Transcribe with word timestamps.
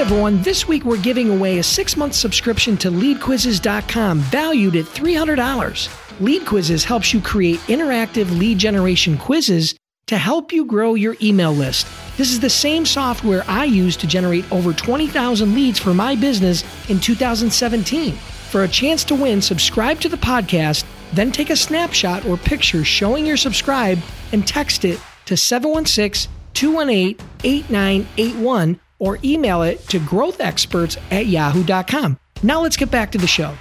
Everyone, 0.00 0.40
this 0.40 0.66
week 0.66 0.86
we're 0.86 0.96
giving 0.96 1.28
away 1.28 1.58
a 1.58 1.62
six 1.62 1.94
month 1.94 2.14
subscription 2.14 2.74
to 2.78 2.90
leadquizzes.com 2.90 4.20
valued 4.20 4.74
at 4.74 4.86
$300. 4.86 6.20
Lead 6.20 6.46
Quizzes 6.46 6.84
helps 6.84 7.12
you 7.12 7.20
create 7.20 7.60
interactive 7.68 8.30
lead 8.38 8.56
generation 8.56 9.18
quizzes 9.18 9.74
to 10.06 10.16
help 10.16 10.54
you 10.54 10.64
grow 10.64 10.94
your 10.94 11.16
email 11.20 11.52
list. 11.52 11.86
This 12.16 12.32
is 12.32 12.40
the 12.40 12.48
same 12.48 12.86
software 12.86 13.44
I 13.46 13.66
used 13.66 14.00
to 14.00 14.06
generate 14.06 14.50
over 14.50 14.72
20,000 14.72 15.54
leads 15.54 15.78
for 15.78 15.92
my 15.92 16.16
business 16.16 16.64
in 16.88 16.98
2017. 16.98 18.14
For 18.14 18.64
a 18.64 18.68
chance 18.68 19.04
to 19.04 19.14
win, 19.14 19.42
subscribe 19.42 20.00
to 20.00 20.08
the 20.08 20.16
podcast, 20.16 20.86
then 21.12 21.30
take 21.30 21.50
a 21.50 21.56
snapshot 21.56 22.24
or 22.24 22.38
picture 22.38 22.84
showing 22.84 23.26
you're 23.26 23.36
subscribed 23.36 24.02
and 24.32 24.48
text 24.48 24.86
it 24.86 24.98
to 25.26 25.36
716 25.36 26.32
218 26.54 27.26
8981 27.44 28.80
or 29.00 29.18
email 29.24 29.62
it 29.62 29.80
to 29.88 29.98
growthexperts 29.98 30.96
at 31.10 31.26
yahoo.com. 31.26 32.16
Now 32.44 32.62
let's 32.62 32.76
get 32.76 32.92
back 32.92 33.10
to 33.12 33.18
the 33.18 33.26
show. 33.26 33.56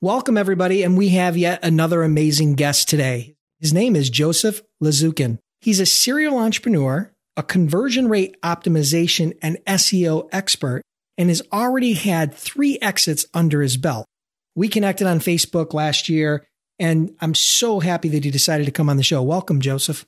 Welcome, 0.00 0.38
everybody, 0.38 0.82
and 0.82 0.96
we 0.96 1.10
have 1.10 1.36
yet 1.36 1.62
another 1.64 2.02
amazing 2.02 2.54
guest 2.54 2.88
today. 2.88 3.34
His 3.58 3.74
name 3.74 3.96
is 3.96 4.08
Joseph 4.08 4.62
Lazukin. 4.82 5.38
He's 5.60 5.80
a 5.80 5.84
serial 5.84 6.38
entrepreneur, 6.38 7.12
a 7.36 7.42
conversion 7.42 8.08
rate 8.08 8.40
optimization 8.42 9.36
and 9.42 9.58
SEO 9.66 10.28
expert, 10.32 10.82
and 11.18 11.28
has 11.28 11.42
already 11.52 11.92
had 11.92 12.32
three 12.32 12.78
exits 12.80 13.26
under 13.34 13.60
his 13.60 13.76
belt. 13.76 14.06
We 14.54 14.68
connected 14.68 15.06
on 15.06 15.20
Facebook 15.20 15.74
last 15.74 16.08
year, 16.08 16.46
and 16.78 17.14
I'm 17.20 17.34
so 17.34 17.80
happy 17.80 18.08
that 18.08 18.24
he 18.24 18.30
decided 18.30 18.64
to 18.64 18.72
come 18.72 18.88
on 18.88 18.96
the 18.96 19.02
show. 19.02 19.22
Welcome, 19.22 19.60
Joseph. 19.60 20.06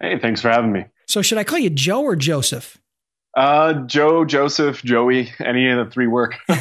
Hey, 0.00 0.18
thanks 0.20 0.40
for 0.40 0.50
having 0.50 0.70
me. 0.70 0.84
So, 1.08 1.20
should 1.20 1.38
I 1.38 1.44
call 1.44 1.58
you 1.58 1.70
Joe 1.70 2.02
or 2.02 2.14
Joseph? 2.14 2.78
Uh, 3.34 3.74
Joe, 3.86 4.24
Joseph, 4.24 4.82
Joey, 4.82 5.32
any 5.40 5.68
of 5.70 5.84
the 5.84 5.90
three 5.90 6.06
work. 6.06 6.36
All 6.48 6.56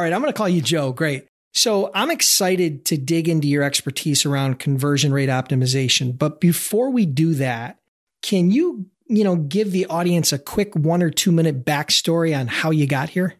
right, 0.00 0.12
I'm 0.12 0.20
going 0.20 0.32
to 0.32 0.32
call 0.32 0.48
you 0.48 0.62
Joe. 0.62 0.92
Great. 0.92 1.26
So 1.52 1.90
I'm 1.94 2.10
excited 2.10 2.84
to 2.86 2.98
dig 2.98 3.28
into 3.28 3.48
your 3.48 3.62
expertise 3.62 4.26
around 4.26 4.58
conversion 4.58 5.12
rate 5.12 5.30
optimization. 5.30 6.16
But 6.16 6.38
before 6.40 6.90
we 6.90 7.06
do 7.06 7.34
that, 7.34 7.78
can 8.22 8.50
you, 8.50 8.86
you 9.06 9.24
know, 9.24 9.36
give 9.36 9.72
the 9.72 9.86
audience 9.86 10.32
a 10.32 10.38
quick 10.38 10.74
one 10.76 11.02
or 11.02 11.10
two 11.10 11.32
minute 11.32 11.64
backstory 11.64 12.38
on 12.38 12.46
how 12.46 12.70
you 12.70 12.86
got 12.86 13.08
here? 13.08 13.34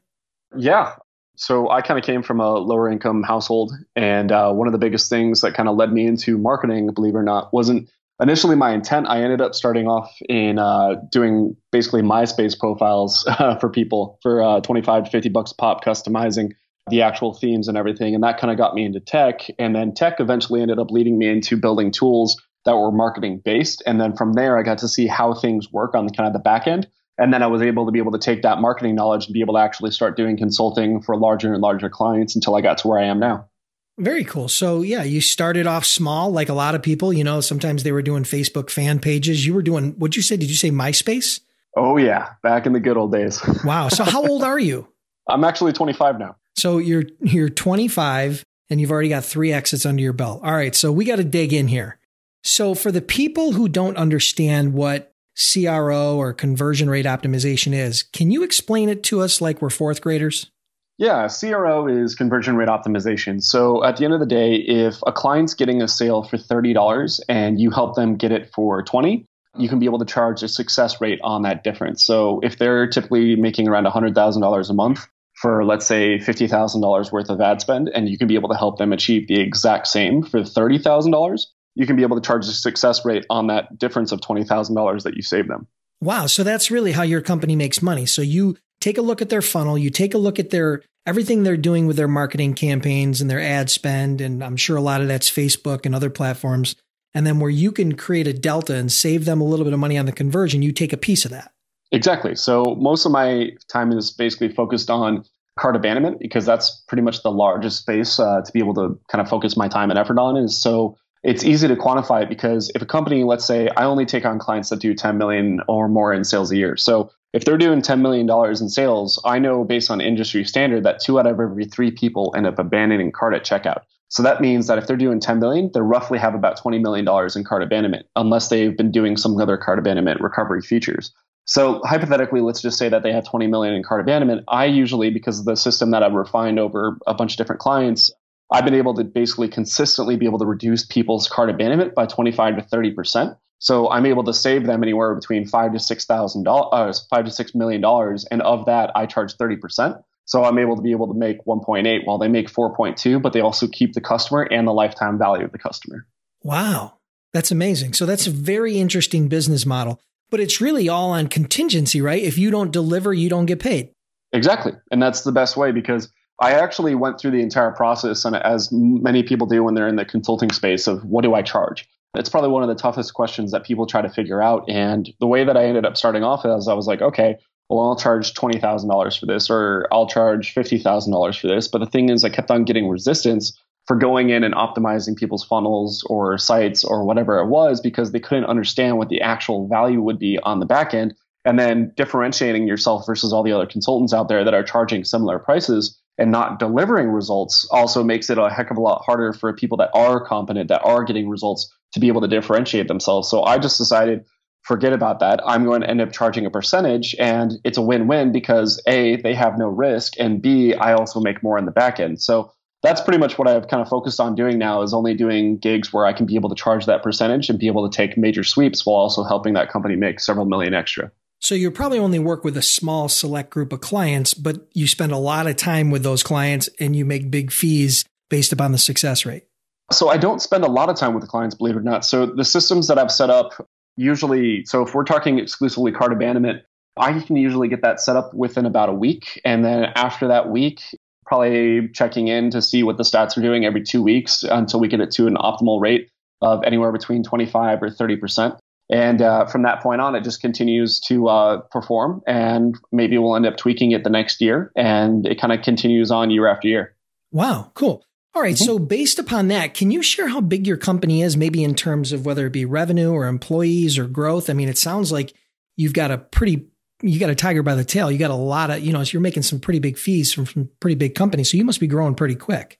Yeah. 0.56 0.94
So 1.36 1.68
I 1.68 1.82
kind 1.82 1.98
of 1.98 2.06
came 2.06 2.22
from 2.22 2.40
a 2.40 2.54
lower 2.54 2.90
income 2.90 3.22
household. 3.22 3.72
And 3.94 4.32
uh, 4.32 4.50
one 4.52 4.66
of 4.66 4.72
the 4.72 4.78
biggest 4.78 5.10
things 5.10 5.42
that 5.42 5.52
kind 5.52 5.68
of 5.68 5.76
led 5.76 5.92
me 5.92 6.06
into 6.06 6.38
marketing, 6.38 6.88
believe 6.94 7.14
it 7.14 7.18
or 7.18 7.22
not, 7.22 7.52
wasn't 7.52 7.90
initially 8.20 8.56
my 8.56 8.72
intent. 8.72 9.06
I 9.08 9.22
ended 9.22 9.40
up 9.40 9.54
starting 9.54 9.86
off 9.86 10.14
in 10.28 10.58
uh, 10.58 10.96
doing 11.10 11.56
basically 11.72 12.02
MySpace 12.02 12.58
profiles 12.58 13.24
uh, 13.38 13.56
for 13.58 13.68
people 13.68 14.18
for 14.22 14.42
uh, 14.42 14.60
25 14.60 15.04
to 15.04 15.10
50 15.10 15.28
bucks 15.30 15.52
pop, 15.52 15.84
customizing 15.84 16.52
the 16.88 17.02
actual 17.02 17.34
themes 17.34 17.68
and 17.68 17.76
everything. 17.76 18.14
And 18.14 18.22
that 18.22 18.38
kind 18.38 18.50
of 18.50 18.56
got 18.56 18.74
me 18.74 18.84
into 18.84 19.00
tech. 19.00 19.48
And 19.58 19.74
then 19.74 19.92
tech 19.92 20.20
eventually 20.20 20.62
ended 20.62 20.78
up 20.78 20.90
leading 20.90 21.18
me 21.18 21.28
into 21.28 21.56
building 21.56 21.90
tools 21.90 22.40
that 22.64 22.76
were 22.76 22.92
marketing 22.92 23.42
based. 23.44 23.82
And 23.86 24.00
then 24.00 24.16
from 24.16 24.34
there, 24.34 24.58
I 24.58 24.62
got 24.62 24.78
to 24.78 24.88
see 24.88 25.06
how 25.06 25.34
things 25.34 25.72
work 25.72 25.94
on 25.94 26.06
the 26.06 26.12
kind 26.12 26.26
of 26.26 26.32
the 26.32 26.38
back 26.38 26.66
end. 26.66 26.86
And 27.18 27.32
then 27.32 27.42
I 27.42 27.46
was 27.46 27.62
able 27.62 27.86
to 27.86 27.92
be 27.92 27.98
able 27.98 28.12
to 28.12 28.18
take 28.18 28.42
that 28.42 28.60
marketing 28.60 28.94
knowledge 28.94 29.26
and 29.26 29.32
be 29.32 29.40
able 29.40 29.54
to 29.54 29.60
actually 29.60 29.90
start 29.90 30.16
doing 30.16 30.36
consulting 30.36 31.00
for 31.00 31.16
larger 31.16 31.52
and 31.52 31.62
larger 31.62 31.88
clients 31.88 32.34
until 32.34 32.54
I 32.54 32.60
got 32.60 32.78
to 32.78 32.88
where 32.88 32.98
I 32.98 33.04
am 33.04 33.18
now. 33.18 33.48
Very 33.98 34.24
cool. 34.24 34.48
So 34.48 34.82
yeah, 34.82 35.02
you 35.04 35.20
started 35.20 35.66
off 35.66 35.86
small, 35.86 36.30
like 36.30 36.48
a 36.48 36.54
lot 36.54 36.74
of 36.74 36.82
people. 36.82 37.12
You 37.12 37.24
know, 37.24 37.40
sometimes 37.40 37.82
they 37.82 37.92
were 37.92 38.02
doing 38.02 38.24
Facebook 38.24 38.68
fan 38.70 38.98
pages. 38.98 39.46
You 39.46 39.54
were 39.54 39.62
doing 39.62 39.92
what'd 39.92 40.16
you 40.16 40.22
say? 40.22 40.36
Did 40.36 40.50
you 40.50 40.56
say 40.56 40.70
MySpace? 40.70 41.40
Oh 41.76 41.96
yeah, 41.96 42.30
back 42.42 42.66
in 42.66 42.72
the 42.72 42.80
good 42.80 42.96
old 42.96 43.12
days. 43.12 43.40
wow. 43.64 43.88
So 43.88 44.04
how 44.04 44.26
old 44.26 44.42
are 44.42 44.58
you? 44.58 44.88
I'm 45.28 45.44
actually 45.44 45.72
25 45.72 46.18
now. 46.18 46.36
So 46.56 46.78
you're 46.78 47.04
you're 47.20 47.48
25 47.48 48.44
and 48.68 48.80
you've 48.80 48.90
already 48.90 49.08
got 49.08 49.24
three 49.24 49.52
exits 49.52 49.86
under 49.86 50.02
your 50.02 50.12
belt. 50.12 50.42
All 50.42 50.52
right, 50.52 50.74
so 50.74 50.92
we 50.92 51.04
got 51.04 51.16
to 51.16 51.24
dig 51.24 51.52
in 51.52 51.68
here. 51.68 51.98
So 52.42 52.74
for 52.74 52.92
the 52.92 53.02
people 53.02 53.52
who 53.52 53.68
don't 53.68 53.96
understand 53.96 54.72
what 54.72 55.14
CRO 55.36 56.16
or 56.16 56.32
conversion 56.32 56.88
rate 56.88 57.06
optimization 57.06 57.72
is, 57.74 58.02
can 58.02 58.30
you 58.30 58.42
explain 58.42 58.88
it 58.88 59.02
to 59.04 59.20
us 59.20 59.40
like 59.40 59.60
we're 59.60 59.70
fourth 59.70 60.00
graders? 60.00 60.50
Yeah, 60.98 61.28
CRO 61.28 61.88
is 61.88 62.14
conversion 62.14 62.56
rate 62.56 62.68
optimization. 62.68 63.42
So 63.42 63.84
at 63.84 63.98
the 63.98 64.04
end 64.04 64.14
of 64.14 64.20
the 64.20 64.26
day, 64.26 64.54
if 64.54 64.96
a 65.06 65.12
client's 65.12 65.52
getting 65.52 65.82
a 65.82 65.88
sale 65.88 66.22
for 66.22 66.38
$30 66.38 67.20
and 67.28 67.60
you 67.60 67.70
help 67.70 67.96
them 67.96 68.16
get 68.16 68.32
it 68.32 68.50
for 68.54 68.82
20, 68.82 69.26
you 69.58 69.68
can 69.68 69.78
be 69.78 69.86
able 69.86 69.98
to 69.98 70.06
charge 70.06 70.42
a 70.42 70.48
success 70.48 71.00
rate 71.00 71.20
on 71.22 71.42
that 71.42 71.64
difference. 71.64 72.04
So 72.04 72.40
if 72.42 72.58
they're 72.58 72.88
typically 72.88 73.36
making 73.36 73.68
around 73.68 73.84
$100,000 73.86 74.70
a 74.70 74.74
month, 74.74 75.06
for 75.34 75.66
let's 75.66 75.86
say 75.86 76.18
$50,000 76.18 77.12
worth 77.12 77.28
of 77.28 77.40
ad 77.42 77.60
spend 77.60 77.90
and 77.90 78.08
you 78.08 78.16
can 78.16 78.26
be 78.26 78.36
able 78.36 78.48
to 78.48 78.56
help 78.56 78.78
them 78.78 78.92
achieve 78.92 79.28
the 79.28 79.38
exact 79.38 79.86
same 79.86 80.22
for 80.22 80.40
$30,000, 80.40 81.40
you 81.74 81.86
can 81.86 81.96
be 81.96 82.02
able 82.02 82.18
to 82.18 82.26
charge 82.26 82.46
a 82.46 82.52
success 82.52 83.04
rate 83.04 83.26
on 83.28 83.48
that 83.48 83.78
difference 83.78 84.12
of 84.12 84.20
$20,000 84.20 85.02
that 85.02 85.14
you 85.14 85.22
save 85.22 85.46
them. 85.46 85.66
Wow, 86.00 86.26
so 86.26 86.42
that's 86.42 86.70
really 86.70 86.92
how 86.92 87.02
your 87.02 87.20
company 87.20 87.54
makes 87.54 87.82
money. 87.82 88.06
So 88.06 88.22
you 88.22 88.56
take 88.86 88.98
a 88.98 89.02
look 89.02 89.20
at 89.20 89.30
their 89.30 89.42
funnel, 89.42 89.76
you 89.76 89.90
take 89.90 90.14
a 90.14 90.18
look 90.18 90.38
at 90.38 90.50
their 90.50 90.80
everything 91.06 91.42
they're 91.42 91.56
doing 91.56 91.88
with 91.88 91.96
their 91.96 92.06
marketing 92.06 92.54
campaigns 92.54 93.20
and 93.20 93.28
their 93.28 93.40
ad 93.40 93.68
spend 93.68 94.20
and 94.20 94.44
I'm 94.44 94.56
sure 94.56 94.76
a 94.76 94.80
lot 94.80 95.00
of 95.00 95.08
that's 95.08 95.28
Facebook 95.28 95.86
and 95.86 95.94
other 95.94 96.08
platforms. 96.08 96.76
And 97.12 97.26
then 97.26 97.40
where 97.40 97.50
you 97.50 97.72
can 97.72 97.96
create 97.96 98.28
a 98.28 98.32
delta 98.32 98.76
and 98.76 98.92
save 98.92 99.24
them 99.24 99.40
a 99.40 99.44
little 99.44 99.64
bit 99.64 99.72
of 99.72 99.80
money 99.80 99.98
on 99.98 100.06
the 100.06 100.12
conversion, 100.12 100.62
you 100.62 100.70
take 100.70 100.92
a 100.92 100.96
piece 100.96 101.24
of 101.24 101.32
that. 101.32 101.50
Exactly. 101.90 102.36
So 102.36 102.76
most 102.78 103.06
of 103.06 103.10
my 103.10 103.50
time 103.68 103.90
is 103.90 104.12
basically 104.12 104.50
focused 104.50 104.88
on 104.88 105.24
cart 105.58 105.74
abandonment 105.74 106.20
because 106.20 106.46
that's 106.46 106.84
pretty 106.86 107.02
much 107.02 107.24
the 107.24 107.32
largest 107.32 107.78
space 107.78 108.20
uh, 108.20 108.42
to 108.42 108.52
be 108.52 108.60
able 108.60 108.74
to 108.74 109.00
kind 109.10 109.20
of 109.20 109.28
focus 109.28 109.56
my 109.56 109.66
time 109.66 109.90
and 109.90 109.98
effort 109.98 110.18
on. 110.18 110.36
Is 110.36 110.60
so 110.60 110.96
it's 111.26 111.44
easy 111.44 111.66
to 111.66 111.74
quantify 111.74 112.22
it 112.22 112.28
because 112.28 112.70
if 112.76 112.80
a 112.82 112.86
company, 112.86 113.24
let's 113.24 113.44
say, 113.44 113.68
I 113.76 113.84
only 113.84 114.06
take 114.06 114.24
on 114.24 114.38
clients 114.38 114.68
that 114.68 114.78
do 114.78 114.94
10 114.94 115.18
million 115.18 115.60
or 115.66 115.88
more 115.88 116.12
in 116.14 116.22
sales 116.22 116.52
a 116.52 116.56
year. 116.56 116.76
So 116.76 117.10
if 117.32 117.44
they're 117.44 117.58
doing 117.58 117.82
10 117.82 118.00
million 118.00 118.26
dollars 118.26 118.60
in 118.60 118.68
sales, 118.68 119.20
I 119.24 119.40
know 119.40 119.64
based 119.64 119.90
on 119.90 120.00
industry 120.00 120.44
standard 120.44 120.84
that 120.84 121.00
two 121.00 121.18
out 121.18 121.26
of 121.26 121.40
every 121.40 121.64
three 121.64 121.90
people 121.90 122.32
end 122.36 122.46
up 122.46 122.60
abandoning 122.60 123.10
cart 123.10 123.34
at 123.34 123.44
checkout. 123.44 123.80
So 124.08 124.22
that 124.22 124.40
means 124.40 124.68
that 124.68 124.78
if 124.78 124.86
they're 124.86 124.96
doing 124.96 125.18
10 125.18 125.40
million, 125.40 125.68
they 125.74 125.80
roughly 125.80 126.20
have 126.20 126.36
about 126.36 126.58
20 126.58 126.78
million 126.78 127.04
dollars 127.04 127.34
in 127.34 127.42
cart 127.42 127.64
abandonment, 127.64 128.06
unless 128.14 128.48
they've 128.48 128.76
been 128.76 128.92
doing 128.92 129.16
some 129.16 129.36
other 129.40 129.56
cart 129.56 129.80
abandonment 129.80 130.20
recovery 130.20 130.62
features. 130.62 131.12
So 131.44 131.80
hypothetically, 131.84 132.40
let's 132.40 132.62
just 132.62 132.78
say 132.78 132.88
that 132.88 133.02
they 133.02 133.12
have 133.12 133.24
20 133.24 133.48
million 133.48 133.74
in 133.74 133.82
cart 133.82 134.00
abandonment. 134.00 134.44
I 134.46 134.66
usually, 134.66 135.10
because 135.10 135.40
of 135.40 135.44
the 135.44 135.56
system 135.56 135.90
that 135.90 136.04
I've 136.04 136.12
refined 136.12 136.60
over 136.60 136.98
a 137.08 137.14
bunch 137.14 137.32
of 137.32 137.38
different 137.38 137.60
clients, 137.60 138.12
I've 138.50 138.64
been 138.64 138.74
able 138.74 138.94
to 138.94 139.04
basically 139.04 139.48
consistently 139.48 140.16
be 140.16 140.26
able 140.26 140.38
to 140.38 140.46
reduce 140.46 140.84
people's 140.84 141.28
cart 141.28 141.50
abandonment 141.50 141.94
by 141.94 142.06
25 142.06 142.56
to 142.56 142.62
30 142.62 142.92
percent. 142.92 143.36
So 143.58 143.90
I'm 143.90 144.06
able 144.06 144.24
to 144.24 144.34
save 144.34 144.66
them 144.66 144.82
anywhere 144.82 145.14
between 145.14 145.46
five 145.46 145.72
to 145.72 145.80
six 145.80 146.04
thousand 146.04 146.44
dollars, 146.44 147.00
uh, 147.00 147.16
five 147.16 147.24
to 147.24 147.30
six 147.30 147.54
million 147.54 147.80
dollars, 147.80 148.26
and 148.30 148.42
of 148.42 148.66
that, 148.66 148.90
I 148.94 149.06
charge 149.06 149.34
30 149.34 149.56
percent. 149.56 149.96
So 150.26 150.44
I'm 150.44 150.58
able 150.58 150.76
to 150.76 150.82
be 150.82 150.90
able 150.90 151.06
to 151.06 151.14
make 151.14 151.44
1.8 151.44 152.00
while 152.04 152.18
they 152.18 152.26
make 152.26 152.50
4.2, 152.50 153.22
but 153.22 153.32
they 153.32 153.40
also 153.40 153.68
keep 153.68 153.92
the 153.92 154.00
customer 154.00 154.42
and 154.42 154.66
the 154.66 154.72
lifetime 154.72 155.18
value 155.18 155.44
of 155.44 155.52
the 155.52 155.58
customer. 155.58 156.04
Wow, 156.42 156.94
that's 157.32 157.52
amazing. 157.52 157.92
So 157.92 158.06
that's 158.06 158.26
a 158.26 158.32
very 158.32 158.76
interesting 158.78 159.28
business 159.28 159.64
model. 159.64 160.00
But 160.28 160.40
it's 160.40 160.60
really 160.60 160.88
all 160.88 161.12
on 161.12 161.28
contingency, 161.28 162.00
right? 162.00 162.20
If 162.20 162.36
you 162.38 162.50
don't 162.50 162.72
deliver, 162.72 163.14
you 163.14 163.28
don't 163.28 163.46
get 163.46 163.60
paid. 163.60 163.92
Exactly. 164.32 164.72
And 164.90 165.00
that's 165.00 165.22
the 165.22 165.30
best 165.30 165.56
way 165.56 165.70
because 165.70 166.12
I 166.40 166.52
actually 166.52 166.94
went 166.94 167.18
through 167.18 167.30
the 167.30 167.40
entire 167.40 167.70
process, 167.70 168.24
and 168.24 168.36
as 168.36 168.70
many 168.70 169.22
people 169.22 169.46
do 169.46 169.64
when 169.64 169.74
they're 169.74 169.88
in 169.88 169.96
the 169.96 170.04
consulting 170.04 170.50
space, 170.50 170.86
of 170.86 171.04
what 171.04 171.22
do 171.22 171.34
I 171.34 171.42
charge? 171.42 171.88
It's 172.14 172.28
probably 172.28 172.50
one 172.50 172.62
of 172.62 172.68
the 172.68 172.74
toughest 172.74 173.14
questions 173.14 173.52
that 173.52 173.64
people 173.64 173.86
try 173.86 174.02
to 174.02 174.08
figure 174.08 174.42
out. 174.42 174.68
And 174.68 175.12
the 175.20 175.26
way 175.26 175.44
that 175.44 175.56
I 175.56 175.64
ended 175.64 175.84
up 175.84 175.96
starting 175.96 176.24
off 176.24 176.44
is 176.44 176.68
I 176.68 176.74
was 176.74 176.86
like, 176.86 177.02
okay, 177.02 177.36
well, 177.68 177.88
I'll 177.88 177.96
charge 177.96 178.34
$20,000 178.34 179.18
for 179.18 179.26
this, 179.26 179.50
or 179.50 179.88
I'll 179.90 180.06
charge 180.06 180.54
$50,000 180.54 181.40
for 181.40 181.46
this. 181.46 181.68
But 181.68 181.78
the 181.78 181.86
thing 181.86 182.10
is, 182.10 182.24
I 182.24 182.28
kept 182.28 182.50
on 182.50 182.64
getting 182.64 182.88
resistance 182.88 183.58
for 183.86 183.96
going 183.96 184.30
in 184.30 184.44
and 184.44 184.54
optimizing 184.54 185.16
people's 185.16 185.44
funnels 185.44 186.04
or 186.08 186.38
sites 186.38 186.84
or 186.84 187.04
whatever 187.04 187.38
it 187.38 187.46
was 187.46 187.80
because 187.80 188.12
they 188.12 188.20
couldn't 188.20 188.46
understand 188.46 188.98
what 188.98 189.08
the 189.08 189.20
actual 189.20 189.68
value 189.68 190.02
would 190.02 190.18
be 190.18 190.38
on 190.42 190.60
the 190.60 190.66
back 190.66 190.92
end 190.92 191.14
and 191.44 191.58
then 191.58 191.92
differentiating 191.96 192.66
yourself 192.66 193.06
versus 193.06 193.32
all 193.32 193.44
the 193.44 193.52
other 193.52 193.66
consultants 193.66 194.12
out 194.12 194.28
there 194.28 194.42
that 194.42 194.54
are 194.54 194.64
charging 194.64 195.04
similar 195.04 195.38
prices 195.38 196.00
and 196.18 196.30
not 196.30 196.58
delivering 196.58 197.08
results 197.08 197.66
also 197.70 198.02
makes 198.02 198.30
it 198.30 198.38
a 198.38 198.48
heck 198.50 198.70
of 198.70 198.76
a 198.76 198.80
lot 198.80 199.02
harder 199.04 199.32
for 199.32 199.52
people 199.52 199.76
that 199.78 199.90
are 199.94 200.24
competent, 200.24 200.68
that 200.68 200.82
are 200.82 201.04
getting 201.04 201.28
results 201.28 201.72
to 201.92 202.00
be 202.00 202.08
able 202.08 202.20
to 202.20 202.28
differentiate 202.28 202.88
themselves. 202.88 203.28
So 203.28 203.42
I 203.42 203.58
just 203.58 203.78
decided, 203.78 204.24
forget 204.62 204.92
about 204.92 205.20
that. 205.20 205.40
I'm 205.46 205.64
going 205.64 205.82
to 205.82 205.88
end 205.88 206.00
up 206.00 206.12
charging 206.12 206.46
a 206.46 206.50
percentage 206.50 207.14
and 207.18 207.52
it's 207.64 207.78
a 207.78 207.82
win-win 207.82 208.32
because 208.32 208.82
A, 208.88 209.16
they 209.22 209.34
have 209.34 209.58
no 209.58 209.68
risk 209.68 210.14
and 210.18 210.42
B, 210.42 210.74
I 210.74 210.94
also 210.94 211.20
make 211.20 211.42
more 211.42 211.58
in 211.58 211.66
the 211.66 211.70
back 211.70 212.00
end. 212.00 212.20
So 212.20 212.52
that's 212.82 213.00
pretty 213.00 213.18
much 213.18 213.38
what 213.38 213.48
I've 213.48 213.68
kind 213.68 213.82
of 213.82 213.88
focused 213.88 214.20
on 214.20 214.34
doing 214.34 214.58
now 214.58 214.82
is 214.82 214.92
only 214.92 215.14
doing 215.14 215.58
gigs 215.58 215.92
where 215.92 216.06
I 216.06 216.12
can 216.12 216.26
be 216.26 216.34
able 216.34 216.48
to 216.48 216.54
charge 216.54 216.86
that 216.86 217.02
percentage 217.02 217.48
and 217.48 217.58
be 217.58 217.66
able 217.66 217.88
to 217.88 217.96
take 217.96 218.16
major 218.16 218.44
sweeps 218.44 218.84
while 218.84 218.96
also 218.96 219.22
helping 219.24 219.54
that 219.54 219.70
company 219.70 219.96
make 219.96 220.20
several 220.20 220.46
million 220.46 220.74
extra. 220.74 221.10
So 221.40 221.54
you 221.54 221.70
probably 221.70 221.98
only 221.98 222.18
work 222.18 222.44
with 222.44 222.56
a 222.56 222.62
small 222.62 223.08
select 223.08 223.50
group 223.50 223.72
of 223.72 223.80
clients, 223.80 224.34
but 224.34 224.66
you 224.72 224.86
spend 224.88 225.12
a 225.12 225.18
lot 225.18 225.46
of 225.46 225.56
time 225.56 225.90
with 225.90 226.02
those 226.02 226.22
clients 226.22 226.68
and 226.80 226.96
you 226.96 227.04
make 227.04 227.30
big 227.30 227.52
fees 227.52 228.04
based 228.30 228.52
upon 228.52 228.72
the 228.72 228.78
success 228.78 229.26
rate. 229.26 229.44
So 229.92 230.08
I 230.08 230.16
don't 230.16 230.42
spend 230.42 230.64
a 230.64 230.68
lot 230.68 230.88
of 230.88 230.96
time 230.96 231.14
with 231.14 231.22
the 231.22 231.28
clients, 231.28 231.54
believe 231.54 231.76
it 231.76 231.78
or 231.78 231.82
not. 231.82 232.04
So 232.04 232.26
the 232.26 232.44
systems 232.44 232.88
that 232.88 232.98
I've 232.98 233.12
set 233.12 233.30
up 233.30 233.52
usually, 233.96 234.64
so 234.64 234.82
if 234.82 234.94
we're 234.94 235.04
talking 235.04 235.38
exclusively 235.38 235.92
cart 235.92 236.12
abandonment, 236.12 236.62
I 236.96 237.20
can 237.20 237.36
usually 237.36 237.68
get 237.68 237.82
that 237.82 238.00
set 238.00 238.16
up 238.16 238.32
within 238.34 238.66
about 238.66 238.88
a 238.88 238.94
week. 238.94 239.40
And 239.44 239.64
then 239.64 239.84
after 239.94 240.28
that 240.28 240.48
week, 240.48 240.80
probably 241.26 241.88
checking 241.88 242.28
in 242.28 242.50
to 242.50 242.62
see 242.62 242.82
what 242.82 242.96
the 242.96 243.02
stats 243.02 243.36
are 243.36 243.42
doing 243.42 243.64
every 243.64 243.82
two 243.82 244.02
weeks 244.02 244.42
until 244.42 244.80
we 244.80 244.88
get 244.88 245.00
it 245.00 245.10
to 245.12 245.26
an 245.26 245.34
optimal 245.34 245.80
rate 245.80 246.08
of 246.40 246.62
anywhere 246.64 246.92
between 246.92 247.22
25 247.22 247.82
or 247.82 247.90
30%. 247.90 248.58
And 248.88 249.20
uh, 249.20 249.46
from 249.46 249.62
that 249.62 249.82
point 249.82 250.00
on, 250.00 250.14
it 250.14 250.22
just 250.22 250.40
continues 250.40 251.00
to 251.00 251.28
uh, 251.28 251.60
perform, 251.72 252.22
and 252.26 252.78
maybe 252.92 253.18
we'll 253.18 253.34
end 253.34 253.46
up 253.46 253.56
tweaking 253.56 253.90
it 253.90 254.04
the 254.04 254.10
next 254.10 254.40
year, 254.40 254.70
and 254.76 255.26
it 255.26 255.40
kind 255.40 255.52
of 255.52 255.62
continues 255.62 256.12
on 256.12 256.30
year 256.30 256.46
after 256.46 256.68
year. 256.68 256.94
Wow, 257.32 257.72
cool. 257.74 258.04
All 258.34 258.42
right, 258.42 258.54
mm-hmm. 258.54 258.64
So, 258.64 258.78
based 258.78 259.18
upon 259.18 259.48
that, 259.48 259.74
can 259.74 259.90
you 259.90 260.02
share 260.02 260.28
how 260.28 260.40
big 260.40 260.66
your 260.66 260.76
company 260.76 261.22
is, 261.22 261.36
maybe 261.36 261.64
in 261.64 261.74
terms 261.74 262.12
of 262.12 262.26
whether 262.26 262.46
it 262.46 262.52
be 262.52 262.64
revenue 262.64 263.10
or 263.10 263.26
employees 263.26 263.98
or 263.98 264.06
growth? 264.06 264.48
I 264.48 264.52
mean, 264.52 264.68
it 264.68 264.78
sounds 264.78 265.10
like 265.10 265.34
you've 265.76 265.94
got 265.94 266.12
a 266.12 266.18
pretty, 266.18 266.68
you 267.02 267.18
got 267.18 267.30
a 267.30 267.34
tiger 267.34 267.64
by 267.64 267.74
the 267.74 267.84
tail. 267.84 268.10
You 268.10 268.18
got 268.18 268.30
a 268.30 268.34
lot 268.34 268.70
of, 268.70 268.80
you 268.80 268.92
know, 268.92 269.02
so 269.02 269.12
you're 269.14 269.20
making 269.20 269.42
some 269.42 269.58
pretty 269.58 269.80
big 269.80 269.98
fees 269.98 270.32
from, 270.32 270.44
from 270.44 270.70
pretty 270.80 270.94
big 270.94 271.14
companies. 271.14 271.50
So, 271.50 271.56
you 271.56 271.64
must 271.64 271.80
be 271.80 271.88
growing 271.88 272.14
pretty 272.14 272.36
quick. 272.36 272.78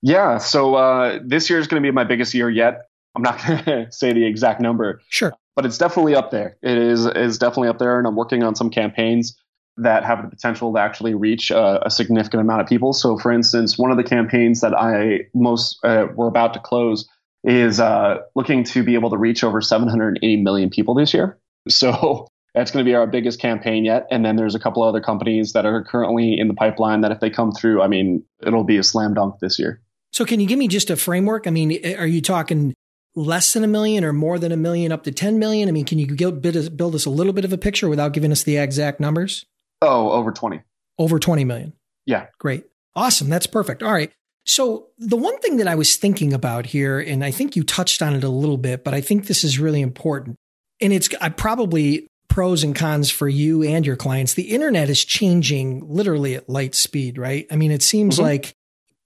Yeah. 0.00 0.38
So, 0.38 0.76
uh, 0.76 1.18
this 1.22 1.50
year 1.50 1.58
is 1.58 1.66
going 1.66 1.82
to 1.82 1.86
be 1.86 1.92
my 1.92 2.04
biggest 2.04 2.32
year 2.32 2.48
yet. 2.48 2.86
I'm 3.14 3.22
not 3.22 3.40
going 3.46 3.64
to 3.64 3.86
say 3.90 4.12
the 4.12 4.26
exact 4.26 4.60
number. 4.60 5.00
Sure 5.08 5.32
but 5.54 5.66
it's 5.66 5.78
definitely 5.78 6.14
up 6.14 6.30
there. 6.30 6.56
It 6.62 6.78
is 6.78 7.06
is 7.06 7.38
definitely 7.38 7.68
up 7.68 7.78
there, 7.78 7.98
and 7.98 8.06
I'm 8.06 8.16
working 8.16 8.42
on 8.42 8.54
some 8.54 8.70
campaigns 8.70 9.36
that 9.78 10.04
have 10.04 10.22
the 10.22 10.28
potential 10.28 10.72
to 10.72 10.78
actually 10.78 11.14
reach 11.14 11.50
a, 11.50 11.86
a 11.86 11.90
significant 11.90 12.42
amount 12.42 12.60
of 12.60 12.66
people. 12.66 12.92
So, 12.92 13.18
for 13.18 13.32
instance, 13.32 13.78
one 13.78 13.90
of 13.90 13.96
the 13.96 14.04
campaigns 14.04 14.60
that 14.60 14.74
I 14.74 15.26
most 15.34 15.78
uh, 15.84 16.06
we're 16.14 16.28
about 16.28 16.54
to 16.54 16.60
close 16.60 17.08
is 17.44 17.80
uh, 17.80 18.18
looking 18.34 18.64
to 18.64 18.82
be 18.82 18.94
able 18.94 19.10
to 19.10 19.18
reach 19.18 19.42
over 19.42 19.60
780 19.60 20.42
million 20.42 20.70
people 20.70 20.94
this 20.94 21.12
year. 21.12 21.38
So 21.68 22.28
that's 22.54 22.70
going 22.70 22.84
to 22.84 22.88
be 22.88 22.94
our 22.94 23.06
biggest 23.06 23.40
campaign 23.40 23.84
yet. 23.84 24.06
And 24.10 24.24
then 24.24 24.36
there's 24.36 24.54
a 24.54 24.60
couple 24.60 24.82
other 24.82 25.00
companies 25.00 25.52
that 25.54 25.66
are 25.66 25.82
currently 25.82 26.38
in 26.38 26.46
the 26.46 26.54
pipeline 26.54 27.00
that 27.00 27.10
if 27.10 27.18
they 27.18 27.30
come 27.30 27.50
through, 27.50 27.82
I 27.82 27.88
mean, 27.88 28.24
it'll 28.46 28.62
be 28.62 28.76
a 28.76 28.84
slam 28.84 29.14
dunk 29.14 29.40
this 29.40 29.58
year. 29.58 29.80
So 30.12 30.24
can 30.24 30.38
you 30.38 30.46
give 30.46 30.58
me 30.58 30.68
just 30.68 30.88
a 30.88 30.96
framework? 30.96 31.48
I 31.48 31.50
mean, 31.50 31.96
are 31.96 32.06
you 32.06 32.20
talking 32.20 32.74
less 33.14 33.52
than 33.52 33.64
a 33.64 33.68
million 33.68 34.04
or 34.04 34.12
more 34.12 34.38
than 34.38 34.52
a 34.52 34.56
million 34.56 34.92
up 34.92 35.04
to 35.04 35.12
10 35.12 35.38
million? 35.38 35.68
I 35.68 35.72
mean, 35.72 35.84
can 35.84 35.98
you 35.98 36.06
build 36.32 36.94
us 36.94 37.06
a 37.06 37.10
little 37.10 37.32
bit 37.32 37.44
of 37.44 37.52
a 37.52 37.58
picture 37.58 37.88
without 37.88 38.12
giving 38.12 38.32
us 38.32 38.42
the 38.42 38.56
exact 38.56 39.00
numbers? 39.00 39.46
Oh, 39.80 40.10
over 40.10 40.32
20. 40.32 40.62
Over 40.98 41.18
20 41.18 41.44
million. 41.44 41.72
Yeah. 42.06 42.26
Great. 42.38 42.64
Awesome. 42.94 43.28
That's 43.28 43.46
perfect. 43.46 43.82
All 43.82 43.92
right. 43.92 44.12
So, 44.44 44.88
the 44.98 45.16
one 45.16 45.38
thing 45.38 45.58
that 45.58 45.68
I 45.68 45.76
was 45.76 45.96
thinking 45.96 46.32
about 46.32 46.66
here, 46.66 46.98
and 46.98 47.24
I 47.24 47.30
think 47.30 47.54
you 47.54 47.62
touched 47.62 48.02
on 48.02 48.14
it 48.14 48.24
a 48.24 48.28
little 48.28 48.56
bit, 48.56 48.82
but 48.82 48.92
I 48.92 49.00
think 49.00 49.26
this 49.26 49.44
is 49.44 49.60
really 49.60 49.80
important. 49.80 50.36
And 50.80 50.92
it's 50.92 51.08
I 51.20 51.28
probably 51.28 52.08
pros 52.28 52.64
and 52.64 52.74
cons 52.74 53.10
for 53.10 53.28
you 53.28 53.62
and 53.62 53.86
your 53.86 53.94
clients. 53.94 54.34
The 54.34 54.50
internet 54.50 54.88
is 54.88 55.04
changing 55.04 55.86
literally 55.86 56.34
at 56.34 56.48
light 56.48 56.74
speed, 56.74 57.18
right? 57.18 57.46
I 57.50 57.56
mean, 57.56 57.70
it 57.70 57.82
seems 57.82 58.16
mm-hmm. 58.16 58.24
like 58.24 58.54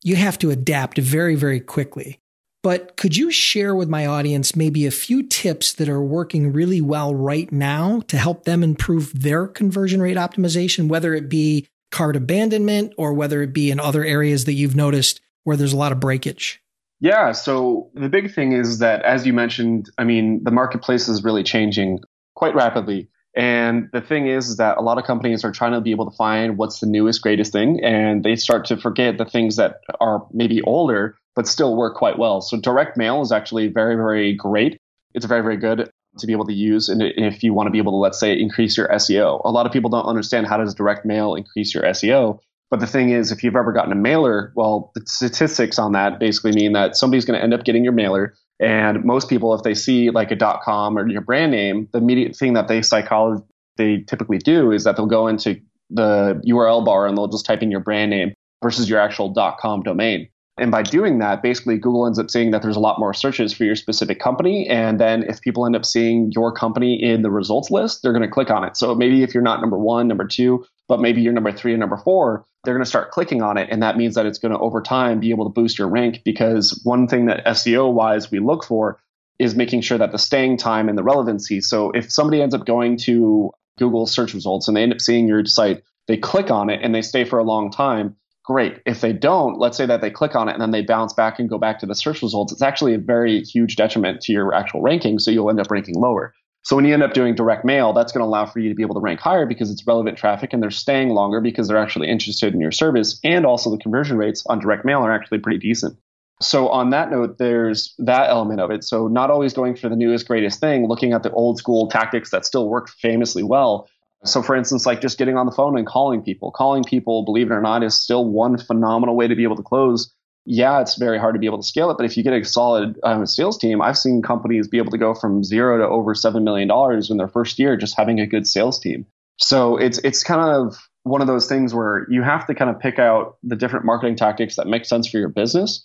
you 0.03 0.17
have 0.17 0.39
to 0.39 0.51
adapt 0.51 0.97
very, 0.99 1.35
very 1.35 1.61
quickly. 1.61 2.21
But 2.67 2.97
could 2.97 3.17
you 3.17 3.31
share 3.31 3.77
with 3.77 3.89
my 3.89 4.07
audience 4.07 4.57
maybe 4.57 4.87
a 4.87 4.91
few 4.91 5.23
tips 5.23 5.75
that 5.75 5.89
are 5.89 6.03
working 6.03 6.53
really 6.53 6.81
well 6.81 7.15
right 7.15 7.53
now 7.53 8.01
to 8.09 8.19
help 8.19 8.43
them 8.43 8.65
improve 8.65 9.13
their 9.23 9.47
conversion 9.47 10.03
rate 10.03 10.17
optimization, 10.17 10.89
whether 10.89 11.15
it 11.15 11.29
be 11.29 11.69
cart 11.93 12.17
abandonment 12.17 12.93
or 12.99 13.15
whether 13.15 13.41
it 13.41 13.53
be 13.53 13.71
in 13.71 13.79
other 13.79 14.05
areas 14.05 14.47
that 14.47 14.55
you've 14.55 14.75
noticed 14.75 15.21
where 15.45 15.57
there's 15.57 15.75
a 15.75 15.77
lot 15.77 15.93
of 15.93 16.01
breakage? 16.01 16.61
Yeah. 16.99 17.31
So 17.31 17.89
the 17.95 18.09
big 18.09 18.35
thing 18.35 18.51
is 18.51 18.81
that, 18.81 19.01
as 19.03 19.25
you 19.25 19.33
mentioned, 19.33 19.89
I 19.97 20.03
mean, 20.03 20.43
the 20.43 20.51
marketplace 20.51 21.07
is 21.07 21.23
really 21.23 21.45
changing 21.45 22.01
quite 22.35 22.57
rapidly. 22.57 23.09
And 23.37 23.91
the 23.93 24.01
thing 24.01 24.27
is 24.27 24.57
that 24.57 24.77
a 24.77 24.81
lot 24.81 24.99
of 24.99 25.05
companies 25.05 25.45
are 25.45 25.53
trying 25.53 25.75
to 25.75 25.81
be 25.81 25.93
able 25.93 26.11
to 26.11 26.17
find 26.17 26.59
what's 26.59 26.81
the 26.81 26.89
newest, 26.89 27.23
greatest 27.23 27.53
thing, 27.53 27.85
and 27.85 28.25
they 28.25 28.35
start 28.35 28.65
to 28.65 28.77
forget 28.77 29.19
the 29.19 29.25
things 29.25 29.55
that 29.55 29.83
are 30.01 30.27
maybe 30.33 30.63
older 30.63 31.17
but 31.37 31.47
still 31.47 31.77
work 31.77 31.95
quite 31.95 32.19
well. 32.19 32.41
So 32.41 32.59
direct 32.59 32.97
mail 32.97 33.21
is 33.21 33.31
actually 33.31 33.69
very, 33.69 33.95
very 33.95 34.35
great. 34.35 34.79
It's 35.15 35.27
very, 35.27 35.43
very 35.43 35.57
good 35.57 35.91
to 36.19 36.27
be 36.27 36.33
able 36.33 36.47
to 36.47 36.55
use 36.55 36.89
and 36.89 37.03
if 37.03 37.43
you 37.43 37.53
want 37.53 37.67
to 37.67 37.71
be 37.71 37.77
able 37.77 37.93
to 37.93 37.99
let's 37.99 38.19
say 38.19 38.33
increase 38.33 38.77
your 38.77 38.89
SEO. 38.89 39.43
A 39.45 39.51
lot 39.51 39.67
of 39.67 39.73
people 39.73 39.91
don't 39.91 40.07
understand 40.07 40.47
how 40.47 40.57
does 40.57 40.75
direct 40.75 41.05
mail 41.05 41.35
increase 41.35 41.75
your 41.75 41.85
SEO. 41.85 42.39
But 42.71 42.81
the 42.81 42.87
thing 42.87 43.11
is, 43.11 43.31
if 43.31 43.45
you've 43.45 43.55
ever 43.55 43.73
gotten 43.73 43.93
a 43.93 43.97
mailer, 43.97 44.53
well, 44.57 44.91
the 44.95 45.03
statistics 45.07 45.79
on 45.79 45.93
that 45.93 46.19
basically 46.19 46.53
mean 46.53 46.73
that 46.73 46.97
somebody's 46.97 47.25
going 47.25 47.39
to 47.39 47.45
end 47.45 47.55
up 47.55 47.65
getting 47.65 47.85
your 47.85 47.93
mailer. 47.93 48.35
And 48.59 49.05
most 49.05 49.29
people, 49.29 49.55
if 49.55 49.63
they 49.63 49.75
see 49.75 50.11
like 50.11 50.31
a 50.31 50.37
dot 50.37 50.63
.com 50.63 50.99
or 50.99 51.09
your 51.09 51.21
brand 51.21 51.53
name, 51.53 51.89
the 51.93 51.99
immediate 51.99 52.35
thing 52.35 52.55
that 52.55 52.67
they 52.67 52.83
psychology 52.83 53.45
they 53.77 53.99
typically 53.99 54.39
do 54.39 54.73
is 54.73 54.85
that 54.85 54.97
they'll 54.97 55.07
go 55.07 55.29
into 55.29 55.61
the 55.91 56.41
URL 56.49 56.85
bar 56.85 57.07
and 57.07 57.17
they'll 57.17 57.29
just 57.29 57.45
type 57.45 57.63
in 57.63 57.71
your 57.71 57.81
brand 57.81 58.11
name 58.11 58.33
versus 58.63 58.89
your 58.89 58.99
actual 58.99 59.29
dot 59.29 59.59
.com 59.59 59.83
domain. 59.83 60.29
And 60.59 60.71
by 60.71 60.83
doing 60.83 61.19
that, 61.19 61.43
basically 61.43 61.77
Google 61.77 62.07
ends 62.07 62.19
up 62.19 62.31
seeing 62.31 62.51
that 62.51 62.63
there's 62.63 62.77
a 62.77 62.81
lot 62.81 62.99
more 62.99 63.13
searches 63.13 63.53
for 63.53 63.65
your 63.65 63.77
specific 63.77 64.19
company. 64.19 64.67
And 64.69 64.99
then 64.99 65.23
if 65.25 65.43
people 65.43 65.67
end 65.67 65.77
up 65.77 65.85
seeing 65.85 66.33
your 66.35 66.51
company 66.51 67.03
in 67.03 67.21
the 67.21 67.31
results 67.31 67.71
list, 67.71 68.03
they're 68.03 68.13
going 68.13 68.23
to 68.23 68.29
click 68.29 68.51
on 68.51 68.65
it. 68.65 68.77
So 68.77 68.95
maybe 68.95 69.23
if 69.23 69.35
you're 69.35 69.43
not 69.43 69.61
number 69.61 69.79
one, 69.79 70.09
number 70.09 70.27
two, 70.27 70.65
but 70.89 71.01
maybe 71.01 71.21
you're 71.21 71.35
number 71.35 71.53
three 71.53 71.75
or 71.75 71.77
number 71.77 71.99
four, 71.99 72.47
they're 72.65 72.73
going 72.73 72.85
to 72.85 72.89
start 72.89 73.11
clicking 73.11 73.43
on 73.43 73.59
it. 73.59 73.69
And 73.71 73.83
that 73.83 73.99
means 73.99 74.15
that 74.15 74.25
it's 74.25 74.39
going 74.39 74.53
to 74.53 74.59
over 74.59 74.81
time 74.81 75.21
be 75.21 75.31
able 75.31 75.45
to 75.45 75.53
boost 75.53 75.79
your 75.79 75.89
rank 75.89 76.23
because 76.25 76.81
one 76.85 77.07
thing 77.07 77.27
that 77.27 77.45
SEO 77.45 77.93
wise 77.93 78.31
we 78.31 78.39
look 78.39 78.65
for 78.65 78.99
is 79.39 79.55
making 79.55 79.83
sure 79.83 79.99
that 79.99 80.13
the 80.13 80.19
staying 80.19 80.57
time 80.57 80.89
and 80.89 80.97
the 80.97 81.03
relevancy. 81.03 81.61
So 81.61 81.91
if 81.91 82.11
somebody 82.11 82.41
ends 82.41 82.55
up 82.55 82.65
going 82.65 82.97
to 82.99 83.51
Google 83.79 84.07
search 84.07 84.33
results 84.33 84.69
and 84.69 84.77
they 84.77 84.83
end 84.83 84.95
up 84.95 85.03
seeing 85.03 85.29
your 85.29 85.45
site, 85.45 85.83
they 86.07 86.17
click 86.17 86.51
on 86.51 86.71
it 86.71 86.81
and 86.83 86.95
they 86.95 87.03
stay 87.03 87.25
for 87.25 87.39
a 87.39 87.45
long 87.45 87.71
time 87.71 88.17
great. 88.47 88.81
If 88.87 89.01
they 89.01 89.13
don't, 89.13 89.59
let's 89.59 89.77
say 89.77 89.87
that 89.87 90.01
they 90.01 90.11
click 90.11 90.35
on 90.35 90.49
it 90.49 90.53
and 90.53 90.63
then 90.63 90.71
they 90.71 90.83
bounce 90.83 91.13
back 91.13 91.39
and 91.39 91.51
go 91.51 91.59
back 91.59 91.81
to 91.81 91.87
the 91.87 91.95
search 91.95 92.23
results, 92.23 92.53
it's 92.53 92.63
actually 92.63 92.95
a 92.95 92.99
very 92.99 93.43
huge 93.43 93.77
detriment 93.77 94.21
to 94.23 94.33
your 94.33 94.55
actual 94.55 94.81
ranking. 94.81 95.19
So 95.19 95.31
you'll 95.31 95.51
end 95.51 95.61
up 95.61 95.71
ranking 95.71 95.97
lower. 95.97 96.33
So 96.63 96.75
when 96.75 96.85
you 96.85 96.95
end 96.95 97.03
up 97.03 97.13
doing 97.13 97.35
direct 97.35 97.65
mail, 97.65 97.93
that's 97.93 98.13
going 98.13 98.23
to 98.23 98.27
allow 98.27 98.47
for 98.47 98.59
you 98.59 98.69
to 98.69 98.75
be 98.75 98.83
able 98.83 98.95
to 98.95 99.01
rank 99.01 99.21
higher 99.21 99.47
because 99.47 99.71
it's 99.71 99.87
relevant 99.87 100.19
traffic 100.19 100.53
and 100.53 100.63
they're 100.63 100.71
staying 100.71 101.11
longer 101.11 101.41
because 101.41 101.69
they're 101.69 101.77
actually 101.77 102.09
interested 102.09 102.55
in 102.55 102.61
your 102.61 102.73
service. 102.73 103.21
And 103.23 103.45
also 103.47 103.71
the 103.71 103.79
conversion 103.79 104.17
rates 104.17 104.45
on 104.49 104.59
direct 104.59 104.85
mail 104.85 105.01
are 105.01 105.13
actually 105.13 105.39
pretty 105.39 105.59
decent. 105.59 105.97
So 106.41 106.69
on 106.69 106.91
that 106.91 107.11
note, 107.11 107.39
there's 107.39 107.95
that 107.99 108.29
element 108.29 108.61
of 108.61 108.71
it. 108.71 108.85
So 108.85 109.09
not 109.09 109.31
always 109.31 109.55
going 109.55 109.77
for 109.77 109.89
the 109.89 109.97
newest, 109.97 110.29
greatest 110.29 110.61
thing, 110.61 110.87
looking 110.89 111.13
at 111.13 111.23
the 111.23 111.31
old 111.31 111.57
school 111.57 111.89
tactics 111.89 112.31
that 112.31 112.45
still 112.45 112.69
work 112.69 112.91
famously 112.91 113.43
well 113.43 113.89
so, 114.29 114.43
for 114.43 114.55
instance, 114.55 114.87
like 114.87 115.01
just 115.01 115.19
getting 115.19 115.37
on 115.37 115.47
the 115.47 115.53
phone 115.53 115.77
and 115.77 115.87
calling 115.87 116.23
people, 116.23 116.51
calling 116.51 116.85
people, 116.85 117.25
believe 117.25 117.51
it 117.51 117.55
or 117.55 117.61
not, 117.61 117.83
is 117.83 117.95
still 117.95 118.29
one 118.29 118.59
phenomenal 118.59 119.17
way 119.17 119.29
to 119.29 119.35
be 119.35 119.45
able 119.45 119.57
to 119.57 119.63
close. 119.63 120.13
Yeah, 120.45 120.81
it's 120.81 120.97
very 120.97 121.19
hard 121.19 121.35
to 121.35 121.41
be 121.41 121.47
able 121.47 121.59
to 121.59 121.67
scale 121.67 121.91
it, 121.91 121.97
but 121.97 122.07
if 122.07 122.17
you 122.17 122.23
get 122.23 122.33
a 122.33 122.45
solid 122.45 123.01
um, 123.03 123.27
sales 123.27 123.59
team, 123.59 123.83
I've 123.83 123.99
seen 123.99 124.23
companies 124.23 124.69
be 124.69 124.79
able 124.79 124.93
to 124.93 124.99
go 124.99 125.13
from 125.13 125.43
zero 125.43 125.79
to 125.79 125.85
over 125.85 126.15
seven 126.15 126.45
million 126.45 126.69
dollars 126.69 127.11
in 127.11 127.17
their 127.17 127.27
first 127.27 127.59
year 127.59 127.77
just 127.77 127.97
having 127.97 128.21
a 128.21 128.27
good 128.27 128.47
sales 128.47 128.79
team. 128.79 129.07
So 129.39 129.77
it's 129.77 129.99
it's 129.99 130.23
kind 130.23 130.41
of 130.41 130.79
one 131.03 131.21
of 131.21 131.27
those 131.27 131.49
things 131.49 131.75
where 131.75 132.07
you 132.11 132.23
have 132.23 132.47
to 132.47 132.55
kind 132.55 132.71
of 132.71 132.81
pick 132.81 132.99
out 132.99 133.39
the 133.43 133.57
different 133.57 133.85
marketing 133.85 134.17
tactics 134.17 134.57
that 134.57 134.67
make 134.67 134.85
sense 134.85 135.09
for 135.09 135.19
your 135.19 135.29
business. 135.29 135.85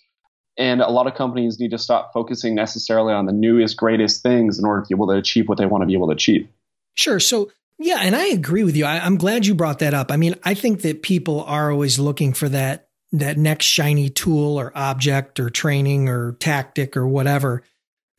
And 0.58 0.80
a 0.80 0.90
lot 0.90 1.06
of 1.06 1.14
companies 1.14 1.58
need 1.58 1.70
to 1.70 1.78
stop 1.78 2.12
focusing 2.12 2.54
necessarily 2.54 3.14
on 3.14 3.26
the 3.26 3.32
newest, 3.32 3.76
greatest 3.76 4.22
things 4.22 4.58
in 4.58 4.64
order 4.64 4.82
to 4.82 4.88
be 4.88 4.94
able 4.94 5.08
to 5.08 5.14
achieve 5.14 5.48
what 5.48 5.58
they 5.58 5.66
want 5.66 5.82
to 5.82 5.86
be 5.86 5.94
able 5.94 6.08
to 6.08 6.12
achieve. 6.12 6.46
Sure. 6.94 7.18
So 7.18 7.50
yeah, 7.82 7.98
and 8.00 8.16
I 8.16 8.26
agree 8.26 8.64
with 8.64 8.76
you. 8.76 8.84
I, 8.84 9.06
am 9.06 9.16
glad 9.16 9.46
you 9.46 9.54
brought 9.54 9.80
that 9.80 9.94
up. 9.94 10.10
I 10.10 10.16
mean, 10.16 10.36
I 10.42 10.54
think 10.54 10.82
that 10.82 11.02
people 11.02 11.42
are 11.44 11.70
always 11.70 11.98
looking 11.98 12.32
for 12.32 12.48
that 12.48 12.88
that 13.14 13.36
next 13.36 13.66
shiny 13.66 14.08
tool 14.08 14.58
or 14.58 14.72
object 14.74 15.38
or 15.38 15.50
training 15.50 16.08
or 16.08 16.32
tactic 16.40 16.96
or 16.96 17.06
whatever. 17.06 17.62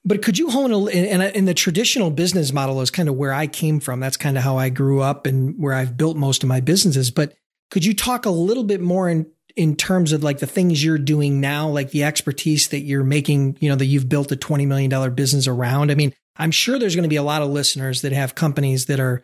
But 0.05 0.21
could 0.21 0.37
you 0.37 0.49
hone 0.49 0.71
a 0.71 0.85
in, 0.85 1.21
in 1.21 1.45
the 1.45 1.53
traditional 1.53 2.11
business 2.11 2.51
model 2.53 2.81
is 2.81 2.91
kind 2.91 3.09
of 3.09 3.15
where 3.15 3.33
I 3.33 3.47
came 3.47 3.79
from. 3.79 3.99
That's 3.99 4.17
kind 4.17 4.37
of 4.37 4.43
how 4.43 4.57
I 4.57 4.69
grew 4.69 5.01
up 5.01 5.25
and 5.25 5.57
where 5.57 5.73
I've 5.73 5.97
built 5.97 6.17
most 6.17 6.43
of 6.43 6.49
my 6.49 6.59
businesses. 6.59 7.09
But 7.09 7.33
could 7.71 7.85
you 7.85 7.95
talk 7.95 8.25
a 8.25 8.29
little 8.29 8.63
bit 8.63 8.81
more 8.81 9.09
in 9.09 9.25
in 9.55 9.75
terms 9.75 10.11
of 10.11 10.23
like 10.23 10.39
the 10.39 10.47
things 10.47 10.83
you're 10.83 10.97
doing 10.97 11.39
now, 11.39 11.69
like 11.69 11.91
the 11.91 12.03
expertise 12.03 12.69
that 12.69 12.79
you're 12.79 13.03
making, 13.03 13.57
you 13.59 13.69
know, 13.69 13.75
that 13.75 13.85
you've 13.85 14.09
built 14.09 14.31
a 14.31 14.35
$20 14.35 14.67
million 14.67 15.13
business 15.13 15.47
around. 15.47 15.91
I 15.91 15.95
mean, 15.95 16.13
I'm 16.35 16.51
sure 16.51 16.79
there's 16.79 16.95
going 16.95 17.03
to 17.03 17.09
be 17.09 17.17
a 17.17 17.23
lot 17.23 17.43
of 17.43 17.49
listeners 17.49 18.01
that 18.01 18.11
have 18.13 18.35
companies 18.35 18.87
that 18.87 18.99
are, 18.99 19.23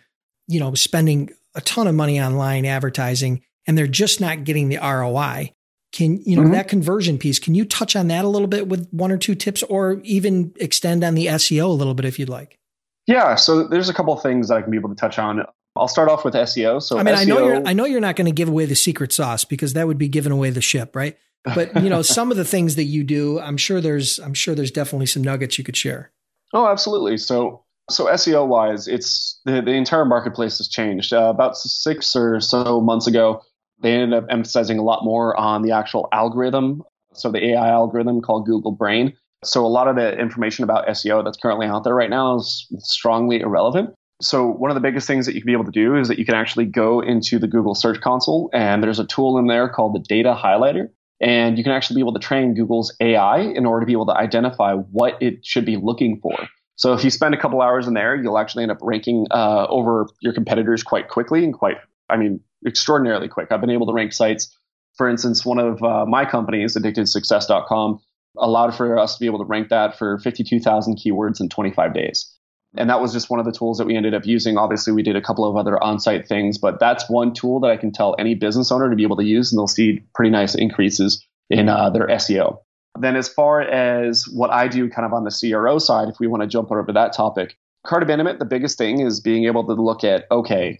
you 0.49 0.59
know, 0.59 0.73
spending 0.73 1.29
a 1.55 1.61
ton 1.61 1.87
of 1.87 1.95
money 1.95 2.19
online 2.19 2.65
advertising 2.65 3.43
and 3.67 3.77
they're 3.77 3.87
just 3.87 4.19
not 4.19 4.43
getting 4.43 4.69
the 4.69 4.77
ROI. 4.77 5.53
Can, 5.91 6.21
you 6.23 6.35
know, 6.35 6.43
mm-hmm. 6.43 6.51
that 6.51 6.67
conversion 6.67 7.17
piece, 7.17 7.39
can 7.39 7.55
you 7.55 7.65
touch 7.65 7.95
on 7.95 8.09
that 8.09 8.25
a 8.25 8.27
little 8.27 8.47
bit 8.47 8.67
with 8.67 8.87
one 8.91 9.11
or 9.11 9.17
two 9.17 9.33
tips 9.33 9.63
or 9.63 10.01
even 10.03 10.53
extend 10.59 11.03
on 11.03 11.15
the 11.15 11.27
SEO 11.27 11.65
a 11.65 11.67
little 11.67 11.93
bit 11.93 12.05
if 12.05 12.19
you'd 12.19 12.29
like? 12.29 12.59
Yeah. 13.07 13.35
So 13.35 13.67
there's 13.67 13.89
a 13.89 13.93
couple 13.93 14.13
of 14.13 14.21
things 14.21 14.49
that 14.49 14.57
I 14.57 14.61
can 14.61 14.69
be 14.71 14.77
able 14.77 14.89
to 14.89 14.95
touch 14.95 15.17
on. 15.17 15.43
I'll 15.75 15.87
start 15.87 16.09
off 16.09 16.25
with 16.25 16.33
SEO. 16.33 16.81
So 16.81 16.99
I 16.99 17.03
mean, 17.03 17.15
SEO, 17.15 17.19
I 17.19 17.23
know 17.25 17.45
you're 17.45 17.67
I 17.67 17.73
know 17.73 17.85
you're 17.85 18.01
not 18.01 18.15
going 18.15 18.25
to 18.25 18.31
give 18.31 18.49
away 18.49 18.65
the 18.65 18.75
secret 18.75 19.11
sauce 19.11 19.45
because 19.45 19.73
that 19.73 19.87
would 19.87 19.97
be 19.97 20.09
giving 20.09 20.31
away 20.31 20.49
the 20.49 20.61
ship, 20.61 20.95
right? 20.95 21.17
But 21.43 21.81
you 21.81 21.89
know, 21.89 22.01
some 22.03 22.31
of 22.31 22.37
the 22.37 22.45
things 22.45 22.75
that 22.75 22.83
you 22.83 23.03
do, 23.03 23.39
I'm 23.39 23.57
sure 23.57 23.81
there's 23.81 24.19
I'm 24.19 24.33
sure 24.33 24.55
there's 24.55 24.71
definitely 24.71 25.07
some 25.07 25.23
nuggets 25.23 25.57
you 25.57 25.63
could 25.63 25.77
share. 25.77 26.11
Oh, 26.53 26.67
absolutely. 26.67 27.17
So 27.17 27.63
so 27.89 28.05
SEO 28.05 28.47
wise, 28.47 28.87
it's 28.87 29.39
the, 29.45 29.61
the 29.61 29.71
entire 29.71 30.05
marketplace 30.05 30.57
has 30.57 30.67
changed. 30.67 31.13
Uh, 31.13 31.29
about 31.29 31.57
six 31.57 32.15
or 32.15 32.39
so 32.39 32.81
months 32.81 33.07
ago, 33.07 33.41
they 33.81 33.93
ended 33.93 34.13
up 34.13 34.25
emphasizing 34.29 34.77
a 34.77 34.83
lot 34.83 35.03
more 35.03 35.37
on 35.37 35.61
the 35.61 35.71
actual 35.71 36.07
algorithm. 36.11 36.83
So 37.13 37.31
the 37.31 37.51
AI 37.51 37.69
algorithm 37.69 38.21
called 38.21 38.45
Google 38.45 38.71
Brain. 38.71 39.13
So 39.43 39.65
a 39.65 39.67
lot 39.67 39.87
of 39.87 39.95
the 39.95 40.17
information 40.17 40.63
about 40.63 40.87
SEO 40.87 41.23
that's 41.23 41.37
currently 41.37 41.67
out 41.67 41.83
there 41.83 41.95
right 41.95 42.09
now 42.09 42.35
is 42.35 42.67
strongly 42.79 43.39
irrelevant. 43.39 43.93
So 44.21 44.47
one 44.47 44.69
of 44.69 44.75
the 44.75 44.81
biggest 44.81 45.07
things 45.07 45.25
that 45.25 45.33
you 45.33 45.41
can 45.41 45.47
be 45.47 45.53
able 45.53 45.63
to 45.65 45.71
do 45.71 45.95
is 45.95 46.09
that 46.09 46.19
you 46.19 46.25
can 46.25 46.35
actually 46.35 46.65
go 46.65 46.99
into 46.99 47.39
the 47.39 47.47
Google 47.47 47.73
Search 47.73 48.01
Console 48.01 48.49
and 48.53 48.83
there's 48.83 48.99
a 48.99 49.05
tool 49.05 49.37
in 49.37 49.47
there 49.47 49.69
called 49.69 49.95
the 49.95 49.99
data 49.99 50.37
highlighter. 50.37 50.89
And 51.21 51.57
you 51.57 51.63
can 51.63 51.73
actually 51.73 51.95
be 51.95 52.01
able 52.01 52.13
to 52.13 52.19
train 52.19 52.53
Google's 52.53 52.95
AI 52.99 53.39
in 53.39 53.65
order 53.65 53.81
to 53.81 53.85
be 53.85 53.93
able 53.93 54.05
to 54.07 54.15
identify 54.15 54.73
what 54.73 55.21
it 55.21 55.45
should 55.45 55.65
be 55.65 55.77
looking 55.77 56.19
for. 56.21 56.35
So 56.79 56.93
if 56.93 57.03
you 57.03 57.09
spend 57.09 57.35
a 57.35 57.37
couple 57.37 57.61
hours 57.61 57.87
in 57.87 57.93
there, 57.93 58.15
you'll 58.15 58.37
actually 58.37 58.63
end 58.63 58.71
up 58.71 58.77
ranking 58.81 59.27
uh, 59.31 59.67
over 59.67 60.07
your 60.21 60.31
competitors 60.31 60.81
quite 60.81 61.09
quickly 61.09 61.43
and 61.43 61.53
quite, 61.53 61.75
I 62.09 62.15
mean, 62.15 62.39
extraordinarily 62.65 63.27
quick. 63.27 63.51
I've 63.51 63.59
been 63.59 63.69
able 63.69 63.87
to 63.87 63.93
rank 63.93 64.13
sites. 64.13 64.57
For 64.95 65.09
instance, 65.09 65.45
one 65.45 65.59
of 65.59 65.83
uh, 65.83 66.05
my 66.05 66.23
companies, 66.23 66.77
addicted2success.com, 66.77 67.99
allowed 68.37 68.75
for 68.75 68.97
us 68.97 69.15
to 69.15 69.19
be 69.19 69.25
able 69.25 69.39
to 69.39 69.43
rank 69.43 69.67
that 69.69 69.97
for 69.97 70.19
52,000 70.19 70.97
keywords 70.97 71.41
in 71.41 71.49
25 71.49 71.93
days. 71.93 72.33
And 72.77 72.89
that 72.89 73.01
was 73.01 73.11
just 73.11 73.29
one 73.29 73.41
of 73.41 73.45
the 73.45 73.51
tools 73.51 73.77
that 73.79 73.85
we 73.85 73.97
ended 73.97 74.13
up 74.13 74.25
using. 74.25 74.57
Obviously, 74.57 74.93
we 74.93 75.03
did 75.03 75.17
a 75.17 75.21
couple 75.21 75.43
of 75.43 75.57
other 75.57 75.83
on 75.83 75.99
site 75.99 76.29
things, 76.29 76.57
but 76.57 76.79
that's 76.79 77.09
one 77.09 77.33
tool 77.33 77.59
that 77.59 77.71
I 77.71 77.75
can 77.75 77.91
tell 77.91 78.15
any 78.17 78.35
business 78.35 78.71
owner 78.71 78.89
to 78.89 78.95
be 78.95 79.03
able 79.03 79.17
to 79.17 79.25
use, 79.25 79.51
and 79.51 79.59
they'll 79.59 79.67
see 79.67 79.99
pretty 80.15 80.31
nice 80.31 80.55
increases 80.55 81.27
in 81.49 81.67
uh, 81.67 81.89
their 81.89 82.07
SEO. 82.07 82.59
Then, 82.99 83.15
as 83.15 83.29
far 83.29 83.61
as 83.61 84.25
what 84.27 84.49
I 84.49 84.67
do 84.67 84.89
kind 84.89 85.05
of 85.05 85.13
on 85.13 85.23
the 85.23 85.31
CRO 85.31 85.79
side, 85.79 86.09
if 86.09 86.19
we 86.19 86.27
want 86.27 86.41
to 86.41 86.47
jump 86.47 86.71
over 86.71 86.91
that 86.91 87.13
topic, 87.13 87.57
cart 87.85 88.03
abandonment, 88.03 88.39
the 88.39 88.45
biggest 88.45 88.77
thing 88.77 89.01
is 89.01 89.19
being 89.19 89.45
able 89.45 89.65
to 89.65 89.73
look 89.73 90.03
at, 90.03 90.25
okay, 90.31 90.79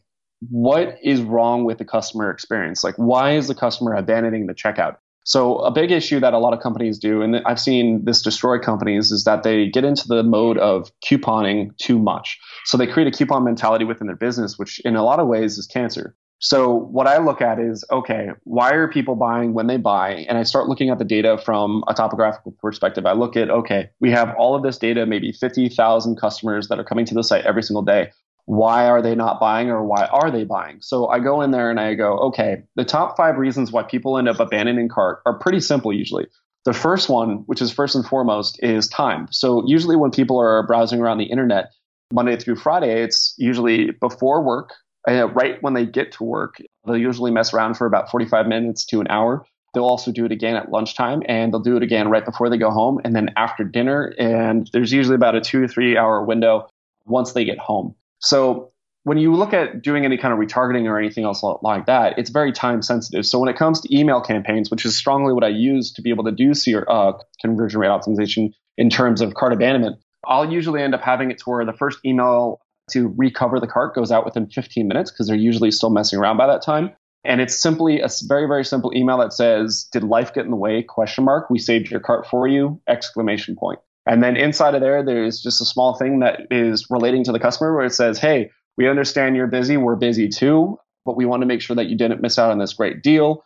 what 0.50 0.98
is 1.04 1.22
wrong 1.22 1.66
with 1.66 1.78
the 1.78 1.86
customer 1.86 2.32
experience? 2.32 2.84
Like, 2.84 2.96
why 2.96 3.36
is 3.36 3.48
the 3.48 3.56
customer 3.56 3.94
abandoning 3.94 4.48
the 4.48 4.54
checkout? 4.54 4.98
So 5.26 5.58
a 5.60 5.72
big 5.72 5.92
issue 5.92 6.20
that 6.22 6.34
a 6.34 6.40
lot 6.40 6.54
of 6.54 6.60
companies 6.60 6.98
do, 6.98 7.22
and 7.22 7.38
I've 7.46 7.60
seen 7.60 8.04
this 8.06 8.22
destroy 8.22 8.58
companies, 8.58 9.12
is 9.12 9.26
that 9.26 9.44
they 9.44 9.70
get 9.70 9.84
into 9.84 10.08
the 10.08 10.24
mode 10.24 10.58
of 10.58 10.92
couponing 11.06 11.78
too 11.78 12.00
much. 12.00 12.40
So 12.66 12.78
they 12.78 12.88
create 12.88 13.08
a 13.08 13.16
coupon 13.16 13.44
mentality 13.44 13.86
within 13.86 14.08
their 14.08 14.16
business, 14.16 14.58
which 14.58 14.80
in 14.80 14.96
a 14.96 15.04
lot 15.04 15.20
of 15.20 15.28
ways 15.28 15.58
is 15.58 15.68
cancer. 15.68 16.16
So 16.40 16.74
what 16.74 17.06
I 17.06 17.18
look 17.18 17.42
at 17.42 17.60
is, 17.60 17.84
okay, 17.92 18.30
why 18.44 18.72
are 18.72 18.88
people 18.88 19.16
buying 19.16 19.54
when 19.54 19.68
they 19.68 19.78
buy? 19.78 20.26
And 20.30 20.38
I 20.38 20.44
start 20.44 20.68
looking 20.68 20.90
at 20.90 20.98
the 20.98 21.06
data 21.06 21.38
from 21.38 21.84
a 21.88 21.94
topographical 21.94 22.54
perspective. 22.62 23.06
I 23.06 23.12
look 23.12 23.36
at, 23.36 23.50
okay, 23.50 23.90
we 24.00 24.10
have 24.12 24.34
all 24.38 24.56
of 24.56 24.64
this 24.64 24.78
data, 24.78 25.06
maybe 25.06 25.34
50,000 25.34 26.16
customers 26.16 26.70
that 26.70 26.80
are 26.80 26.84
coming 26.84 27.06
to 27.06 27.14
the 27.14 27.24
site 27.24 27.46
every 27.46 27.64
single 27.64 27.84
day 27.84 28.12
why 28.50 28.88
are 28.88 29.00
they 29.00 29.14
not 29.14 29.40
buying 29.40 29.70
or 29.70 29.84
why 29.84 30.06
are 30.06 30.32
they 30.32 30.44
buying? 30.44 30.82
So 30.82 31.08
I 31.08 31.20
go 31.20 31.40
in 31.44 31.52
there 31.52 31.70
and 31.70 31.80
I 31.80 31.94
go, 31.94 32.18
okay, 32.18 32.64
the 32.76 32.84
top 32.84 33.16
five 33.16 33.38
reasons 33.38 33.72
why 33.72 33.84
people 33.84 34.18
end 34.18 34.28
up 34.28 34.40
abandoning 34.40 34.90
cart 34.90 35.22
are 35.28 35.38
pretty 35.38 35.60
simple 35.60 35.94
usually. 35.94 36.26
The 36.66 36.74
first 36.74 37.10
one, 37.10 37.44
which 37.46 37.62
is 37.62 37.72
first 37.72 37.94
and 37.94 38.04
foremost, 38.04 38.60
is 38.64 38.88
time. 38.88 39.28
So 39.30 39.64
usually 39.68 39.96
when 39.96 40.10
people 40.10 40.40
are 40.40 40.66
browsing 40.66 41.00
around 41.00 41.20
the 41.20 41.26
internet 41.26 41.70
Monday 42.12 42.38
through 42.38 42.56
Friday, 42.56 43.04
it's 43.04 43.36
usually 43.38 43.92
before 43.92 44.42
work, 44.42 44.74
uh, 45.08 45.30
right 45.30 45.62
when 45.62 45.74
they 45.74 45.86
get 45.86 46.12
to 46.14 46.24
work. 46.24 46.62
They'll 46.86 46.98
usually 46.98 47.32
mess 47.32 47.54
around 47.54 47.76
for 47.76 47.86
about 47.86 48.10
45 48.12 48.48
minutes 48.48 48.86
to 48.88 49.02
an 49.02 49.08
hour. 49.10 49.46
They'll 49.74 49.86
also 49.86 50.12
do 50.12 50.26
it 50.26 50.32
again 50.32 50.56
at 50.56 50.72
lunchtime 50.72 51.22
and 51.28 51.54
they'll 51.54 51.60
do 51.60 51.78
it 51.78 51.84
again 51.84 52.10
right 52.10 52.26
before 52.26 52.50
they 52.50 52.58
go 52.58 52.72
home 52.72 53.00
and 53.04 53.16
then 53.16 53.30
after 53.38 53.64
dinner. 53.64 54.14
And 54.18 54.70
there's 54.74 54.92
usually 54.92 55.16
about 55.16 55.36
a 55.36 55.42
two 55.42 55.62
to 55.62 55.68
three 55.68 55.98
hour 55.98 56.24
window 56.24 56.68
once 57.06 57.34
they 57.34 57.46
get 57.46 57.60
home. 57.60 57.96
So 58.20 58.72
when 59.04 59.18
you 59.18 59.34
look 59.34 59.54
at 59.54 59.82
doing 59.82 60.06
any 60.06 60.18
kind 60.18 60.34
of 60.34 60.40
retargeting 60.40 60.86
or 60.86 60.98
anything 60.98 61.24
else 61.24 61.42
like 61.62 61.86
that, 61.86 62.18
it's 62.18 62.30
very 62.30 62.52
time 62.52 62.82
sensitive. 62.82 63.26
So 63.26 63.40
when 63.40 63.50
it 63.50 63.58
comes 63.58 63.80
to 63.82 63.98
email 63.98 64.22
campaigns, 64.22 64.70
which 64.70 64.86
is 64.86 64.96
strongly 64.96 65.34
what 65.34 65.44
I 65.44 65.50
use 65.50 65.92
to 65.94 66.02
be 66.02 66.10
able 66.10 66.26
to 66.26 66.32
do 66.32 66.52
uh, 66.88 67.14
conversion 67.40 67.80
rate 67.80 67.88
optimization 67.88 68.52
in 68.78 68.90
terms 68.90 69.22
of 69.22 69.36
cart 69.36 69.54
abandonment, 69.54 69.98
I'll 70.26 70.52
usually 70.52 70.82
end 70.82 70.94
up 70.94 71.02
having 71.02 71.32
it 71.32 71.38
to 71.40 71.50
where 71.50 71.66
the 71.66 71.74
first 71.74 72.00
email 72.06 72.60
to 72.90 73.14
recover 73.18 73.60
the 73.60 73.68
cart 73.68 73.96
goes 73.96 74.12
out 74.12 74.26
within 74.26 74.48
15 74.48 74.88
minutes 74.88 75.12
because 75.12 75.28
they're 75.28 75.36
usually 75.36 75.72
still 75.72 75.90
messing 75.90 76.20
around 76.20 76.38
by 76.38 76.48
that 76.48 76.62
time. 76.62 76.92
And 77.26 77.42
it's 77.42 77.62
simply 77.62 78.00
a 78.00 78.08
very, 78.28 78.48
very 78.48 78.64
simple 78.64 78.92
email 78.96 79.18
that 79.18 79.34
says, 79.34 79.88
did 79.92 80.04
life 80.04 80.34
get 80.34 80.46
in 80.46 80.52
the 80.52 80.58
way? 80.58 80.84
Question 80.84 81.26
mark. 81.26 81.50
We 81.50 81.60
saved 81.60 81.92
your 81.92 82.00
cart 82.00 82.26
for 82.28 82.48
you. 82.48 82.82
Exclamation 82.88 83.56
point. 83.58 83.80
And 84.06 84.24
then 84.24 84.38
inside 84.38 84.74
of 84.74 84.82
there, 84.82 85.04
there's 85.04 85.42
just 85.42 85.62
a 85.62 85.66
small 85.66 85.96
thing 85.96 86.20
that 86.20 86.42
is 86.50 86.88
relating 86.90 87.24
to 87.26 87.32
the 87.32 87.40
customer 87.40 87.76
where 87.76 87.86
it 87.86 87.94
says, 87.94 88.18
Hey, 88.18 88.52
we 88.78 88.88
understand 88.88 89.36
you're 89.36 89.48
busy. 89.48 89.76
We're 89.76 89.98
busy 89.98 90.30
too, 90.30 90.80
but 91.06 91.18
we 91.18 91.26
want 91.26 91.42
to 91.42 91.46
make 91.46 91.62
sure 91.62 91.76
that 91.76 91.88
you 91.88 91.98
didn't 91.98 92.22
miss 92.22 92.40
out 92.40 92.52
on 92.52 92.60
this 92.60 92.74
great 92.74 93.04
deal. 93.04 93.44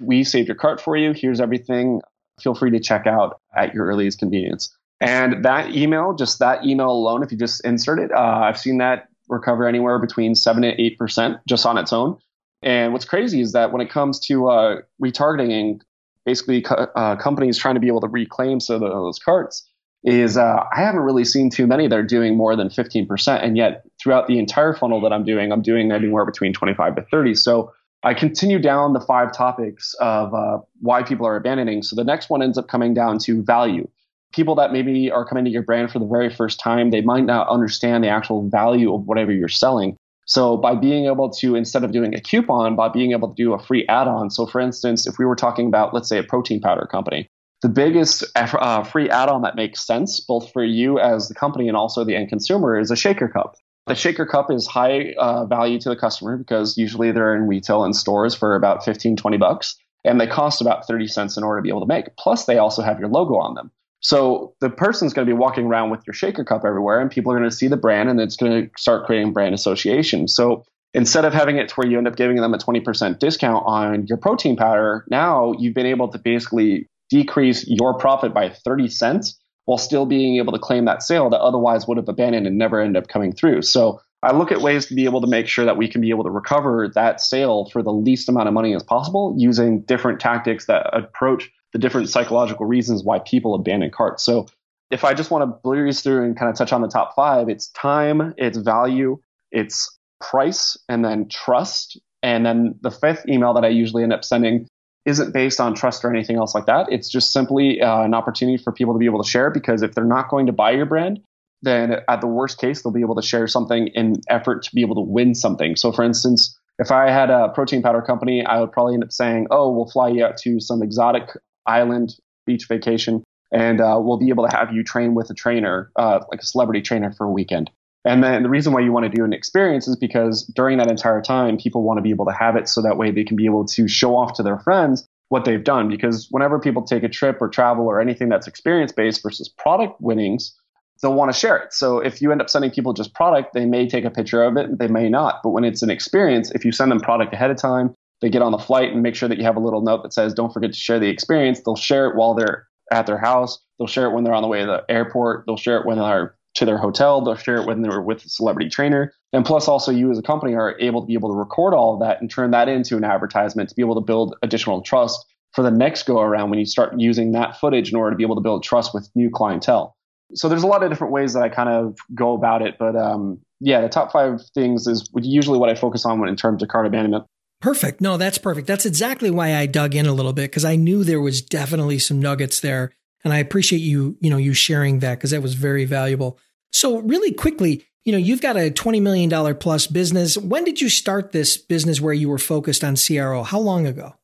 We 0.00 0.24
saved 0.24 0.48
your 0.48 0.56
cart 0.56 0.80
for 0.80 0.96
you. 0.96 1.12
Here's 1.12 1.40
everything. 1.40 2.00
Feel 2.40 2.54
free 2.54 2.70
to 2.72 2.80
check 2.80 3.06
out 3.06 3.40
at 3.56 3.74
your 3.74 3.86
earliest 3.86 4.18
convenience. 4.18 4.76
And 5.08 5.44
that 5.44 5.74
email, 5.74 6.14
just 6.14 6.38
that 6.38 6.64
email 6.64 6.90
alone, 6.90 7.22
if 7.22 7.32
you 7.32 7.38
just 7.38 7.64
insert 7.64 7.98
it, 7.98 8.10
uh, 8.12 8.18
I've 8.18 8.58
seen 8.58 8.78
that 8.78 9.08
recover 9.28 9.66
anywhere 9.66 9.98
between 9.98 10.34
seven 10.34 10.64
and 10.64 10.78
eight 10.78 10.98
percent 10.98 11.38
just 11.48 11.66
on 11.66 11.78
its 11.78 11.92
own. 11.92 12.18
And 12.62 12.92
what's 12.92 13.04
crazy 13.04 13.40
is 13.40 13.52
that 13.52 13.72
when 13.72 13.82
it 13.82 13.90
comes 13.90 14.18
to 14.26 14.48
uh, 14.48 14.76
retargeting, 15.02 15.80
basically 16.24 16.62
co- 16.62 16.88
uh, 16.96 17.16
companies 17.16 17.58
trying 17.58 17.74
to 17.74 17.80
be 17.80 17.88
able 17.88 18.00
to 18.00 18.08
reclaim 18.08 18.60
some 18.60 18.76
of 18.76 18.80
those 18.80 19.18
carts, 19.18 19.68
is 20.04 20.36
uh, 20.36 20.64
I 20.74 20.80
haven't 20.80 21.00
really 21.00 21.24
seen 21.24 21.50
too 21.50 21.66
many 21.66 21.88
that 21.88 21.98
are 21.98 22.02
doing 22.02 22.36
more 22.36 22.56
than 22.56 22.68
15%. 22.68 23.42
And 23.42 23.56
yet, 23.56 23.84
throughout 24.00 24.26
the 24.26 24.38
entire 24.38 24.74
funnel 24.74 25.00
that 25.02 25.12
I'm 25.12 25.24
doing, 25.24 25.50
I'm 25.50 25.62
doing 25.62 25.92
anywhere 25.92 26.26
between 26.26 26.52
25 26.52 26.96
to 26.96 27.02
30. 27.02 27.34
So 27.34 27.72
I 28.02 28.12
continue 28.12 28.58
down 28.58 28.92
the 28.92 29.00
five 29.00 29.32
topics 29.32 29.94
of 30.00 30.34
uh, 30.34 30.58
why 30.80 31.02
people 31.02 31.26
are 31.26 31.36
abandoning. 31.36 31.82
So 31.82 31.96
the 31.96 32.04
next 32.04 32.28
one 32.28 32.42
ends 32.42 32.58
up 32.58 32.68
coming 32.68 32.92
down 32.92 33.18
to 33.20 33.42
value. 33.42 33.88
People 34.34 34.54
that 34.56 34.72
maybe 34.72 35.10
are 35.10 35.24
coming 35.24 35.44
to 35.44 35.50
your 35.50 35.62
brand 35.62 35.90
for 35.90 35.98
the 35.98 36.06
very 36.06 36.28
first 36.28 36.58
time, 36.58 36.90
they 36.90 37.02
might 37.02 37.24
not 37.24 37.48
understand 37.48 38.02
the 38.02 38.08
actual 38.08 38.48
value 38.48 38.92
of 38.92 39.06
whatever 39.06 39.32
you're 39.32 39.48
selling. 39.48 39.96
So 40.26 40.56
by 40.56 40.74
being 40.74 41.06
able 41.06 41.30
to, 41.30 41.54
instead 41.54 41.84
of 41.84 41.92
doing 41.92 42.14
a 42.14 42.20
coupon, 42.20 42.76
by 42.76 42.88
being 42.88 43.12
able 43.12 43.28
to 43.28 43.34
do 43.34 43.52
a 43.52 43.58
free 43.58 43.86
add-on. 43.88 44.30
So 44.30 44.46
for 44.46 44.60
instance, 44.60 45.06
if 45.06 45.18
we 45.18 45.24
were 45.24 45.36
talking 45.36 45.66
about, 45.66 45.94
let's 45.94 46.08
say, 46.08 46.18
a 46.18 46.24
protein 46.24 46.60
powder 46.60 46.88
company, 46.90 47.28
the 47.64 47.68
biggest 47.68 48.24
uh, 48.36 48.84
free 48.84 49.08
add-on 49.08 49.40
that 49.42 49.56
makes 49.56 49.86
sense 49.86 50.20
both 50.20 50.52
for 50.52 50.62
you 50.62 50.98
as 50.98 51.28
the 51.28 51.34
company 51.34 51.66
and 51.66 51.76
also 51.76 52.04
the 52.04 52.14
end 52.14 52.28
consumer 52.28 52.78
is 52.78 52.90
a 52.90 52.96
shaker 52.96 53.26
cup 53.26 53.56
the 53.86 53.94
shaker 53.94 54.26
cup 54.26 54.50
is 54.50 54.66
high 54.66 55.14
uh, 55.18 55.46
value 55.46 55.78
to 55.80 55.88
the 55.88 55.96
customer 55.96 56.36
because 56.36 56.76
usually 56.76 57.10
they're 57.10 57.34
in 57.34 57.46
retail 57.46 57.84
and 57.84 57.96
stores 57.96 58.34
for 58.34 58.54
about 58.54 58.84
15 58.84 59.16
20 59.16 59.36
bucks 59.38 59.76
and 60.04 60.20
they 60.20 60.26
cost 60.26 60.60
about 60.60 60.86
30 60.86 61.06
cents 61.06 61.38
in 61.38 61.42
order 61.42 61.60
to 61.60 61.62
be 61.62 61.70
able 61.70 61.80
to 61.80 61.86
make 61.86 62.14
plus 62.18 62.44
they 62.44 62.58
also 62.58 62.82
have 62.82 63.00
your 63.00 63.08
logo 63.08 63.36
on 63.36 63.54
them 63.54 63.70
so 64.04 64.54
the 64.60 64.70
person's 64.70 65.12
going 65.12 65.26
to 65.26 65.32
be 65.32 65.36
walking 65.36 65.66
around 65.66 65.90
with 65.90 66.00
your 66.06 66.14
shaker 66.14 66.44
cup 66.44 66.62
everywhere 66.64 67.00
and 67.00 67.10
people 67.10 67.32
are 67.32 67.38
going 67.38 67.48
to 67.48 67.54
see 67.54 67.68
the 67.68 67.76
brand 67.76 68.08
and 68.08 68.20
it's 68.20 68.36
going 68.36 68.64
to 68.64 68.70
start 68.76 69.06
creating 69.06 69.32
brand 69.32 69.54
association 69.54 70.28
so 70.28 70.64
instead 70.92 71.24
of 71.24 71.32
having 71.32 71.56
it 71.56 71.68
to 71.68 71.74
where 71.74 71.86
you 71.86 71.98
end 71.98 72.06
up 72.06 72.16
giving 72.16 72.36
them 72.36 72.54
a 72.54 72.58
20% 72.58 73.18
discount 73.18 73.64
on 73.66 74.06
your 74.06 74.18
protein 74.18 74.56
powder 74.56 75.04
now 75.10 75.52
you've 75.58 75.74
been 75.74 75.86
able 75.86 76.08
to 76.08 76.18
basically 76.18 76.88
decrease 77.10 77.66
your 77.66 77.96
profit 77.98 78.32
by 78.32 78.48
30 78.48 78.88
cents 78.88 79.38
while 79.66 79.78
still 79.78 80.06
being 80.06 80.36
able 80.36 80.52
to 80.52 80.58
claim 80.58 80.84
that 80.84 81.02
sale 81.02 81.30
that 81.30 81.40
otherwise 81.40 81.86
would 81.86 81.96
have 81.96 82.08
abandoned 82.08 82.46
and 82.46 82.58
never 82.58 82.80
end 82.80 82.96
up 82.96 83.08
coming 83.08 83.32
through. 83.32 83.62
So 83.62 84.00
I 84.22 84.32
look 84.32 84.52
at 84.52 84.60
ways 84.60 84.86
to 84.86 84.94
be 84.94 85.04
able 85.04 85.20
to 85.20 85.26
make 85.26 85.46
sure 85.46 85.64
that 85.64 85.76
we 85.76 85.88
can 85.88 86.00
be 86.00 86.10
able 86.10 86.24
to 86.24 86.30
recover 86.30 86.90
that 86.94 87.20
sale 87.20 87.68
for 87.70 87.82
the 87.82 87.92
least 87.92 88.28
amount 88.28 88.48
of 88.48 88.54
money 88.54 88.74
as 88.74 88.82
possible 88.82 89.34
using 89.38 89.82
different 89.82 90.20
tactics 90.20 90.66
that 90.66 90.94
approach 90.94 91.50
the 91.74 91.78
different 91.80 92.08
psychological 92.08 92.64
reasons 92.64 93.02
why 93.04 93.18
people 93.18 93.54
abandon 93.54 93.90
carts. 93.90 94.24
So 94.24 94.46
if 94.90 95.04
I 95.04 95.12
just 95.12 95.30
want 95.30 95.42
to 95.42 95.58
breeze 95.68 96.00
through 96.00 96.24
and 96.24 96.38
kind 96.38 96.48
of 96.48 96.56
touch 96.56 96.72
on 96.72 96.80
the 96.80 96.88
top 96.88 97.14
five, 97.16 97.48
it's 97.48 97.68
time, 97.70 98.32
it's 98.38 98.56
value, 98.56 99.18
it's 99.50 99.98
price, 100.20 100.78
and 100.88 101.04
then 101.04 101.28
trust. 101.28 102.00
And 102.22 102.46
then 102.46 102.76
the 102.80 102.92
fifth 102.92 103.28
email 103.28 103.52
that 103.54 103.64
I 103.64 103.68
usually 103.68 104.04
end 104.04 104.12
up 104.12 104.24
sending 104.24 104.68
isn't 105.04 105.34
based 105.34 105.60
on 105.60 105.74
trust 105.74 106.04
or 106.04 106.14
anything 106.14 106.36
else 106.36 106.54
like 106.54 106.66
that. 106.66 106.86
It's 106.90 107.10
just 107.10 107.32
simply 107.32 107.82
uh, 107.82 108.02
an 108.02 108.14
opportunity 108.14 108.62
for 108.62 108.72
people 108.72 108.94
to 108.94 108.98
be 108.98 109.06
able 109.06 109.22
to 109.22 109.28
share 109.28 109.50
because 109.50 109.82
if 109.82 109.94
they're 109.94 110.04
not 110.04 110.30
going 110.30 110.46
to 110.46 110.52
buy 110.52 110.70
your 110.70 110.86
brand, 110.86 111.20
then 111.60 111.96
at 112.08 112.20
the 112.20 112.26
worst 112.28 112.58
case, 112.58 112.82
they'll 112.82 112.92
be 112.92 113.00
able 113.00 113.16
to 113.16 113.22
share 113.22 113.48
something 113.48 113.88
in 113.88 114.14
effort 114.30 114.62
to 114.62 114.74
be 114.74 114.82
able 114.82 114.94
to 114.94 115.00
win 115.00 115.34
something. 115.34 115.76
So, 115.76 115.90
for 115.92 116.04
instance, 116.04 116.58
if 116.78 116.90
I 116.90 117.10
had 117.10 117.30
a 117.30 117.48
protein 117.48 117.82
powder 117.82 118.00
company, 118.00 118.46
I 118.46 118.60
would 118.60 118.70
probably 118.70 118.94
end 118.94 119.04
up 119.04 119.12
saying, 119.12 119.48
"Oh, 119.50 119.70
we'll 119.70 119.90
fly 119.90 120.08
you 120.08 120.24
out 120.24 120.36
to 120.38 120.60
some 120.60 120.82
exotic 120.82 121.30
island 121.66 122.14
beach 122.46 122.66
vacation, 122.68 123.24
and 123.52 123.80
uh, 123.80 123.98
we'll 124.00 124.18
be 124.18 124.28
able 124.28 124.46
to 124.48 124.56
have 124.56 124.72
you 124.72 124.84
train 124.84 125.14
with 125.14 125.30
a 125.30 125.34
trainer, 125.34 125.90
uh, 125.96 126.20
like 126.30 126.40
a 126.40 126.46
celebrity 126.46 126.82
trainer, 126.82 127.12
for 127.12 127.26
a 127.26 127.30
weekend." 127.30 127.70
And 128.04 128.22
then 128.22 128.42
the 128.42 128.50
reason 128.50 128.72
why 128.72 128.80
you 128.80 128.92
want 128.92 129.04
to 129.04 129.08
do 129.10 129.24
an 129.24 129.32
experience 129.32 129.88
is 129.88 129.96
because 129.96 130.44
during 130.44 130.76
that 130.78 130.90
entire 130.90 131.22
time, 131.22 131.56
people 131.56 131.82
want 131.82 131.96
to 131.98 132.02
be 132.02 132.10
able 132.10 132.26
to 132.26 132.32
have 132.32 132.54
it 132.54 132.68
so 132.68 132.82
that 132.82 132.98
way 132.98 133.10
they 133.10 133.24
can 133.24 133.36
be 133.36 133.46
able 133.46 133.64
to 133.66 133.88
show 133.88 134.14
off 134.14 134.34
to 134.34 134.42
their 134.42 134.58
friends 134.58 135.08
what 135.30 135.46
they've 135.46 135.64
done. 135.64 135.88
Because 135.88 136.28
whenever 136.30 136.60
people 136.60 136.82
take 136.82 137.02
a 137.02 137.08
trip 137.08 137.38
or 137.40 137.48
travel 137.48 137.86
or 137.86 138.00
anything 138.00 138.28
that's 138.28 138.46
experience 138.46 138.92
based 138.92 139.22
versus 139.22 139.48
product 139.48 139.98
winnings, 140.02 140.54
they'll 141.00 141.14
want 141.14 141.32
to 141.32 141.38
share 141.38 141.56
it. 141.56 141.72
So 141.72 141.98
if 141.98 142.20
you 142.20 142.30
end 142.30 142.42
up 142.42 142.50
sending 142.50 142.70
people 142.70 142.92
just 142.92 143.14
product, 143.14 143.54
they 143.54 143.64
may 143.64 143.88
take 143.88 144.04
a 144.04 144.10
picture 144.10 144.42
of 144.42 144.58
it, 144.58 144.78
they 144.78 144.88
may 144.88 145.08
not. 145.08 145.40
But 145.42 145.50
when 145.50 145.64
it's 145.64 145.82
an 145.82 145.90
experience, 145.90 146.50
if 146.50 146.64
you 146.64 146.72
send 146.72 146.90
them 146.90 147.00
product 147.00 147.32
ahead 147.32 147.50
of 147.50 147.56
time, 147.56 147.94
they 148.24 148.30
get 148.30 148.40
on 148.40 148.52
the 148.52 148.58
flight 148.58 148.90
and 148.90 149.02
make 149.02 149.14
sure 149.14 149.28
that 149.28 149.36
you 149.36 149.44
have 149.44 149.56
a 149.56 149.60
little 149.60 149.82
note 149.82 150.02
that 150.02 150.14
says, 150.14 150.32
don't 150.32 150.50
forget 150.50 150.72
to 150.72 150.78
share 150.78 150.98
the 150.98 151.10
experience. 151.10 151.60
They'll 151.62 151.76
share 151.76 152.08
it 152.08 152.16
while 152.16 152.32
they're 152.32 152.66
at 152.90 153.06
their 153.06 153.18
house. 153.18 153.58
They'll 153.78 153.86
share 153.86 154.06
it 154.06 154.14
when 154.14 154.24
they're 154.24 154.32
on 154.32 154.40
the 154.40 154.48
way 154.48 154.60
to 154.60 154.66
the 154.66 154.82
airport. 154.88 155.44
They'll 155.46 155.58
share 155.58 155.78
it 155.78 155.84
when 155.84 155.98
they're 155.98 156.34
to 156.54 156.64
their 156.64 156.78
hotel. 156.78 157.22
They'll 157.22 157.36
share 157.36 157.56
it 157.56 157.66
when 157.66 157.82
they're 157.82 158.00
with 158.00 158.24
a 158.24 158.28
celebrity 158.30 158.70
trainer. 158.70 159.12
And 159.34 159.44
plus, 159.44 159.68
also, 159.68 159.92
you 159.92 160.10
as 160.10 160.18
a 160.18 160.22
company 160.22 160.54
are 160.54 160.74
able 160.80 161.02
to 161.02 161.06
be 161.06 161.12
able 161.12 161.28
to 161.34 161.36
record 161.36 161.74
all 161.74 161.92
of 161.92 162.00
that 162.00 162.18
and 162.22 162.30
turn 162.30 162.50
that 162.52 162.66
into 162.66 162.96
an 162.96 163.04
advertisement 163.04 163.68
to 163.68 163.74
be 163.74 163.82
able 163.82 163.96
to 163.96 164.00
build 164.00 164.36
additional 164.42 164.80
trust 164.80 165.22
for 165.52 165.62
the 165.62 165.70
next 165.70 166.04
go 166.04 166.22
around 166.22 166.48
when 166.48 166.58
you 166.58 166.64
start 166.64 166.98
using 166.98 167.32
that 167.32 167.60
footage 167.60 167.90
in 167.90 167.96
order 167.96 168.10
to 168.10 168.16
be 168.16 168.24
able 168.24 168.36
to 168.36 168.40
build 168.40 168.62
trust 168.62 168.94
with 168.94 169.10
new 169.14 169.28
clientele. 169.28 169.94
So 170.32 170.48
there's 170.48 170.62
a 170.62 170.66
lot 170.66 170.82
of 170.82 170.90
different 170.90 171.12
ways 171.12 171.34
that 171.34 171.42
I 171.42 171.50
kind 171.50 171.68
of 171.68 171.98
go 172.14 172.32
about 172.32 172.62
it. 172.62 172.76
But 172.78 172.96
um, 172.96 173.38
yeah, 173.60 173.82
the 173.82 173.88
top 173.90 174.10
five 174.10 174.40
things 174.54 174.86
is 174.86 175.10
usually 175.14 175.58
what 175.58 175.68
I 175.68 175.74
focus 175.74 176.06
on 176.06 176.20
when 176.20 176.30
in 176.30 176.36
terms 176.36 176.62
of 176.62 176.70
cart 176.70 176.86
abandonment. 176.86 177.26
Perfect. 177.64 178.02
No, 178.02 178.18
that's 178.18 178.36
perfect. 178.36 178.66
That's 178.66 178.84
exactly 178.84 179.30
why 179.30 179.54
I 179.54 179.64
dug 179.64 179.94
in 179.94 180.04
a 180.04 180.12
little 180.12 180.34
bit 180.34 180.50
because 180.50 180.66
I 180.66 180.76
knew 180.76 181.02
there 181.02 181.18
was 181.18 181.40
definitely 181.40 181.98
some 181.98 182.20
nuggets 182.20 182.60
there 182.60 182.92
and 183.24 183.32
I 183.32 183.38
appreciate 183.38 183.78
you, 183.78 184.18
you 184.20 184.28
know, 184.28 184.36
you 184.36 184.52
sharing 184.52 184.98
that 184.98 185.14
because 185.14 185.30
that 185.30 185.40
was 185.40 185.54
very 185.54 185.86
valuable. 185.86 186.38
So 186.74 186.98
really 186.98 187.32
quickly, 187.32 187.86
you 188.04 188.12
know, 188.12 188.18
you've 188.18 188.42
got 188.42 188.58
a 188.58 188.70
$20 188.70 189.00
million 189.00 189.56
plus 189.56 189.86
business. 189.86 190.36
When 190.36 190.64
did 190.64 190.82
you 190.82 190.90
start 190.90 191.32
this 191.32 191.56
business 191.56 192.02
where 192.02 192.12
you 192.12 192.28
were 192.28 192.36
focused 192.36 192.84
on 192.84 192.96
CRO? 192.96 193.42
How 193.42 193.60
long 193.60 193.86
ago? 193.86 194.14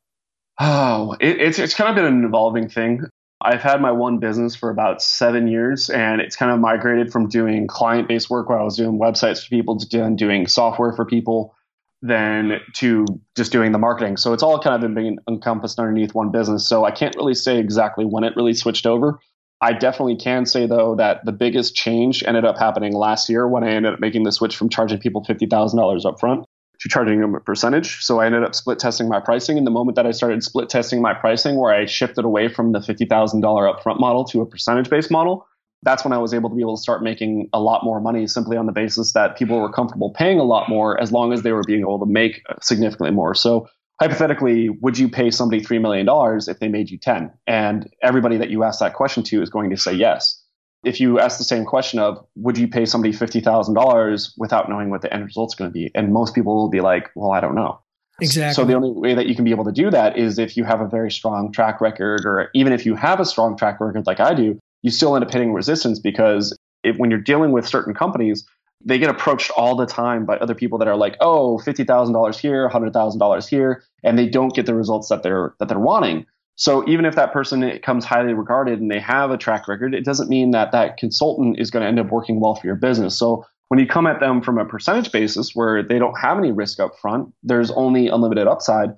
Oh, 0.59 1.15
it, 1.19 1.41
it's, 1.41 1.57
it's 1.57 1.73
kind 1.73 1.89
of 1.89 1.95
been 1.95 2.05
an 2.13 2.23
evolving 2.23 2.69
thing. 2.69 3.05
I've 3.41 3.63
had 3.63 3.81
my 3.81 3.91
one 3.91 4.19
business 4.19 4.55
for 4.55 4.69
about 4.69 5.01
seven 5.01 5.47
years, 5.47 5.89
and 5.89 6.21
it's 6.21 6.35
kind 6.35 6.51
of 6.51 6.59
migrated 6.59 7.11
from 7.11 7.27
doing 7.27 7.65
client 7.65 8.07
based 8.07 8.29
work 8.29 8.49
where 8.49 8.59
I 8.59 8.63
was 8.63 8.77
doing 8.77 8.99
websites 8.99 9.43
for 9.43 9.49
people 9.49 9.79
to 9.79 10.11
doing 10.15 10.45
software 10.45 10.93
for 10.93 11.05
people 11.05 11.55
than 12.01 12.59
to 12.73 13.05
just 13.35 13.51
doing 13.51 13.71
the 13.71 13.77
marketing. 13.77 14.17
So 14.17 14.33
it's 14.33 14.41
all 14.41 14.59
kind 14.59 14.75
of 14.75 14.81
been 14.81 14.95
being 14.95 15.17
encompassed 15.29 15.79
underneath 15.79 16.15
one 16.15 16.31
business. 16.31 16.67
So 16.67 16.83
I 16.83 16.91
can't 16.91 17.15
really 17.15 17.35
say 17.35 17.59
exactly 17.59 18.05
when 18.05 18.23
it 18.23 18.33
really 18.35 18.53
switched 18.53 18.87
over. 18.87 19.19
I 19.61 19.73
definitely 19.73 20.15
can 20.15 20.47
say 20.47 20.65
though 20.65 20.95
that 20.95 21.23
the 21.23 21.31
biggest 21.31 21.75
change 21.75 22.23
ended 22.23 22.45
up 22.45 22.57
happening 22.57 22.93
last 22.93 23.29
year 23.29 23.47
when 23.47 23.63
I 23.63 23.69
ended 23.69 23.93
up 23.93 23.99
making 23.99 24.23
the 24.23 24.31
switch 24.31 24.57
from 24.57 24.69
charging 24.69 24.97
people 24.97 25.23
fifty 25.23 25.45
thousand 25.45 25.77
dollars 25.77 26.03
upfront 26.03 26.45
to 26.79 26.89
charging 26.89 27.21
them 27.21 27.35
a 27.35 27.39
percentage. 27.39 28.03
So 28.03 28.19
I 28.19 28.25
ended 28.25 28.43
up 28.43 28.55
split 28.55 28.79
testing 28.79 29.07
my 29.07 29.19
pricing. 29.19 29.59
And 29.59 29.67
the 29.67 29.71
moment 29.71 29.95
that 29.97 30.07
I 30.07 30.11
started 30.11 30.43
split 30.43 30.67
testing 30.67 30.99
my 30.99 31.13
pricing, 31.13 31.57
where 31.57 31.71
I 31.71 31.85
shifted 31.85 32.25
away 32.25 32.47
from 32.47 32.71
the 32.71 32.81
fifty 32.81 33.05
thousand 33.05 33.41
dollar 33.41 33.71
upfront 33.71 33.99
model 33.99 34.25
to 34.25 34.41
a 34.41 34.47
percentage 34.47 34.89
based 34.89 35.11
model, 35.11 35.45
that's 35.83 36.03
when 36.03 36.13
I 36.13 36.17
was 36.17 36.33
able 36.33 36.49
to 36.49 36.55
be 36.55 36.61
able 36.61 36.75
to 36.75 36.81
start 36.81 37.01
making 37.01 37.49
a 37.53 37.59
lot 37.59 37.83
more 37.83 37.99
money 37.99 38.27
simply 38.27 38.57
on 38.57 38.65
the 38.67 38.71
basis 38.71 39.13
that 39.13 39.35
people 39.37 39.59
were 39.59 39.71
comfortable 39.71 40.11
paying 40.11 40.39
a 40.39 40.43
lot 40.43 40.69
more 40.69 40.99
as 41.01 41.11
long 41.11 41.33
as 41.33 41.41
they 41.41 41.51
were 41.51 41.63
being 41.63 41.81
able 41.81 41.99
to 41.99 42.05
make 42.05 42.43
significantly 42.61 43.11
more. 43.11 43.33
So 43.33 43.67
hypothetically, 43.99 44.69
would 44.69 44.97
you 44.97 45.09
pay 45.09 45.31
somebody 45.31 45.63
$3 45.63 45.81
million 45.81 46.07
if 46.47 46.59
they 46.59 46.67
made 46.67 46.89
you 46.89 46.97
10? 46.97 47.31
And 47.47 47.89
everybody 48.03 48.37
that 48.37 48.49
you 48.49 48.63
ask 48.63 48.79
that 48.79 48.93
question 48.93 49.23
to 49.23 49.41
is 49.41 49.49
going 49.49 49.69
to 49.71 49.77
say 49.77 49.93
yes. 49.93 50.43
If 50.83 50.99
you 50.99 51.19
ask 51.19 51.37
the 51.37 51.43
same 51.43 51.65
question 51.65 51.99
of, 51.99 52.23
would 52.35 52.57
you 52.57 52.67
pay 52.67 52.85
somebody 52.85 53.13
$50,000 53.13 54.31
without 54.37 54.69
knowing 54.69 54.89
what 54.89 55.01
the 55.01 55.13
end 55.13 55.25
result's 55.25 55.53
going 55.53 55.69
to 55.69 55.73
be? 55.73 55.91
And 55.93 56.11
most 56.11 56.33
people 56.33 56.55
will 56.55 56.69
be 56.69 56.81
like, 56.81 57.09
well, 57.15 57.31
I 57.31 57.39
don't 57.39 57.53
know. 57.53 57.79
Exactly. 58.19 58.53
So 58.53 58.65
the 58.67 58.73
only 58.73 58.91
way 58.91 59.13
that 59.15 59.27
you 59.27 59.35
can 59.35 59.45
be 59.45 59.51
able 59.51 59.65
to 59.65 59.71
do 59.71 59.89
that 59.91 60.17
is 60.17 60.37
if 60.37 60.57
you 60.57 60.63
have 60.63 60.81
a 60.81 60.87
very 60.87 61.11
strong 61.11 61.51
track 61.51 61.81
record, 61.81 62.25
or 62.25 62.49
even 62.53 62.73
if 62.73 62.85
you 62.85 62.95
have 62.95 63.19
a 63.19 63.25
strong 63.25 63.57
track 63.57 63.79
record 63.79 64.05
like 64.05 64.19
I 64.19 64.33
do, 64.33 64.59
you 64.81 64.91
still 64.91 65.15
end 65.15 65.23
up 65.23 65.31
hitting 65.31 65.53
resistance 65.53 65.99
because 65.99 66.57
it, 66.83 66.99
when 66.99 67.11
you're 67.11 67.19
dealing 67.19 67.51
with 67.51 67.67
certain 67.67 67.93
companies, 67.93 68.45
they 68.83 68.97
get 68.97 69.09
approached 69.09 69.51
all 69.51 69.75
the 69.75 69.85
time 69.85 70.25
by 70.25 70.37
other 70.37 70.55
people 70.55 70.77
that 70.79 70.87
are 70.87 70.95
like, 70.95 71.15
oh, 71.21 71.53
oh, 71.53 71.57
fifty 71.59 71.83
thousand 71.83 72.13
dollars 72.13 72.39
here, 72.39 72.67
hundred 72.67 72.93
thousand 72.93 73.19
dollars 73.19 73.47
here, 73.47 73.83
and 74.03 74.17
they 74.17 74.27
don't 74.27 74.53
get 74.55 74.65
the 74.65 74.75
results 74.75 75.09
that 75.09 75.23
they're 75.23 75.53
that 75.59 75.67
they're 75.67 75.79
wanting. 75.79 76.25
So 76.55 76.87
even 76.87 77.05
if 77.05 77.15
that 77.15 77.33
person 77.33 77.79
comes 77.79 78.05
highly 78.05 78.33
regarded 78.33 78.79
and 78.79 78.91
they 78.91 78.99
have 78.99 79.31
a 79.31 79.37
track 79.37 79.67
record, 79.67 79.95
it 79.95 80.05
doesn't 80.05 80.29
mean 80.29 80.51
that 80.51 80.71
that 80.73 80.97
consultant 80.97 81.59
is 81.59 81.71
going 81.71 81.81
to 81.81 81.87
end 81.87 81.99
up 81.99 82.11
working 82.11 82.39
well 82.39 82.55
for 82.55 82.67
your 82.67 82.75
business. 82.75 83.17
So 83.17 83.45
when 83.69 83.79
you 83.79 83.87
come 83.87 84.05
at 84.05 84.19
them 84.19 84.41
from 84.41 84.57
a 84.57 84.65
percentage 84.65 85.11
basis 85.11 85.55
where 85.55 85.81
they 85.81 85.97
don't 85.97 86.19
have 86.19 86.37
any 86.37 86.51
risk 86.51 86.79
up 86.79 86.91
front, 87.01 87.33
there's 87.41 87.71
only 87.71 88.09
unlimited 88.09 88.47
upside. 88.47 88.89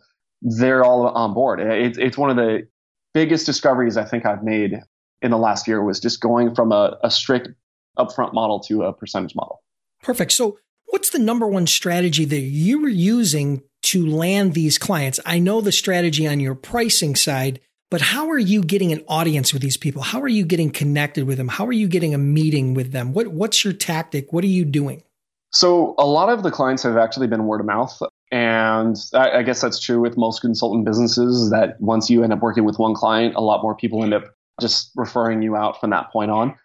They're 0.41 0.84
all 0.84 1.08
on 1.08 1.34
board. 1.34 1.60
It's 1.62 1.98
it's 1.98 2.17
one 2.17 2.30
of 2.30 2.36
the 2.36 2.67
biggest 3.13 3.46
discoveries 3.46 3.98
I 3.98 4.04
think 4.04 4.26
I've 4.26 4.43
made 4.43 4.82
in 5.23 5.31
the 5.31 5.38
last 5.38 5.67
year 5.67 5.81
was 5.81 5.99
just 5.99 6.19
going 6.19 6.53
from 6.53 6.71
a, 6.71 6.97
a 7.03 7.09
strict 7.09 7.49
upfront 7.97 8.33
model 8.33 8.59
to 8.59 8.83
a 8.83 8.93
percentage 8.93 9.36
model. 9.36 9.63
Perfect. 10.03 10.33
So, 10.33 10.59
what's 10.88 11.09
the 11.09 11.19
number 11.19 11.47
one 11.47 11.65
strategy 11.65 12.25
that 12.25 12.39
you 12.39 12.81
were 12.81 12.89
using 12.89 13.63
to 13.83 14.05
land 14.05 14.53
these 14.53 14.77
clients? 14.77 15.19
I 15.25 15.39
know 15.39 15.62
the 15.62 15.71
strategy 15.71 16.27
on 16.27 16.39
your 16.39 16.55
pricing 16.55 17.15
side, 17.15 17.62
but 17.89 18.01
how 18.01 18.29
are 18.29 18.39
you 18.39 18.62
getting 18.62 18.91
an 18.91 19.03
audience 19.07 19.53
with 19.53 19.62
these 19.62 19.77
people? 19.77 20.01
How 20.01 20.21
are 20.21 20.27
you 20.27 20.45
getting 20.45 20.71
connected 20.71 21.25
with 21.25 21.38
them? 21.38 21.47
How 21.47 21.65
are 21.65 21.73
you 21.73 21.88
getting 21.88 22.13
a 22.13 22.17
meeting 22.17 22.73
with 22.73 22.91
them? 22.91 23.13
What, 23.13 23.27
what's 23.27 23.63
your 23.63 23.73
tactic? 23.73 24.33
What 24.33 24.43
are 24.43 24.47
you 24.47 24.65
doing? 24.65 25.03
So, 25.51 25.95
a 25.97 26.05
lot 26.05 26.29
of 26.29 26.43
the 26.43 26.51
clients 26.51 26.83
have 26.83 26.97
actually 26.97 27.27
been 27.27 27.45
word 27.45 27.62
of 27.62 27.67
mouth. 27.67 28.01
And 28.31 28.97
I, 29.13 29.29
I 29.29 29.43
guess 29.43 29.62
that's 29.62 29.79
true 29.79 30.01
with 30.01 30.17
most 30.17 30.41
consultant 30.41 30.86
businesses 30.86 31.51
that 31.51 31.79
once 31.79 32.09
you 32.09 32.23
end 32.23 32.33
up 32.33 32.41
working 32.41 32.65
with 32.65 32.79
one 32.79 32.95
client, 32.95 33.36
a 33.36 33.41
lot 33.41 33.62
more 33.62 33.75
people 33.75 34.03
end 34.03 34.15
up 34.15 34.33
just 34.60 34.92
referring 34.96 35.42
you 35.42 35.56
out 35.56 35.80
from 35.80 35.89
that 35.92 36.12
point 36.12 36.32
on. 36.32 36.56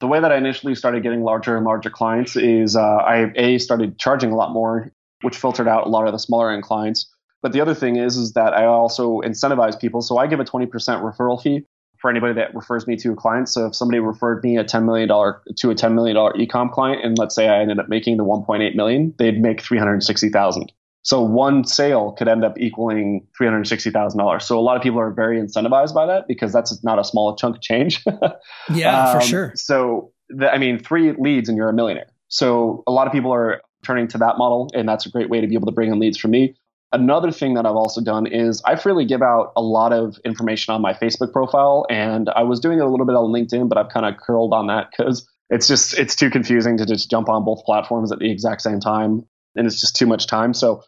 The 0.00 0.06
way 0.06 0.20
that 0.20 0.30
I 0.30 0.36
initially 0.36 0.74
started 0.74 1.02
getting 1.02 1.22
larger 1.22 1.56
and 1.56 1.64
larger 1.64 1.90
clients 1.90 2.36
is 2.36 2.76
uh, 2.76 2.80
I 2.80 3.32
a 3.34 3.58
started 3.58 3.98
charging 3.98 4.30
a 4.30 4.36
lot 4.36 4.52
more, 4.52 4.92
which 5.22 5.36
filtered 5.36 5.66
out 5.66 5.86
a 5.86 5.90
lot 5.90 6.06
of 6.06 6.12
the 6.12 6.18
smaller 6.18 6.52
end 6.52 6.62
clients. 6.62 7.12
But 7.42 7.52
the 7.52 7.60
other 7.60 7.74
thing 7.74 7.96
is, 7.96 8.16
is 8.16 8.32
that 8.32 8.52
I 8.52 8.64
also 8.64 9.20
incentivize 9.20 9.78
people. 9.78 10.02
So 10.02 10.18
I 10.18 10.26
give 10.26 10.40
a 10.40 10.44
20% 10.44 10.68
referral 10.68 11.40
fee 11.40 11.64
for 11.98 12.10
anybody 12.10 12.34
that 12.34 12.54
refers 12.54 12.86
me 12.86 12.96
to 12.96 13.12
a 13.12 13.16
client. 13.16 13.48
So 13.48 13.66
if 13.66 13.74
somebody 13.74 13.98
referred 13.98 14.42
me 14.42 14.56
a 14.56 14.64
$10 14.64 14.84
million 14.84 15.08
to 15.08 15.70
a 15.70 15.74
$10 15.74 15.94
million 15.94 16.16
ecom 16.16 16.72
client, 16.72 17.04
and 17.04 17.18
let's 17.18 17.34
say 17.34 17.48
I 17.48 17.60
ended 17.60 17.78
up 17.78 17.88
making 17.88 18.16
the 18.16 18.24
1.8 18.24 18.74
million, 18.74 19.14
they'd 19.18 19.40
make 19.40 19.60
360,000. 19.60 20.72
So 21.02 21.22
one 21.22 21.64
sale 21.64 22.12
could 22.12 22.28
end 22.28 22.44
up 22.44 22.58
equaling 22.58 23.26
$360,000. 23.40 24.42
So 24.42 24.58
a 24.58 24.60
lot 24.60 24.76
of 24.76 24.82
people 24.82 25.00
are 25.00 25.10
very 25.10 25.40
incentivized 25.40 25.94
by 25.94 26.06
that 26.06 26.28
because 26.28 26.52
that's 26.52 26.82
not 26.84 26.98
a 26.98 27.04
small 27.04 27.34
chunk 27.36 27.56
of 27.56 27.62
change. 27.62 28.04
yeah, 28.74 29.04
um, 29.10 29.20
for 29.20 29.26
sure. 29.26 29.52
So, 29.54 30.12
the, 30.28 30.52
I 30.52 30.58
mean, 30.58 30.78
three 30.78 31.12
leads 31.12 31.48
and 31.48 31.56
you're 31.56 31.68
a 31.70 31.72
millionaire. 31.72 32.10
So 32.28 32.82
a 32.86 32.92
lot 32.92 33.06
of 33.06 33.12
people 33.12 33.32
are 33.32 33.62
turning 33.82 34.08
to 34.08 34.18
that 34.18 34.38
model, 34.38 34.70
and 34.74 34.88
that's 34.88 35.06
a 35.06 35.10
great 35.10 35.30
way 35.30 35.40
to 35.40 35.46
be 35.46 35.54
able 35.54 35.66
to 35.66 35.72
bring 35.72 35.90
in 35.90 35.98
leads 35.98 36.18
for 36.18 36.28
me. 36.28 36.54
Another 36.92 37.30
thing 37.30 37.54
that 37.54 37.66
I've 37.66 37.76
also 37.76 38.00
done 38.02 38.26
is 38.26 38.62
I 38.64 38.76
freely 38.76 39.04
give 39.04 39.22
out 39.22 39.52
a 39.56 39.62
lot 39.62 39.92
of 39.92 40.18
information 40.24 40.74
on 40.74 40.80
my 40.80 40.94
Facebook 40.94 41.32
profile, 41.32 41.86
and 41.90 42.30
I 42.30 42.42
was 42.42 42.60
doing 42.60 42.78
it 42.78 42.82
a 42.82 42.88
little 42.88 43.06
bit 43.06 43.14
on 43.14 43.30
LinkedIn, 43.30 43.68
but 43.68 43.78
I've 43.78 43.90
kind 43.90 44.06
of 44.06 44.20
curled 44.20 44.54
on 44.54 44.66
that 44.68 44.88
because 44.90 45.28
it's 45.50 45.68
just 45.68 45.98
it's 45.98 46.16
too 46.16 46.30
confusing 46.30 46.78
to 46.78 46.86
just 46.86 47.10
jump 47.10 47.28
on 47.28 47.44
both 47.44 47.64
platforms 47.64 48.10
at 48.10 48.18
the 48.18 48.30
exact 48.30 48.62
same 48.62 48.80
time, 48.80 49.24
and 49.58 49.66
it's 49.66 49.80
just 49.80 49.96
too 49.96 50.06
much 50.06 50.26
time. 50.26 50.54
So 50.54 50.82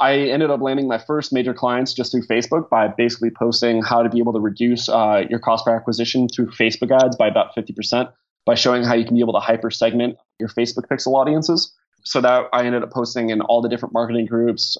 I 0.00 0.14
ended 0.14 0.50
up 0.50 0.60
landing 0.60 0.88
my 0.88 0.98
first 0.98 1.32
major 1.32 1.52
clients 1.52 1.92
just 1.92 2.12
through 2.12 2.26
Facebook 2.26 2.70
by 2.70 2.88
basically 2.88 3.30
posting 3.30 3.82
how 3.82 4.02
to 4.02 4.08
be 4.08 4.18
able 4.18 4.32
to 4.32 4.40
reduce 4.40 4.88
uh, 4.88 5.24
your 5.28 5.38
cost 5.38 5.64
per 5.66 5.74
acquisition 5.74 6.28
through 6.28 6.50
Facebook 6.50 6.90
ads 7.02 7.16
by 7.16 7.28
about 7.28 7.54
50% 7.54 8.10
by 8.46 8.54
showing 8.54 8.82
how 8.82 8.94
you 8.94 9.04
can 9.04 9.14
be 9.14 9.20
able 9.20 9.34
to 9.34 9.40
hyper 9.40 9.70
segment 9.70 10.16
your 10.40 10.48
Facebook 10.48 10.88
pixel 10.90 11.14
audiences. 11.14 11.72
So 12.04 12.20
that 12.20 12.46
I 12.52 12.64
ended 12.64 12.82
up 12.82 12.90
posting 12.90 13.30
in 13.30 13.40
all 13.42 13.60
the 13.60 13.68
different 13.68 13.92
marketing 13.94 14.26
groups. 14.26 14.76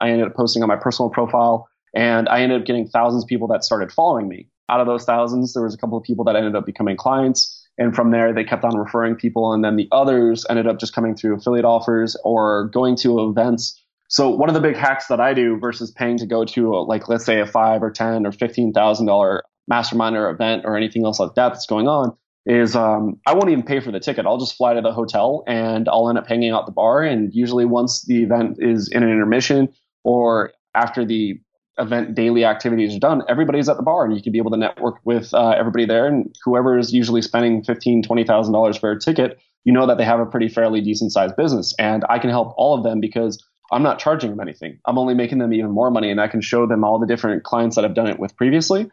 I 0.00 0.10
ended 0.10 0.26
up 0.26 0.34
posting 0.34 0.62
on 0.62 0.68
my 0.68 0.76
personal 0.76 1.10
profile 1.10 1.68
and 1.94 2.28
I 2.28 2.40
ended 2.40 2.60
up 2.60 2.66
getting 2.66 2.88
thousands 2.88 3.24
of 3.24 3.28
people 3.28 3.46
that 3.48 3.62
started 3.62 3.92
following 3.92 4.28
me. 4.28 4.48
Out 4.68 4.80
of 4.80 4.86
those 4.86 5.04
thousands, 5.04 5.52
there 5.52 5.62
was 5.62 5.74
a 5.74 5.78
couple 5.78 5.96
of 5.96 6.04
people 6.04 6.24
that 6.24 6.36
ended 6.36 6.56
up 6.56 6.66
becoming 6.66 6.96
clients. 6.96 7.63
And 7.78 7.94
from 7.94 8.10
there, 8.12 8.32
they 8.32 8.44
kept 8.44 8.64
on 8.64 8.76
referring 8.76 9.16
people. 9.16 9.52
And 9.52 9.64
then 9.64 9.76
the 9.76 9.88
others 9.90 10.46
ended 10.48 10.66
up 10.66 10.78
just 10.78 10.94
coming 10.94 11.16
through 11.16 11.36
affiliate 11.36 11.64
offers 11.64 12.16
or 12.24 12.68
going 12.68 12.96
to 12.98 13.28
events 13.28 13.80
So 14.08 14.30
one 14.30 14.48
of 14.48 14.54
the 14.54 14.60
big 14.60 14.76
hacks 14.76 15.06
that 15.08 15.20
I 15.20 15.34
do 15.34 15.58
versus 15.58 15.90
paying 15.90 16.18
to 16.18 16.26
go 16.26 16.44
to 16.44 16.74
a, 16.76 16.80
like 16.82 17.08
let's 17.08 17.24
say 17.24 17.40
a 17.40 17.46
five 17.46 17.82
or 17.82 17.90
ten 17.90 18.26
or 18.26 18.32
fifteen 18.32 18.72
thousand 18.72 19.06
dollar 19.06 19.42
mastermind 19.66 20.16
or 20.16 20.30
event 20.30 20.62
or 20.66 20.76
anything 20.76 21.04
else 21.04 21.18
like 21.18 21.34
that 21.34 21.50
that's 21.50 21.66
going 21.66 21.88
on 21.88 22.16
is 22.46 22.76
um, 22.76 23.18
I 23.26 23.32
won't 23.32 23.48
even 23.48 23.64
pay 23.64 23.80
for 23.80 23.90
the 23.90 24.00
ticket. 24.00 24.26
I'll 24.26 24.38
just 24.38 24.56
fly 24.56 24.74
to 24.74 24.82
the 24.82 24.92
hotel 24.92 25.42
and 25.46 25.88
I'll 25.88 26.10
end 26.10 26.18
up 26.18 26.26
hanging 26.28 26.50
out 26.50 26.66
the 26.66 26.72
bar. 26.72 27.02
And 27.02 27.32
usually, 27.34 27.64
once 27.64 28.04
the 28.04 28.22
event 28.22 28.58
is 28.60 28.88
in 28.88 29.02
an 29.02 29.08
intermission 29.08 29.70
or 30.04 30.52
after 30.74 31.04
the 31.06 31.40
event 31.78 32.14
daily 32.14 32.44
activities 32.44 32.96
are 32.96 33.00
done, 33.00 33.22
everybody's 33.28 33.68
at 33.68 33.76
the 33.76 33.82
bar 33.82 34.04
and 34.04 34.16
you 34.16 34.22
can 34.22 34.32
be 34.32 34.38
able 34.38 34.50
to 34.50 34.56
network 34.56 34.96
with 35.04 35.32
uh, 35.34 35.50
everybody 35.50 35.86
there. 35.86 36.06
And 36.06 36.34
whoever 36.44 36.78
is 36.78 36.92
usually 36.92 37.22
spending 37.22 37.62
fifteen, 37.62 38.02
twenty 38.02 38.24
thousand 38.24 38.52
dollars 38.52 38.76
for 38.76 38.90
a 38.90 38.98
ticket, 38.98 39.38
you 39.64 39.72
know 39.72 39.86
that 39.86 39.98
they 39.98 40.04
have 40.04 40.20
a 40.20 40.26
pretty 40.26 40.48
fairly 40.48 40.80
decent 40.80 41.12
sized 41.12 41.36
business. 41.36 41.74
And 41.78 42.04
I 42.08 42.18
can 42.18 42.30
help 42.30 42.54
all 42.56 42.76
of 42.76 42.84
them 42.84 43.00
because 43.00 43.44
I'm 43.72 43.82
not 43.82 43.98
charging 43.98 44.30
them 44.30 44.40
anything. 44.40 44.78
I'm 44.84 44.98
only 44.98 45.14
making 45.14 45.38
them 45.38 45.52
even 45.52 45.70
more 45.70 45.90
money, 45.90 46.10
and 46.10 46.20
I 46.20 46.28
can 46.28 46.40
show 46.40 46.66
them 46.66 46.84
all 46.84 46.98
the 46.98 47.06
different 47.06 47.44
clients 47.44 47.76
that 47.76 47.84
I've 47.84 47.94
done 47.94 48.08
it 48.08 48.18
with 48.18 48.36
previously 48.36 48.90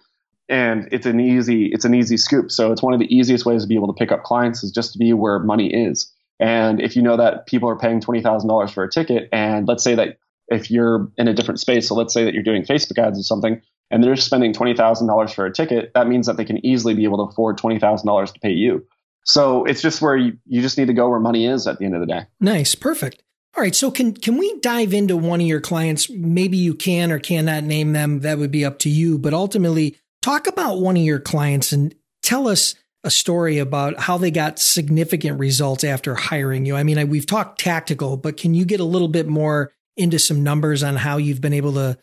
and 0.52 0.90
it's 0.92 1.06
an 1.06 1.20
easy 1.20 1.68
it's 1.68 1.86
an 1.86 1.96
easy 1.96 2.18
scoop. 2.18 2.52
So 2.52 2.72
it's 2.72 2.84
one 2.84 2.94
of 2.94 3.00
the 3.00 3.16
easiest 3.16 3.46
ways 3.46 3.64
to 3.64 3.68
be 3.68 3.76
able 3.76 3.88
to 3.88 3.94
pick 3.94 4.12
up 4.12 4.24
clients 4.24 4.64
is 4.64 4.72
just 4.72 4.92
to 4.94 5.00
be 5.00 5.14
where 5.14 5.40
money 5.40 5.74
is. 5.74 6.12
And 6.40 6.82
if 6.82 6.96
you 6.96 7.02
know 7.02 7.18
that 7.18 7.46
people 7.46 7.70
are 7.70 7.78
paying 7.78 8.02
twenty 8.02 8.22
thousand 8.22 8.50
dollars 8.50 8.72
for 8.72 8.84
a 8.84 8.90
ticket, 8.90 9.30
and 9.32 9.68
let's 9.68 9.84
say 9.84 9.96
that 9.96 10.18
if 10.52 10.70
you're 10.70 11.12
in 11.18 11.28
a 11.28 11.34
different 11.34 11.60
space, 11.60 11.88
so 11.88 11.96
let's 11.96 12.14
say 12.14 12.26
that 12.26 12.34
you're 12.34 12.44
doing 12.44 12.64
Facebook 12.64 12.98
ads 12.98 13.20
or 13.20 13.24
something, 13.24 13.62
and 13.90 14.04
they're 14.04 14.16
spending 14.16 14.54
twenty 14.54 14.76
thousand 14.76 15.08
dollars 15.08 15.34
for 15.34 15.46
a 15.46 15.54
ticket, 15.54 15.92
that 15.94 16.08
means 16.08 16.28
that 16.28 16.38
they 16.38 16.46
can 16.46 16.66
easily 16.66 16.94
be 16.94 17.04
able 17.04 17.26
to 17.26 17.32
afford 17.32 17.58
twenty 17.58 17.80
thousand 17.80 18.08
dollars 18.08 18.32
to 18.32 18.40
pay 18.40 18.52
you. 18.52 18.86
So 19.24 19.66
it's 19.66 19.82
just 19.82 20.02
where 20.02 20.18
you, 20.18 20.38
you 20.48 20.62
just 20.62 20.78
need 20.78 20.88
to 20.88 20.94
go 20.94 21.10
where 21.10 21.20
money 21.20 21.46
is 21.46 21.68
at 21.68 21.78
the 21.78 21.86
end 21.86 21.94
of 21.96 22.02
the 22.02 22.08
day. 22.08 22.26
Nice, 22.40 22.74
perfect. 22.74 23.22
All 23.56 23.62
right, 23.62 23.76
so 23.76 23.92
can 23.92 24.14
can 24.14 24.38
we 24.38 24.60
dive 24.60 24.94
into 24.94 25.18
one 25.18 25.42
of 25.42 25.48
your 25.48 25.62
clients? 25.62 26.10
Maybe 26.10 26.58
you 26.58 26.74
can 26.74 27.12
or 27.12 27.20
cannot 27.20 27.64
name 27.64 27.94
them. 27.94 28.22
That 28.22 28.38
would 28.40 28.52
be 28.52 28.66
up 28.66 28.80
to 28.80 28.90
you. 28.90 29.18
But 29.18 29.34
ultimately, 29.34 29.98
Talk 30.22 30.46
about 30.46 30.80
one 30.80 30.98
of 30.98 31.04
your 31.04 31.20
clients 31.20 31.72
and 31.72 31.96
tell 32.22 32.48
us 32.48 32.76
a 33.04 33.10
story 33.10 33.58
about 33.58 34.00
how 34.00 34.20
they 34.20 34.30
got 34.30 34.60
significant 34.60 35.40
results 35.40 35.84
after 35.84 36.14
hiring 36.14 36.66
you. 36.66 36.76
I 36.76 36.84
mean, 36.84 37.10
we've 37.10 37.26
talked 37.26 37.60
tactical, 37.60 38.18
but 38.18 38.38
can 38.38 38.54
you 38.54 38.64
get 38.64 38.80
a 38.80 38.86
little 38.86 39.08
bit 39.08 39.28
more 39.28 39.74
into 39.98 40.20
some 40.20 40.44
numbers 40.44 40.84
on 40.84 40.96
how 40.96 41.18
you've 41.18 41.42
been 41.42 41.54
able 41.54 41.74
to 41.74 41.98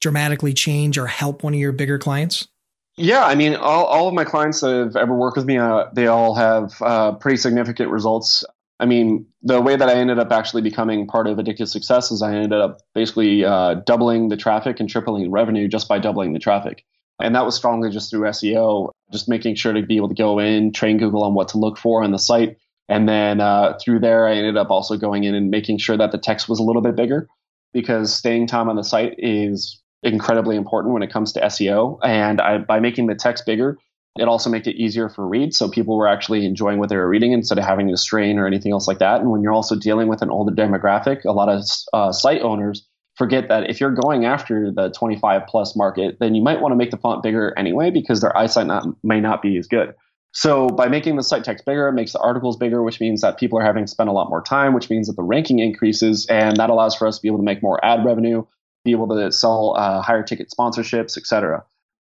dramatically 0.00 0.52
change 0.52 0.98
or 0.98 1.06
help 1.06 1.42
one 1.42 1.54
of 1.54 1.60
your 1.60 1.72
bigger 1.72 1.98
clients? 1.98 2.48
Yeah, 2.96 3.24
I 3.24 3.34
mean, 3.34 3.54
all, 3.54 3.86
all 3.86 4.08
of 4.08 4.14
my 4.14 4.24
clients 4.24 4.60
that 4.60 4.74
have 4.74 4.96
ever 4.96 5.14
worked 5.14 5.36
with 5.36 5.46
me, 5.46 5.56
uh, 5.56 5.86
they 5.94 6.08
all 6.08 6.34
have 6.34 6.74
uh, 6.82 7.12
pretty 7.12 7.38
significant 7.38 7.90
results. 7.90 8.44
I 8.78 8.84
mean, 8.84 9.26
the 9.42 9.60
way 9.60 9.76
that 9.76 9.88
I 9.88 9.94
ended 9.94 10.18
up 10.18 10.30
actually 10.30 10.62
becoming 10.62 11.06
part 11.06 11.26
of 11.26 11.38
Addicted2Success 11.38 12.12
is 12.12 12.20
I 12.20 12.34
ended 12.34 12.52
up 12.52 12.80
basically 12.94 13.44
uh, 13.44 13.74
doubling 13.74 14.28
the 14.28 14.36
traffic 14.36 14.80
and 14.80 14.90
tripling 14.90 15.30
revenue 15.30 15.68
just 15.68 15.88
by 15.88 16.00
doubling 16.00 16.32
the 16.32 16.38
traffic. 16.38 16.84
And 17.20 17.34
that 17.34 17.44
was 17.44 17.54
strongly 17.54 17.90
just 17.90 18.10
through 18.10 18.22
SEO, 18.22 18.90
just 19.12 19.28
making 19.28 19.54
sure 19.54 19.72
to 19.72 19.82
be 19.82 19.96
able 19.96 20.08
to 20.08 20.14
go 20.14 20.38
in, 20.38 20.72
train 20.72 20.98
Google 20.98 21.22
on 21.22 21.34
what 21.34 21.48
to 21.48 21.58
look 21.58 21.78
for 21.78 22.02
on 22.02 22.10
the 22.10 22.18
site. 22.18 22.58
And 22.88 23.08
then 23.08 23.40
uh, 23.40 23.78
through 23.82 24.00
there, 24.00 24.26
I 24.26 24.34
ended 24.34 24.56
up 24.56 24.70
also 24.70 24.96
going 24.96 25.24
in 25.24 25.34
and 25.34 25.50
making 25.50 25.78
sure 25.78 25.96
that 25.96 26.12
the 26.12 26.18
text 26.18 26.48
was 26.48 26.58
a 26.58 26.62
little 26.62 26.82
bit 26.82 26.96
bigger 26.96 27.28
because 27.72 28.14
staying 28.14 28.46
time 28.48 28.68
on 28.68 28.76
the 28.76 28.84
site 28.84 29.14
is 29.18 29.80
incredibly 30.02 30.56
important 30.56 30.92
when 30.92 31.02
it 31.02 31.12
comes 31.12 31.32
to 31.32 31.40
SEO. 31.40 31.98
And 32.02 32.40
I, 32.40 32.58
by 32.58 32.80
making 32.80 33.06
the 33.06 33.14
text 33.14 33.46
bigger, 33.46 33.78
it 34.18 34.28
also 34.28 34.50
made 34.50 34.66
it 34.66 34.76
easier 34.76 35.08
for 35.08 35.26
read. 35.26 35.54
So 35.54 35.70
people 35.70 35.96
were 35.96 36.08
actually 36.08 36.44
enjoying 36.44 36.78
what 36.78 36.90
they 36.90 36.96
were 36.96 37.08
reading 37.08 37.32
instead 37.32 37.58
of 37.58 37.64
having 37.64 37.88
to 37.88 37.96
strain 37.96 38.38
or 38.38 38.46
anything 38.46 38.72
else 38.72 38.86
like 38.86 38.98
that. 38.98 39.20
And 39.20 39.30
when 39.30 39.42
you're 39.42 39.52
also 39.52 39.76
dealing 39.76 40.08
with 40.08 40.20
an 40.20 40.30
older 40.30 40.54
demographic, 40.54 41.24
a 41.24 41.32
lot 41.32 41.48
of 41.48 41.64
uh, 41.92 42.12
site 42.12 42.42
owners 42.42 42.86
forget 43.16 43.48
that 43.48 43.70
if 43.70 43.80
you're 43.80 43.94
going 43.94 44.24
after 44.24 44.70
the 44.70 44.90
25 44.90 45.42
plus 45.46 45.76
market, 45.76 46.16
then 46.20 46.34
you 46.34 46.42
might 46.42 46.60
want 46.60 46.72
to 46.72 46.76
make 46.76 46.90
the 46.90 46.96
font 46.96 47.22
bigger 47.22 47.56
anyway 47.56 47.90
because 47.90 48.20
their 48.20 48.36
eyesight 48.36 48.66
not, 48.66 48.86
may 49.02 49.20
not 49.20 49.40
be 49.40 49.56
as 49.56 49.66
good. 49.66 49.94
So 50.32 50.68
by 50.68 50.88
making 50.88 51.16
the 51.16 51.22
site 51.22 51.44
text 51.44 51.66
bigger, 51.66 51.88
it 51.88 51.92
makes 51.92 52.12
the 52.12 52.18
articles 52.18 52.56
bigger, 52.56 52.82
which 52.82 53.00
means 53.00 53.20
that 53.20 53.38
people 53.38 53.58
are 53.58 53.64
having 53.64 53.84
to 53.84 53.90
spend 53.90 54.08
a 54.08 54.12
lot 54.12 54.30
more 54.30 54.42
time, 54.42 54.72
which 54.72 54.88
means 54.88 55.06
that 55.06 55.16
the 55.16 55.22
ranking 55.22 55.58
increases, 55.58 56.26
and 56.26 56.56
that 56.56 56.70
allows 56.70 56.96
for 56.96 57.06
us 57.06 57.16
to 57.16 57.22
be 57.22 57.28
able 57.28 57.38
to 57.38 57.44
make 57.44 57.62
more 57.62 57.82
ad 57.84 58.04
revenue, 58.04 58.42
be 58.84 58.92
able 58.92 59.08
to 59.08 59.30
sell 59.30 59.76
uh, 59.76 60.00
higher 60.00 60.22
ticket 60.22 60.50
sponsorships, 60.50 61.18
etc. 61.18 61.62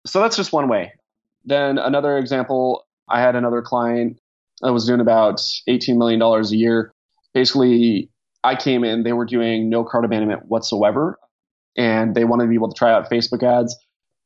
So 0.06 0.20
that's 0.20 0.36
just 0.36 0.52
one 0.52 0.68
way. 0.68 0.92
Then 1.44 1.76
another 1.76 2.16
example, 2.16 2.86
I 3.08 3.20
had 3.20 3.36
another 3.36 3.60
client 3.60 4.18
that 4.62 4.72
was 4.72 4.86
doing 4.86 5.00
about 5.00 5.36
$18 5.68 5.98
million 5.98 6.22
a 6.22 6.42
year. 6.56 6.92
Basically, 7.34 8.08
I 8.42 8.56
came 8.56 8.84
in, 8.84 9.02
they 9.02 9.12
were 9.12 9.26
doing 9.26 9.68
no 9.68 9.84
cart 9.84 10.06
abandonment 10.06 10.46
whatsoever, 10.46 11.18
and 11.76 12.14
they 12.14 12.24
wanted 12.24 12.44
to 12.44 12.48
be 12.48 12.54
able 12.54 12.72
to 12.72 12.78
try 12.78 12.92
out 12.92 13.10
Facebook 13.10 13.42
ads. 13.42 13.76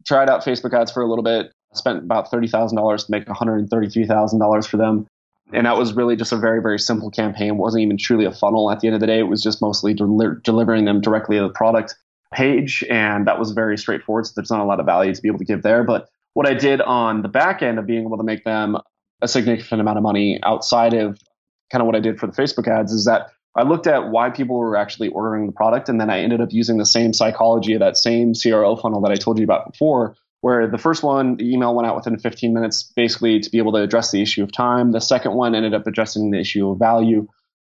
Tried 0.07 0.31
out 0.31 0.45
Facebook 0.45 0.73
ads 0.73 0.93
for 0.93 1.03
a 1.03 1.09
little 1.09 1.25
bit, 1.25 1.53
spent 1.75 1.99
about 1.99 2.31
thirty 2.31 2.49
thousand 2.49 2.77
dollars 2.77 3.05
to 3.05 3.11
make 3.11 3.27
one 3.27 3.37
hundred 3.37 3.59
and 3.59 3.71
thirty-three 3.71 4.07
thousand 4.07 4.39
dollars 4.39 4.67
for 4.67 4.77
them, 4.77 5.07
and 5.53 5.67
that 5.67 5.77
was 5.77 5.93
really 5.93 6.17
just 6.17 6.33
a 6.33 6.37
very 6.37 6.63
very 6.63 6.79
simple 6.79 7.11
campaign. 7.11 7.49
It 7.49 7.57
wasn't 7.57 7.83
even 7.83 7.99
truly 7.99 8.25
a 8.25 8.33
funnel. 8.33 8.71
At 8.71 8.81
the 8.81 8.89
end 8.89 8.95
of 8.95 9.01
the 9.01 9.07
day, 9.07 9.19
it 9.19 9.29
was 9.29 9.43
just 9.43 9.61
mostly 9.61 9.95
del- 9.95 10.37
delivering 10.43 10.85
them 10.85 11.01
directly 11.01 11.37
to 11.37 11.43
the 11.43 11.51
product 11.51 11.95
page, 12.33 12.85
and 12.91 13.27
that 13.27 13.39
was 13.39 13.53
very 13.53 13.79
straightforward. 13.79 14.27
So 14.27 14.33
there's 14.37 14.51
not 14.51 14.61
a 14.61 14.65
lot 14.65 14.81
of 14.81 14.87
value 14.87 15.15
to 15.15 15.23
be 15.23 15.29
able 15.29 15.39
to 15.39 15.45
give 15.45 15.63
there, 15.63 15.85
but 15.85 16.09
what 16.35 16.47
I 16.47 16.55
did 16.55 16.81
on 16.81 17.23
the 17.23 17.29
back 17.29 17.63
end 17.63 17.79
of 17.79 17.87
being 17.87 18.05
able 18.05 18.19
to 18.19 18.23
make 18.23 18.45
them 18.45 18.77
a 19.23 19.29
significant 19.29 19.81
amount 19.81 19.97
of 19.97 20.03
money 20.03 20.39
outside 20.45 20.95
of 20.95 21.19
kind 21.73 21.83
of 21.83 21.87
what 21.87 21.97
I 21.97 22.01
did 22.01 22.21
for 22.21 22.27
the 22.27 22.33
Facebook 22.33 22.69
ads 22.69 22.93
is 22.93 23.05
that 23.07 23.31
I 23.57 23.63
looked 23.63 23.87
at 23.87 24.11
why 24.11 24.31
people 24.31 24.57
were 24.57 24.77
actually 24.77 25.09
ordering 25.09 25.47
the 25.47 25.53
product, 25.53 25.89
and 25.89 26.01
then 26.01 26.11
I 26.11 26.21
ended 26.21 26.41
up 26.41 26.53
using 26.53 26.77
the 26.79 26.87
same 26.87 27.13
psychology 27.13 27.73
of 27.75 27.81
that 27.81 27.97
same 27.97 28.35
CRO 28.35 28.77
funnel 28.77 29.01
that 29.01 29.11
I 29.11 29.17
told 29.17 29.39
you 29.39 29.45
about 29.45 29.73
before, 29.73 30.15
where 30.41 30.69
the 30.69 30.79
first 30.79 31.03
one, 31.03 31.37
the 31.37 31.53
email 31.53 31.75
went 31.75 31.89
out 31.89 31.97
within 31.97 32.19
15 32.19 32.53
minutes, 32.53 32.83
basically 32.83 33.41
to 33.41 33.51
be 33.51 33.59
able 33.59 33.73
to 33.73 33.83
address 33.83 34.11
the 34.11 34.23
issue 34.23 34.43
of 34.43 34.53
time. 34.53 34.93
The 34.93 35.01
second 35.01 35.35
one 35.35 35.55
ended 35.55 35.75
up 35.75 35.87
addressing 35.87 36.31
the 36.31 36.39
issue 36.39 36.71
of 36.71 36.79
value. 36.79 37.27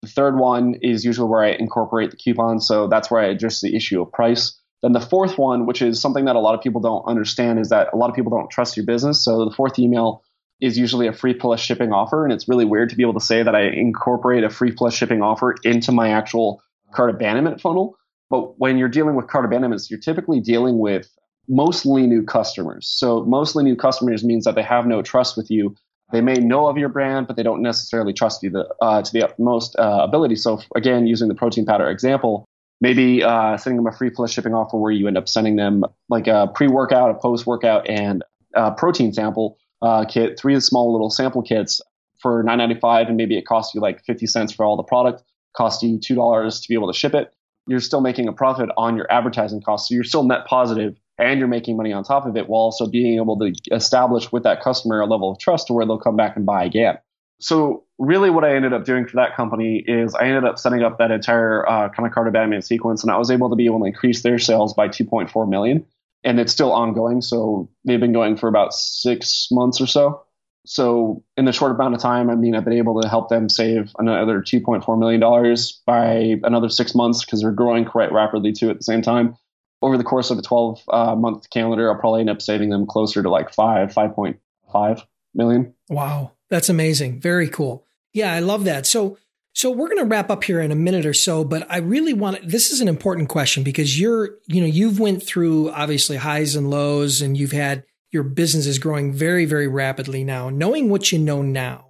The 0.02 0.10
third 0.10 0.38
one 0.38 0.76
is 0.82 1.06
usually 1.06 1.30
where 1.30 1.44
I 1.44 1.50
incorporate 1.50 2.12
the 2.12 2.18
coupon, 2.18 2.60
so 2.60 2.88
that's 2.88 3.10
where 3.12 3.22
I 3.22 3.28
address 3.28 3.62
the 3.62 3.76
issue 3.76 4.02
of 4.02 4.12
price. 4.12 4.58
Then 4.82 4.94
the 4.94 5.00
fourth 5.00 5.38
one, 5.38 5.66
which 5.68 5.82
is 5.82 6.02
something 6.02 6.26
that 6.26 6.36
a 6.36 6.40
lot 6.40 6.56
of 6.56 6.62
people 6.62 6.82
don't 6.82 7.04
understand, 7.06 7.60
is 7.60 7.70
that 7.70 7.90
a 7.94 7.98
lot 7.98 8.10
of 8.10 8.16
people 8.16 8.32
don't 8.32 8.50
trust 8.50 8.76
your 8.76 8.86
business. 8.86 9.24
So 9.24 9.46
the 9.46 9.56
fourth 9.56 9.78
email 9.78 10.24
is 10.60 10.78
usually 10.78 11.08
a 11.08 11.14
free 11.14 11.34
plus 11.34 11.60
shipping 11.60 11.92
offer. 11.92 12.24
And 12.24 12.34
it's 12.34 12.48
really 12.48 12.66
weird 12.66 12.90
to 12.90 12.96
be 12.96 13.04
able 13.04 13.14
to 13.14 13.26
say 13.26 13.44
that 13.44 13.56
I 13.56 13.64
incorporate 13.64 14.44
a 14.44 14.50
free 14.50 14.72
plus 14.72 14.94
shipping 14.94 15.22
offer 15.22 15.56
into 15.64 15.92
my 15.92 16.10
actual 16.10 16.64
cart 16.94 17.10
abandonment 17.10 17.62
funnel. 17.62 17.96
But 18.30 18.60
when 18.60 18.78
you're 18.78 18.90
dealing 18.90 19.16
with 19.16 19.28
cart 19.28 19.46
abandonments, 19.46 19.90
you're 19.90 20.00
typically 20.00 20.40
dealing 20.40 20.80
with 20.80 21.10
mostly 21.48 22.08
new 22.08 22.24
customers. 22.24 22.88
So 22.88 23.24
mostly 23.26 23.64
new 23.64 23.76
customers 23.76 24.24
means 24.24 24.46
that 24.46 24.56
they 24.56 24.64
have 24.64 24.86
no 24.86 25.02
trust 25.02 25.38
with 25.38 25.50
you. 25.50 25.76
They 26.12 26.22
may 26.22 26.36
know 26.36 26.68
of 26.68 26.78
your 26.78 26.90
brand, 26.90 27.28
but 27.28 27.38
they 27.38 27.44
don't 27.44 27.62
necessarily 27.62 28.14
trust 28.14 28.44
you 28.44 28.50
the, 28.50 28.68
uh, 28.82 29.02
to 29.02 29.14
the 29.14 29.24
utmost 29.24 29.76
uh, 29.80 30.00
ability. 30.02 30.36
So 30.36 30.62
again, 30.76 31.08
using 31.08 31.30
the 31.30 31.36
protein 31.36 31.66
powder 31.66 31.90
example, 31.90 32.46
maybe 32.82 33.24
uh, 33.24 33.58
sending 33.58 33.78
them 33.78 33.88
a 33.88 33.96
free 33.96 34.10
plus 34.10 34.32
shipping 34.32 34.54
offer 34.54 34.78
where 34.78 34.92
you 34.92 35.08
end 35.08 35.18
up 35.18 35.30
sending 35.30 35.56
them 35.56 35.84
like 36.10 36.28
a 36.28 36.52
pre-workout, 36.54 37.12
a 37.12 37.14
post-workout, 37.14 37.88
and 37.90 38.24
a 38.56 38.72
protein 38.72 39.14
sample 39.14 39.58
uh, 39.82 40.06
kit, 40.06 40.38
three 40.38 40.60
small 40.60 40.92
little 40.92 41.10
sample 41.10 41.42
kits 41.42 41.82
for 42.20 42.44
9.95, 42.44 43.08
and 43.08 43.18
maybe 43.18 43.38
it 43.38 43.46
costs 43.46 43.74
you 43.74 43.82
like 43.82 44.04
50 44.04 44.28
cents 44.28 44.52
for 44.52 44.66
all 44.66 44.78
the 44.78 44.84
product, 44.84 45.24
cost 45.56 45.82
you 45.82 45.98
two 45.98 46.16
dollars 46.16 46.60
to 46.60 46.68
be 46.68 46.76
able 46.76 46.92
to 46.92 46.98
ship 46.98 47.14
it. 47.14 47.34
You're 47.68 47.80
still 47.80 48.02
making 48.02 48.28
a 48.28 48.34
profit 48.34 48.70
on 48.78 48.96
your 48.96 49.12
advertising 49.12 49.62
costs, 49.62 49.90
so 49.90 49.96
you're 49.96 50.04
still 50.04 50.24
net 50.24 50.46
positive, 50.46 50.96
and 51.18 51.40
you're 51.40 51.48
making 51.48 51.78
money 51.78 51.94
on 51.94 52.04
top 52.04 52.26
of 52.26 52.36
it, 52.38 52.50
while 52.50 52.62
also 52.62 52.88
being 52.88 53.18
able 53.18 53.38
to 53.40 53.54
establish 53.72 54.32
with 54.32 54.44
that 54.44 54.62
customer 54.62 55.02
a 55.02 55.06
level 55.06 55.32
of 55.32 55.40
trust 55.40 55.68
to 55.68 55.74
where 55.74 55.86
they'll 55.86 56.00
come 56.00 56.16
back 56.16 56.36
and 56.36 56.46
buy 56.46 56.64
again. 56.64 56.98
So 57.40 57.86
really, 57.98 58.30
what 58.30 58.44
I 58.44 58.56
ended 58.56 58.74
up 58.74 58.86
doing 58.86 59.08
for 59.08 59.16
that 59.18 59.36
company 59.36 59.84
is 59.88 60.14
I 60.14 60.26
ended 60.26 60.46
up 60.46 60.60
setting 60.60 60.84
up 60.84 61.00
that 61.00 61.12
entire 61.12 61.68
uh, 61.68 61.90
kind 61.90 62.08
of 62.08 62.14
cart 62.14 62.28
abandonment 62.28 62.66
sequence, 62.66 63.04
and 63.04 63.12
I 63.12 63.18
was 63.18 63.32
able 63.32 63.50
to 63.50 63.56
be 63.56 63.66
able 63.66 63.80
to 63.80 63.86
increase 63.86 64.22
their 64.22 64.40
sales 64.40 64.74
by 64.74 64.88
2.4 64.88 65.50
million 65.50 65.86
and 66.24 66.40
it's 66.40 66.52
still 66.52 66.72
ongoing. 66.72 67.22
So 67.22 67.70
they've 67.86 68.00
been 68.00 68.14
going 68.14 68.38
for 68.38 68.48
about 68.48 68.74
six 68.74 69.48
months 69.52 69.82
or 69.82 69.88
so. 69.88 70.24
So 70.66 71.24
in 71.38 71.46
the 71.46 71.52
short 71.52 71.72
amount 71.72 71.96
of 71.96 72.02
time, 72.02 72.30
I 72.30 72.36
mean, 72.36 72.56
I've 72.56 72.64
been 72.64 72.74
able 72.78 73.02
to 73.02 73.10
help 73.10 73.30
them 73.30 73.50
save 73.50 73.92
another 73.98 74.42
$2.4 74.42 75.00
million 75.00 75.58
by 75.88 76.48
another 76.48 76.70
six 76.70 76.94
months 76.94 77.26
because 77.26 77.42
they're 77.42 77.52
growing 77.52 77.86
quite 77.86 78.12
rapidly 78.12 78.52
too 78.52 78.70
at 78.70 78.78
the 78.78 78.84
same 78.84 79.02
time. 79.02 79.36
Over 79.82 79.98
the 79.98 80.04
course 80.04 80.30
of 80.30 80.38
a 80.38 80.42
12 80.42 80.84
uh, 80.90 81.16
month 81.16 81.50
calendar, 81.50 81.92
I'll 81.92 82.00
probably 82.00 82.22
end 82.22 82.30
up 82.30 82.42
saving 82.42 82.70
them 82.70 82.86
closer 82.86 83.24
to 83.24 83.30
like 83.30 83.52
five, 83.52 83.94
5.5 83.94 85.02
million. 85.34 85.74
Wow. 85.90 86.34
That's 86.50 86.70
amazing. 86.70 87.20
Very 87.20 87.48
cool. 87.50 87.86
Yeah, 88.14 88.34
I 88.34 88.40
love 88.40 88.66
that. 88.66 88.86
So 88.86 89.18
so 89.54 89.70
we're 89.70 89.88
going 89.88 90.00
to 90.00 90.06
wrap 90.06 90.30
up 90.30 90.44
here 90.46 90.62
in 90.62 90.72
a 90.72 90.76
minute 90.76 91.06
or 91.06 91.14
so, 91.14 91.44
but 91.44 91.70
I 91.70 91.78
really 91.78 92.14
want 92.14 92.48
this 92.48 92.72
is 92.72 92.80
an 92.80 92.88
important 92.88 93.28
question 93.28 93.64
because 93.64 94.00
you're, 94.00 94.38
you 94.48 94.62
know, 94.62 94.68
you've 94.68 95.00
went 95.00 95.24
through 95.24 95.72
obviously 95.72 96.18
highs 96.18 96.56
and 96.56 96.70
lows 96.70 97.22
and 97.22 97.38
you've 97.38 97.52
had 97.52 97.84
your 98.12 98.24
business 98.24 98.66
is 98.66 98.80
growing 98.80 99.14
very, 99.14 99.46
very 99.46 99.68
rapidly 99.68 100.24
now. 100.24 100.50
Knowing 100.50 100.90
what 100.90 101.12
you 101.12 101.20
know 101.20 101.42
now, 101.42 101.88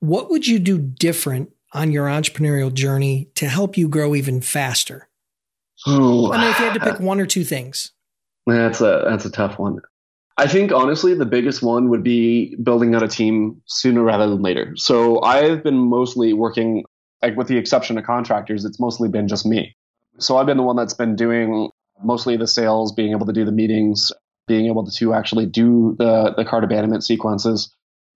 what 0.00 0.30
would 0.30 0.46
you 0.46 0.58
do 0.58 0.78
different 0.78 1.52
on 1.72 1.92
your 1.92 2.06
entrepreneurial 2.06 2.72
journey 2.72 3.30
to 3.34 3.48
help 3.48 3.76
you 3.76 3.88
grow 3.88 4.14
even 4.14 4.40
faster? 4.40 5.08
Ooh. 5.88 6.32
I 6.32 6.40
mean, 6.40 6.50
if 6.50 6.58
you 6.58 6.64
had 6.64 6.74
to 6.74 6.80
pick 6.80 7.00
uh, 7.00 7.04
one 7.04 7.20
or 7.20 7.26
two 7.26 7.44
things. 7.44 7.92
That's 8.46 8.80
a 8.80 9.04
that's 9.08 9.24
a 9.24 9.30
tough 9.30 9.58
one. 9.58 9.80
I 10.38 10.46
think 10.46 10.70
honestly, 10.70 11.14
the 11.14 11.26
biggest 11.26 11.62
one 11.62 11.88
would 11.88 12.02
be 12.02 12.56
building 12.62 12.94
out 12.94 13.02
a 13.02 13.08
team 13.08 13.62
sooner 13.66 14.02
rather 14.02 14.28
than 14.28 14.42
later. 14.42 14.74
So 14.76 15.22
I've 15.22 15.62
been 15.62 15.78
mostly 15.78 16.34
working, 16.34 16.84
like 17.22 17.36
with 17.36 17.48
the 17.48 17.56
exception 17.56 17.96
of 17.96 18.04
contractors, 18.04 18.64
it's 18.64 18.78
mostly 18.78 19.08
been 19.08 19.28
just 19.28 19.46
me. 19.46 19.74
So 20.18 20.36
I've 20.36 20.46
been 20.46 20.58
the 20.58 20.62
one 20.62 20.76
that's 20.76 20.94
been 20.94 21.16
doing 21.16 21.70
mostly 22.02 22.36
the 22.36 22.46
sales, 22.46 22.92
being 22.92 23.12
able 23.12 23.26
to 23.26 23.32
do 23.32 23.44
the 23.44 23.52
meetings, 23.52 24.12
being 24.46 24.66
able 24.66 24.86
to 24.86 25.14
actually 25.14 25.46
do 25.46 25.96
the 25.98 26.34
the 26.36 26.44
cart 26.44 26.64
abandonment 26.64 27.04
sequences. 27.04 27.72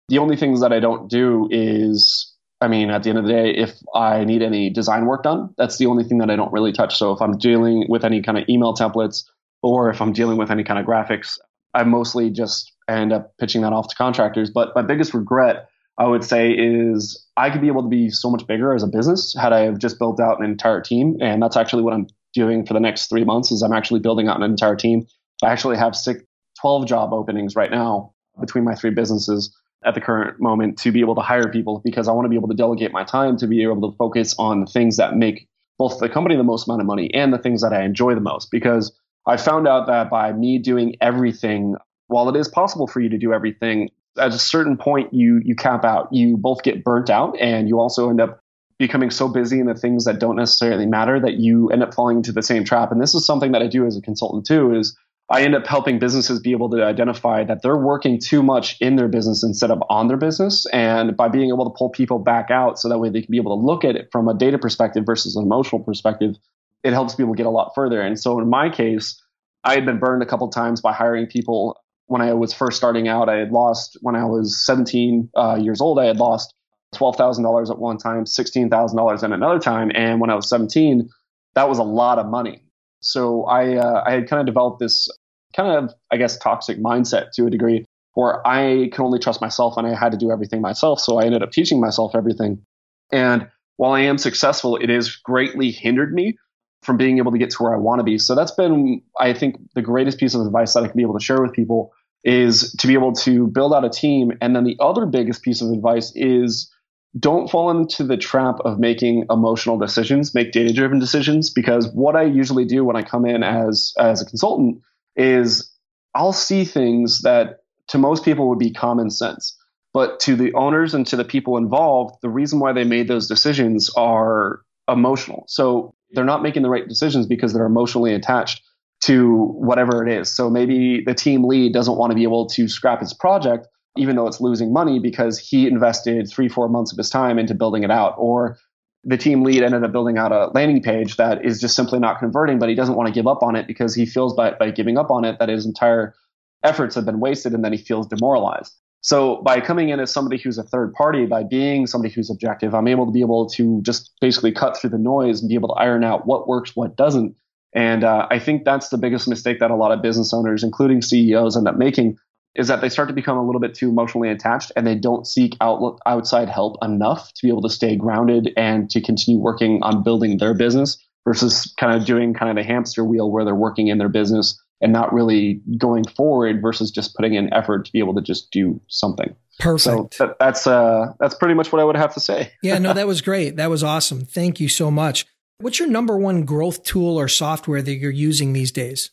The 0.08 0.18
only 0.18 0.36
things 0.36 0.60
that 0.60 0.72
I 0.72 0.80
don't 0.80 1.08
do 1.08 1.48
is, 1.50 2.29
I 2.60 2.68
mean, 2.68 2.90
at 2.90 3.02
the 3.02 3.10
end 3.10 3.18
of 3.18 3.24
the 3.24 3.32
day, 3.32 3.50
if 3.50 3.78
I 3.94 4.24
need 4.24 4.42
any 4.42 4.68
design 4.68 5.06
work 5.06 5.22
done, 5.22 5.54
that's 5.56 5.78
the 5.78 5.86
only 5.86 6.04
thing 6.04 6.18
that 6.18 6.30
I 6.30 6.36
don't 6.36 6.52
really 6.52 6.72
touch. 6.72 6.96
So 6.96 7.12
if 7.12 7.22
I'm 7.22 7.38
dealing 7.38 7.86
with 7.88 8.04
any 8.04 8.20
kind 8.20 8.36
of 8.36 8.44
email 8.48 8.74
templates 8.74 9.24
or 9.62 9.88
if 9.88 10.00
I'm 10.02 10.12
dealing 10.12 10.36
with 10.36 10.50
any 10.50 10.62
kind 10.62 10.78
of 10.78 10.84
graphics, 10.84 11.38
I 11.72 11.84
mostly 11.84 12.30
just 12.30 12.72
end 12.88 13.12
up 13.12 13.32
pitching 13.38 13.62
that 13.62 13.72
off 13.72 13.88
to 13.88 13.96
contractors. 13.96 14.50
But 14.50 14.74
my 14.74 14.82
biggest 14.82 15.14
regret, 15.14 15.68
I 15.98 16.06
would 16.06 16.24
say, 16.24 16.50
is 16.50 17.26
I 17.36 17.48
could 17.50 17.62
be 17.62 17.68
able 17.68 17.82
to 17.82 17.88
be 17.88 18.10
so 18.10 18.30
much 18.30 18.46
bigger 18.46 18.74
as 18.74 18.82
a 18.82 18.88
business 18.88 19.34
had 19.40 19.52
I 19.52 19.60
have 19.60 19.78
just 19.78 19.98
built 19.98 20.20
out 20.20 20.38
an 20.38 20.44
entire 20.44 20.82
team. 20.82 21.16
And 21.20 21.42
that's 21.42 21.56
actually 21.56 21.82
what 21.82 21.94
I'm 21.94 22.08
doing 22.34 22.66
for 22.66 22.74
the 22.74 22.80
next 22.80 23.08
three 23.08 23.24
months 23.24 23.50
is 23.50 23.62
I'm 23.62 23.72
actually 23.72 24.00
building 24.00 24.28
out 24.28 24.36
an 24.36 24.42
entire 24.42 24.76
team. 24.76 25.06
I 25.42 25.48
actually 25.48 25.78
have 25.78 25.96
six, 25.96 26.22
12 26.60 26.86
job 26.86 27.12
openings 27.12 27.56
right 27.56 27.70
now 27.70 28.12
between 28.38 28.64
my 28.64 28.74
three 28.74 28.90
businesses 28.90 29.54
at 29.84 29.94
the 29.94 30.00
current 30.00 30.40
moment 30.40 30.78
to 30.78 30.92
be 30.92 31.00
able 31.00 31.14
to 31.14 31.20
hire 31.20 31.48
people 31.48 31.80
because 31.84 32.08
I 32.08 32.12
want 32.12 32.26
to 32.26 32.28
be 32.28 32.36
able 32.36 32.48
to 32.48 32.54
delegate 32.54 32.92
my 32.92 33.04
time 33.04 33.36
to 33.38 33.46
be 33.46 33.62
able 33.62 33.90
to 33.90 33.96
focus 33.96 34.34
on 34.38 34.60
the 34.60 34.66
things 34.66 34.98
that 34.98 35.16
make 35.16 35.48
both 35.78 35.98
the 35.98 36.08
company 36.08 36.36
the 36.36 36.44
most 36.44 36.68
amount 36.68 36.82
of 36.82 36.86
money 36.86 37.12
and 37.14 37.32
the 37.32 37.38
things 37.38 37.62
that 37.62 37.72
I 37.72 37.84
enjoy 37.84 38.14
the 38.14 38.20
most. 38.20 38.50
Because 38.50 38.92
I 39.26 39.38
found 39.38 39.66
out 39.66 39.86
that 39.86 40.10
by 40.10 40.32
me 40.32 40.58
doing 40.58 40.96
everything, 41.00 41.76
while 42.08 42.28
it 42.28 42.36
is 42.36 42.48
possible 42.48 42.86
for 42.86 43.00
you 43.00 43.08
to 43.08 43.18
do 43.18 43.32
everything, 43.32 43.90
at 44.18 44.34
a 44.34 44.38
certain 44.38 44.76
point 44.76 45.14
you 45.14 45.40
you 45.44 45.54
cap 45.54 45.84
out. 45.84 46.12
You 46.12 46.36
both 46.36 46.62
get 46.62 46.84
burnt 46.84 47.08
out 47.10 47.38
and 47.40 47.68
you 47.68 47.78
also 47.80 48.10
end 48.10 48.20
up 48.20 48.42
becoming 48.78 49.10
so 49.10 49.28
busy 49.28 49.60
in 49.60 49.66
the 49.66 49.74
things 49.74 50.04
that 50.06 50.18
don't 50.18 50.36
necessarily 50.36 50.86
matter 50.86 51.20
that 51.20 51.34
you 51.34 51.68
end 51.68 51.82
up 51.82 51.94
falling 51.94 52.18
into 52.18 52.32
the 52.32 52.42
same 52.42 52.64
trap. 52.64 52.90
And 52.90 53.00
this 53.00 53.14
is 53.14 53.26
something 53.26 53.52
that 53.52 53.62
I 53.62 53.66
do 53.66 53.86
as 53.86 53.96
a 53.96 54.00
consultant 54.00 54.46
too 54.46 54.74
is 54.74 54.96
I 55.30 55.42
end 55.42 55.54
up 55.54 55.64
helping 55.66 56.00
businesses 56.00 56.40
be 56.40 56.50
able 56.50 56.68
to 56.70 56.84
identify 56.84 57.44
that 57.44 57.62
they're 57.62 57.76
working 57.76 58.18
too 58.18 58.42
much 58.42 58.76
in 58.80 58.96
their 58.96 59.06
business 59.06 59.44
instead 59.44 59.70
of 59.70 59.80
on 59.88 60.08
their 60.08 60.16
business. 60.16 60.66
And 60.72 61.16
by 61.16 61.28
being 61.28 61.50
able 61.50 61.70
to 61.70 61.76
pull 61.78 61.88
people 61.88 62.18
back 62.18 62.50
out 62.50 62.80
so 62.80 62.88
that 62.88 62.98
way 62.98 63.10
they 63.10 63.22
can 63.22 63.30
be 63.30 63.36
able 63.36 63.56
to 63.56 63.64
look 63.64 63.84
at 63.84 63.94
it 63.94 64.08
from 64.10 64.26
a 64.26 64.34
data 64.34 64.58
perspective 64.58 65.04
versus 65.06 65.36
an 65.36 65.44
emotional 65.44 65.84
perspective, 65.84 66.34
it 66.82 66.92
helps 66.92 67.14
people 67.14 67.34
get 67.34 67.46
a 67.46 67.50
lot 67.50 67.72
further. 67.76 68.00
And 68.00 68.18
so 68.18 68.40
in 68.40 68.50
my 68.50 68.68
case, 68.70 69.22
I 69.62 69.74
had 69.74 69.86
been 69.86 70.00
burned 70.00 70.22
a 70.22 70.26
couple 70.26 70.48
times 70.48 70.80
by 70.80 70.92
hiring 70.92 71.28
people 71.28 71.78
when 72.06 72.22
I 72.22 72.32
was 72.32 72.52
first 72.52 72.76
starting 72.76 73.06
out. 73.06 73.28
I 73.28 73.36
had 73.36 73.52
lost 73.52 73.98
when 74.00 74.16
I 74.16 74.24
was 74.24 74.66
17 74.66 75.30
uh, 75.36 75.58
years 75.60 75.80
old. 75.80 76.00
I 76.00 76.06
had 76.06 76.16
lost 76.16 76.54
twelve 76.92 77.16
thousand 77.16 77.44
dollars 77.44 77.70
at 77.70 77.78
one 77.78 77.98
time, 77.98 78.26
sixteen 78.26 78.68
thousand 78.68 78.96
dollars 78.96 79.22
at 79.22 79.30
another 79.30 79.58
time, 79.58 79.92
and 79.94 80.20
when 80.20 80.30
I 80.30 80.34
was 80.34 80.48
17, 80.48 81.08
that 81.54 81.68
was 81.68 81.78
a 81.78 81.84
lot 81.84 82.18
of 82.18 82.26
money. 82.26 82.64
So 83.00 83.44
I 83.44 83.76
uh, 83.76 84.02
I 84.04 84.12
had 84.12 84.28
kind 84.28 84.40
of 84.40 84.46
developed 84.46 84.80
this 84.80 85.08
kind 85.54 85.76
of 85.76 85.94
I 86.10 86.16
guess 86.16 86.38
toxic 86.38 86.78
mindset 86.78 87.32
to 87.34 87.46
a 87.46 87.50
degree 87.50 87.86
where 88.14 88.46
I 88.46 88.88
could 88.92 89.04
only 89.04 89.18
trust 89.18 89.40
myself 89.40 89.76
and 89.76 89.86
I 89.86 89.94
had 89.94 90.12
to 90.12 90.18
do 90.18 90.30
everything 90.30 90.60
myself. 90.60 91.00
So 91.00 91.18
I 91.18 91.24
ended 91.24 91.42
up 91.42 91.52
teaching 91.52 91.80
myself 91.80 92.14
everything. 92.14 92.64
And 93.12 93.48
while 93.76 93.92
I 93.92 94.00
am 94.00 94.18
successful, 94.18 94.76
it 94.76 94.88
has 94.88 95.16
greatly 95.16 95.70
hindered 95.70 96.12
me 96.12 96.36
from 96.82 96.96
being 96.96 97.18
able 97.18 97.32
to 97.32 97.38
get 97.38 97.50
to 97.50 97.62
where 97.62 97.74
I 97.74 97.78
want 97.78 98.00
to 98.00 98.04
be. 98.04 98.18
So 98.18 98.34
that's 98.34 98.52
been, 98.52 99.02
I 99.18 99.32
think, 99.32 99.56
the 99.74 99.82
greatest 99.82 100.18
piece 100.18 100.34
of 100.34 100.44
advice 100.46 100.74
that 100.74 100.82
I 100.82 100.88
can 100.88 100.96
be 100.96 101.02
able 101.02 101.18
to 101.18 101.24
share 101.24 101.40
with 101.40 101.52
people 101.52 101.92
is 102.24 102.72
to 102.72 102.86
be 102.86 102.94
able 102.94 103.12
to 103.12 103.46
build 103.46 103.74
out 103.74 103.84
a 103.84 103.90
team. 103.90 104.32
And 104.40 104.54
then 104.54 104.64
the 104.64 104.76
other 104.80 105.06
biggest 105.06 105.42
piece 105.42 105.62
of 105.62 105.70
advice 105.70 106.12
is 106.14 106.70
don't 107.18 107.50
fall 107.50 107.70
into 107.70 108.04
the 108.04 108.16
trap 108.16 108.56
of 108.64 108.78
making 108.78 109.26
emotional 109.30 109.78
decisions, 109.78 110.34
make 110.34 110.52
data 110.52 110.72
driven 110.72 110.98
decisions. 110.98 111.50
Because 111.50 111.88
what 111.92 112.16
I 112.16 112.22
usually 112.22 112.64
do 112.64 112.84
when 112.84 112.96
I 112.96 113.02
come 113.02 113.26
in 113.26 113.42
as, 113.42 113.92
as 113.98 114.22
a 114.22 114.24
consultant 114.24 114.82
is 115.16 115.70
I'll 116.14 116.32
see 116.32 116.64
things 116.64 117.22
that 117.22 117.58
to 117.88 117.98
most 117.98 118.24
people 118.24 118.48
would 118.48 118.58
be 118.58 118.72
common 118.72 119.10
sense. 119.10 119.56
But 119.92 120.20
to 120.20 120.36
the 120.36 120.52
owners 120.54 120.94
and 120.94 121.06
to 121.08 121.16
the 121.16 121.24
people 121.24 121.56
involved, 121.56 122.16
the 122.22 122.28
reason 122.28 122.60
why 122.60 122.72
they 122.72 122.84
made 122.84 123.08
those 123.08 123.26
decisions 123.26 123.90
are 123.96 124.62
emotional. 124.88 125.44
So 125.48 125.94
they're 126.12 126.24
not 126.24 126.42
making 126.42 126.62
the 126.62 126.70
right 126.70 126.86
decisions 126.86 127.26
because 127.26 127.52
they're 127.52 127.66
emotionally 127.66 128.14
attached 128.14 128.62
to 129.02 129.46
whatever 129.54 130.06
it 130.06 130.12
is. 130.12 130.34
So 130.34 130.50
maybe 130.50 131.02
the 131.04 131.14
team 131.14 131.44
lead 131.44 131.72
doesn't 131.72 131.96
want 131.96 132.10
to 132.10 132.14
be 132.14 132.22
able 132.22 132.46
to 132.50 132.68
scrap 132.68 133.00
his 133.00 133.14
project, 133.14 133.66
even 133.96 134.14
though 134.14 134.26
it's 134.26 134.40
losing 134.40 134.72
money 134.72 135.00
because 135.00 135.38
he 135.38 135.66
invested 135.66 136.28
three, 136.30 136.48
four 136.48 136.68
months 136.68 136.92
of 136.92 136.98
his 136.98 137.10
time 137.10 137.38
into 137.38 137.54
building 137.54 137.82
it 137.82 137.90
out. 137.90 138.14
Or 138.18 138.58
the 139.04 139.16
team 139.16 139.42
lead 139.42 139.62
ended 139.62 139.82
up 139.82 139.92
building 139.92 140.18
out 140.18 140.32
a 140.32 140.48
landing 140.48 140.82
page 140.82 141.16
that 141.16 141.44
is 141.44 141.60
just 141.60 141.74
simply 141.74 141.98
not 141.98 142.18
converting, 142.18 142.58
but 142.58 142.68
he 142.68 142.74
doesn't 142.74 142.96
want 142.96 143.06
to 143.06 143.12
give 143.12 143.26
up 143.26 143.42
on 143.42 143.56
it 143.56 143.66
because 143.66 143.94
he 143.94 144.04
feels 144.04 144.34
by, 144.34 144.52
by 144.52 144.70
giving 144.70 144.98
up 144.98 145.10
on 145.10 145.24
it 145.24 145.38
that 145.38 145.48
his 145.48 145.64
entire 145.64 146.14
efforts 146.62 146.94
have 146.94 147.06
been 147.06 147.20
wasted 147.20 147.54
and 147.54 147.64
then 147.64 147.72
he 147.72 147.78
feels 147.78 148.06
demoralized. 148.06 148.74
So 149.02 149.36
by 149.42 149.60
coming 149.60 149.88
in 149.88 149.98
as 149.98 150.12
somebody 150.12 150.36
who's 150.36 150.58
a 150.58 150.62
third 150.62 150.92
party, 150.92 151.24
by 151.24 151.42
being 151.42 151.86
somebody 151.86 152.12
who's 152.12 152.30
objective, 152.30 152.74
I'm 152.74 152.86
able 152.86 153.06
to 153.06 153.12
be 153.12 153.22
able 153.22 153.48
to 153.50 153.80
just 153.82 154.12
basically 154.20 154.52
cut 154.52 154.76
through 154.76 154.90
the 154.90 154.98
noise 154.98 155.40
and 155.40 155.48
be 155.48 155.54
able 155.54 155.68
to 155.68 155.74
iron 155.74 156.04
out 156.04 156.26
what 156.26 156.46
works, 156.46 156.76
what 156.76 156.96
doesn't. 156.96 157.34
And 157.72 158.04
uh, 158.04 158.26
I 158.30 158.38
think 158.38 158.64
that's 158.64 158.90
the 158.90 158.98
biggest 158.98 159.26
mistake 159.26 159.60
that 159.60 159.70
a 159.70 159.76
lot 159.76 159.92
of 159.92 160.02
business 160.02 160.34
owners, 160.34 160.62
including 160.62 161.00
CEOs, 161.00 161.56
end 161.56 161.68
up 161.68 161.76
making 161.76 162.18
is 162.54 162.68
that 162.68 162.80
they 162.80 162.88
start 162.88 163.08
to 163.08 163.14
become 163.14 163.38
a 163.38 163.44
little 163.44 163.60
bit 163.60 163.74
too 163.74 163.88
emotionally 163.88 164.28
attached 164.28 164.72
and 164.74 164.86
they 164.86 164.94
don't 164.94 165.26
seek 165.26 165.56
out, 165.60 165.98
outside 166.06 166.48
help 166.48 166.76
enough 166.82 167.32
to 167.34 167.46
be 167.46 167.48
able 167.48 167.62
to 167.62 167.70
stay 167.70 167.96
grounded 167.96 168.52
and 168.56 168.90
to 168.90 169.00
continue 169.00 169.40
working 169.40 169.80
on 169.82 170.02
building 170.02 170.38
their 170.38 170.54
business 170.54 170.98
versus 171.26 171.72
kind 171.78 171.94
of 171.94 172.06
doing 172.06 172.34
kind 172.34 172.50
of 172.50 172.56
the 172.56 172.66
hamster 172.66 173.04
wheel 173.04 173.30
where 173.30 173.44
they're 173.44 173.54
working 173.54 173.88
in 173.88 173.98
their 173.98 174.08
business 174.08 174.60
and 174.80 174.92
not 174.92 175.12
really 175.12 175.60
going 175.78 176.04
forward 176.04 176.62
versus 176.62 176.90
just 176.90 177.14
putting 177.14 177.34
in 177.34 177.52
effort 177.52 177.84
to 177.84 177.92
be 177.92 177.98
able 177.98 178.14
to 178.14 178.22
just 178.22 178.50
do 178.50 178.80
something. 178.88 179.34
Perfect. 179.58 180.14
So 180.14 180.26
that, 180.26 180.38
that's 180.40 180.66
uh, 180.66 181.12
that's 181.20 181.34
pretty 181.34 181.54
much 181.54 181.70
what 181.70 181.80
I 181.80 181.84
would 181.84 181.96
have 181.96 182.14
to 182.14 182.20
say. 182.20 182.52
yeah, 182.62 182.78
no, 182.78 182.94
that 182.94 183.06
was 183.06 183.20
great. 183.20 183.56
That 183.56 183.68
was 183.68 183.84
awesome. 183.84 184.24
Thank 184.24 184.58
you 184.58 184.68
so 184.68 184.90
much. 184.90 185.26
What's 185.58 185.78
your 185.78 185.88
number 185.88 186.16
one 186.16 186.44
growth 186.44 186.82
tool 186.82 187.20
or 187.20 187.28
software 187.28 187.82
that 187.82 187.94
you're 187.94 188.10
using 188.10 188.54
these 188.54 188.72
days? 188.72 189.10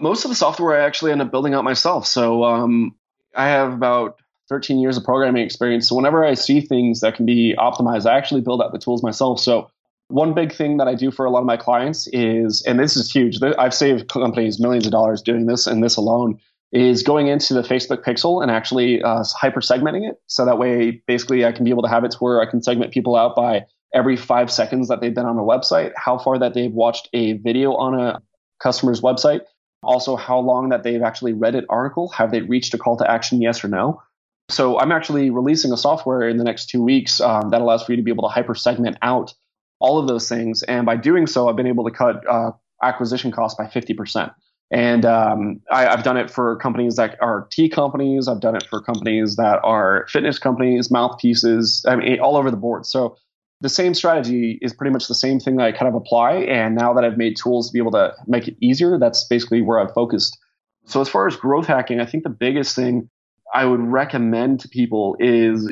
Most 0.00 0.24
of 0.24 0.30
the 0.30 0.34
software 0.34 0.80
I 0.80 0.84
actually 0.84 1.12
end 1.12 1.22
up 1.22 1.30
building 1.30 1.54
out 1.54 1.64
myself. 1.64 2.06
So 2.06 2.44
um, 2.44 2.94
I 3.36 3.48
have 3.48 3.72
about 3.72 4.20
13 4.48 4.78
years 4.78 4.96
of 4.96 5.04
programming 5.04 5.44
experience. 5.44 5.88
So 5.88 5.94
whenever 5.94 6.24
I 6.24 6.34
see 6.34 6.60
things 6.60 7.00
that 7.00 7.14
can 7.14 7.26
be 7.26 7.54
optimized, 7.58 8.10
I 8.10 8.16
actually 8.16 8.40
build 8.40 8.62
out 8.62 8.72
the 8.72 8.78
tools 8.78 9.02
myself. 9.02 9.38
So 9.38 9.70
one 10.08 10.34
big 10.34 10.52
thing 10.52 10.78
that 10.78 10.88
I 10.88 10.94
do 10.94 11.10
for 11.10 11.24
a 11.24 11.30
lot 11.30 11.38
of 11.38 11.46
my 11.46 11.56
clients 11.56 12.08
is, 12.12 12.62
and 12.66 12.78
this 12.80 12.96
is 12.96 13.12
huge, 13.12 13.40
I've 13.42 13.74
saved 13.74 14.08
companies 14.08 14.58
millions 14.58 14.86
of 14.86 14.92
dollars 14.92 15.22
doing 15.22 15.46
this 15.46 15.66
and 15.66 15.82
this 15.82 15.96
alone, 15.96 16.38
is 16.72 17.02
going 17.02 17.28
into 17.28 17.54
the 17.54 17.62
Facebook 17.62 18.04
pixel 18.04 18.42
and 18.42 18.50
actually 18.50 19.02
uh, 19.02 19.24
hyper 19.36 19.60
segmenting 19.60 20.08
it. 20.08 20.20
So 20.26 20.44
that 20.44 20.58
way, 20.58 21.02
basically, 21.06 21.44
I 21.44 21.52
can 21.52 21.64
be 21.64 21.70
able 21.70 21.82
to 21.82 21.88
have 21.88 22.04
it 22.04 22.12
to 22.12 22.18
where 22.18 22.40
I 22.40 22.46
can 22.46 22.62
segment 22.62 22.92
people 22.92 23.16
out 23.16 23.34
by 23.34 23.66
every 23.92 24.16
five 24.16 24.50
seconds 24.52 24.88
that 24.88 25.00
they've 25.00 25.14
been 25.14 25.26
on 25.26 25.36
a 25.36 25.42
website, 25.42 25.92
how 25.96 26.18
far 26.18 26.38
that 26.38 26.54
they've 26.54 26.72
watched 26.72 27.08
a 27.12 27.34
video 27.34 27.74
on 27.74 27.98
a 27.98 28.22
customer's 28.60 29.00
website, 29.00 29.40
also 29.82 30.16
how 30.16 30.38
long 30.38 30.68
that 30.70 30.82
they've 30.82 31.02
actually 31.02 31.32
read 31.32 31.54
an 31.54 31.66
article, 31.68 32.08
have 32.10 32.30
they 32.30 32.42
reached 32.42 32.74
a 32.74 32.78
call 32.78 32.96
to 32.98 33.10
action, 33.10 33.40
yes 33.40 33.64
or 33.64 33.68
no. 33.68 34.02
So 34.50 34.78
I'm 34.78 34.92
actually 34.92 35.30
releasing 35.30 35.72
a 35.72 35.76
software 35.76 36.28
in 36.28 36.36
the 36.36 36.44
next 36.44 36.68
two 36.68 36.82
weeks 36.82 37.20
um, 37.20 37.50
that 37.50 37.60
allows 37.60 37.84
for 37.84 37.92
you 37.92 37.96
to 37.96 38.02
be 38.02 38.10
able 38.10 38.24
to 38.24 38.28
hyper 38.28 38.54
segment 38.54 38.98
out 39.02 39.32
all 39.78 39.98
of 39.98 40.08
those 40.08 40.28
things. 40.28 40.62
And 40.64 40.84
by 40.84 40.96
doing 40.96 41.26
so, 41.26 41.48
I've 41.48 41.56
been 41.56 41.66
able 41.66 41.84
to 41.84 41.90
cut 41.90 42.28
uh, 42.28 42.50
acquisition 42.82 43.30
costs 43.30 43.56
by 43.56 43.66
50%. 43.66 44.32
And 44.72 45.04
um, 45.04 45.60
I, 45.70 45.82
have 45.82 46.04
done 46.04 46.16
it 46.16 46.30
for 46.30 46.56
companies 46.56 46.96
that 46.96 47.16
are 47.20 47.48
tea 47.50 47.68
companies. 47.68 48.28
I've 48.28 48.40
done 48.40 48.54
it 48.54 48.66
for 48.70 48.80
companies 48.80 49.36
that 49.36 49.58
are 49.64 50.06
fitness 50.08 50.38
companies, 50.38 50.90
mouthpieces, 50.90 51.84
I 51.88 51.96
mean, 51.96 52.20
all 52.20 52.36
over 52.36 52.50
the 52.50 52.56
board. 52.56 52.86
So 52.86 53.16
the 53.60 53.68
same 53.68 53.94
strategy 53.94 54.58
is 54.62 54.72
pretty 54.72 54.92
much 54.92 55.08
the 55.08 55.14
same 55.14 55.38
thing 55.38 55.56
that 55.56 55.66
I 55.66 55.72
kind 55.72 55.88
of 55.88 55.94
apply. 55.94 56.32
And 56.32 56.74
now 56.74 56.94
that 56.94 57.04
I've 57.04 57.18
made 57.18 57.36
tools 57.36 57.68
to 57.68 57.72
be 57.72 57.78
able 57.78 57.92
to 57.92 58.14
make 58.26 58.48
it 58.48 58.56
easier, 58.60 58.98
that's 58.98 59.24
basically 59.24 59.60
where 59.60 59.78
I've 59.78 59.92
focused. 59.92 60.38
So 60.86 61.00
as 61.00 61.08
far 61.08 61.26
as 61.26 61.36
growth 61.36 61.66
hacking, 61.66 62.00
I 62.00 62.06
think 62.06 62.24
the 62.24 62.30
biggest 62.30 62.74
thing 62.74 63.10
I 63.54 63.66
would 63.66 63.80
recommend 63.80 64.60
to 64.60 64.68
people 64.68 65.16
is 65.20 65.70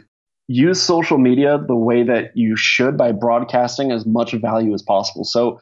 use 0.49 0.83
social 0.83 1.19
media 1.19 1.59
the 1.67 1.77
way 1.77 2.03
that 2.03 2.37
you 2.37 2.57
should 2.57 2.97
by 2.97 3.13
broadcasting 3.13 3.91
as 3.91 4.07
much 4.07 4.33
value 4.33 4.75
as 4.75 4.83
possible. 4.83 5.25
So 5.25 5.61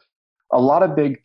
a 0.51 0.61
lot 0.61 0.83
of 0.83 0.95
big 0.95 1.19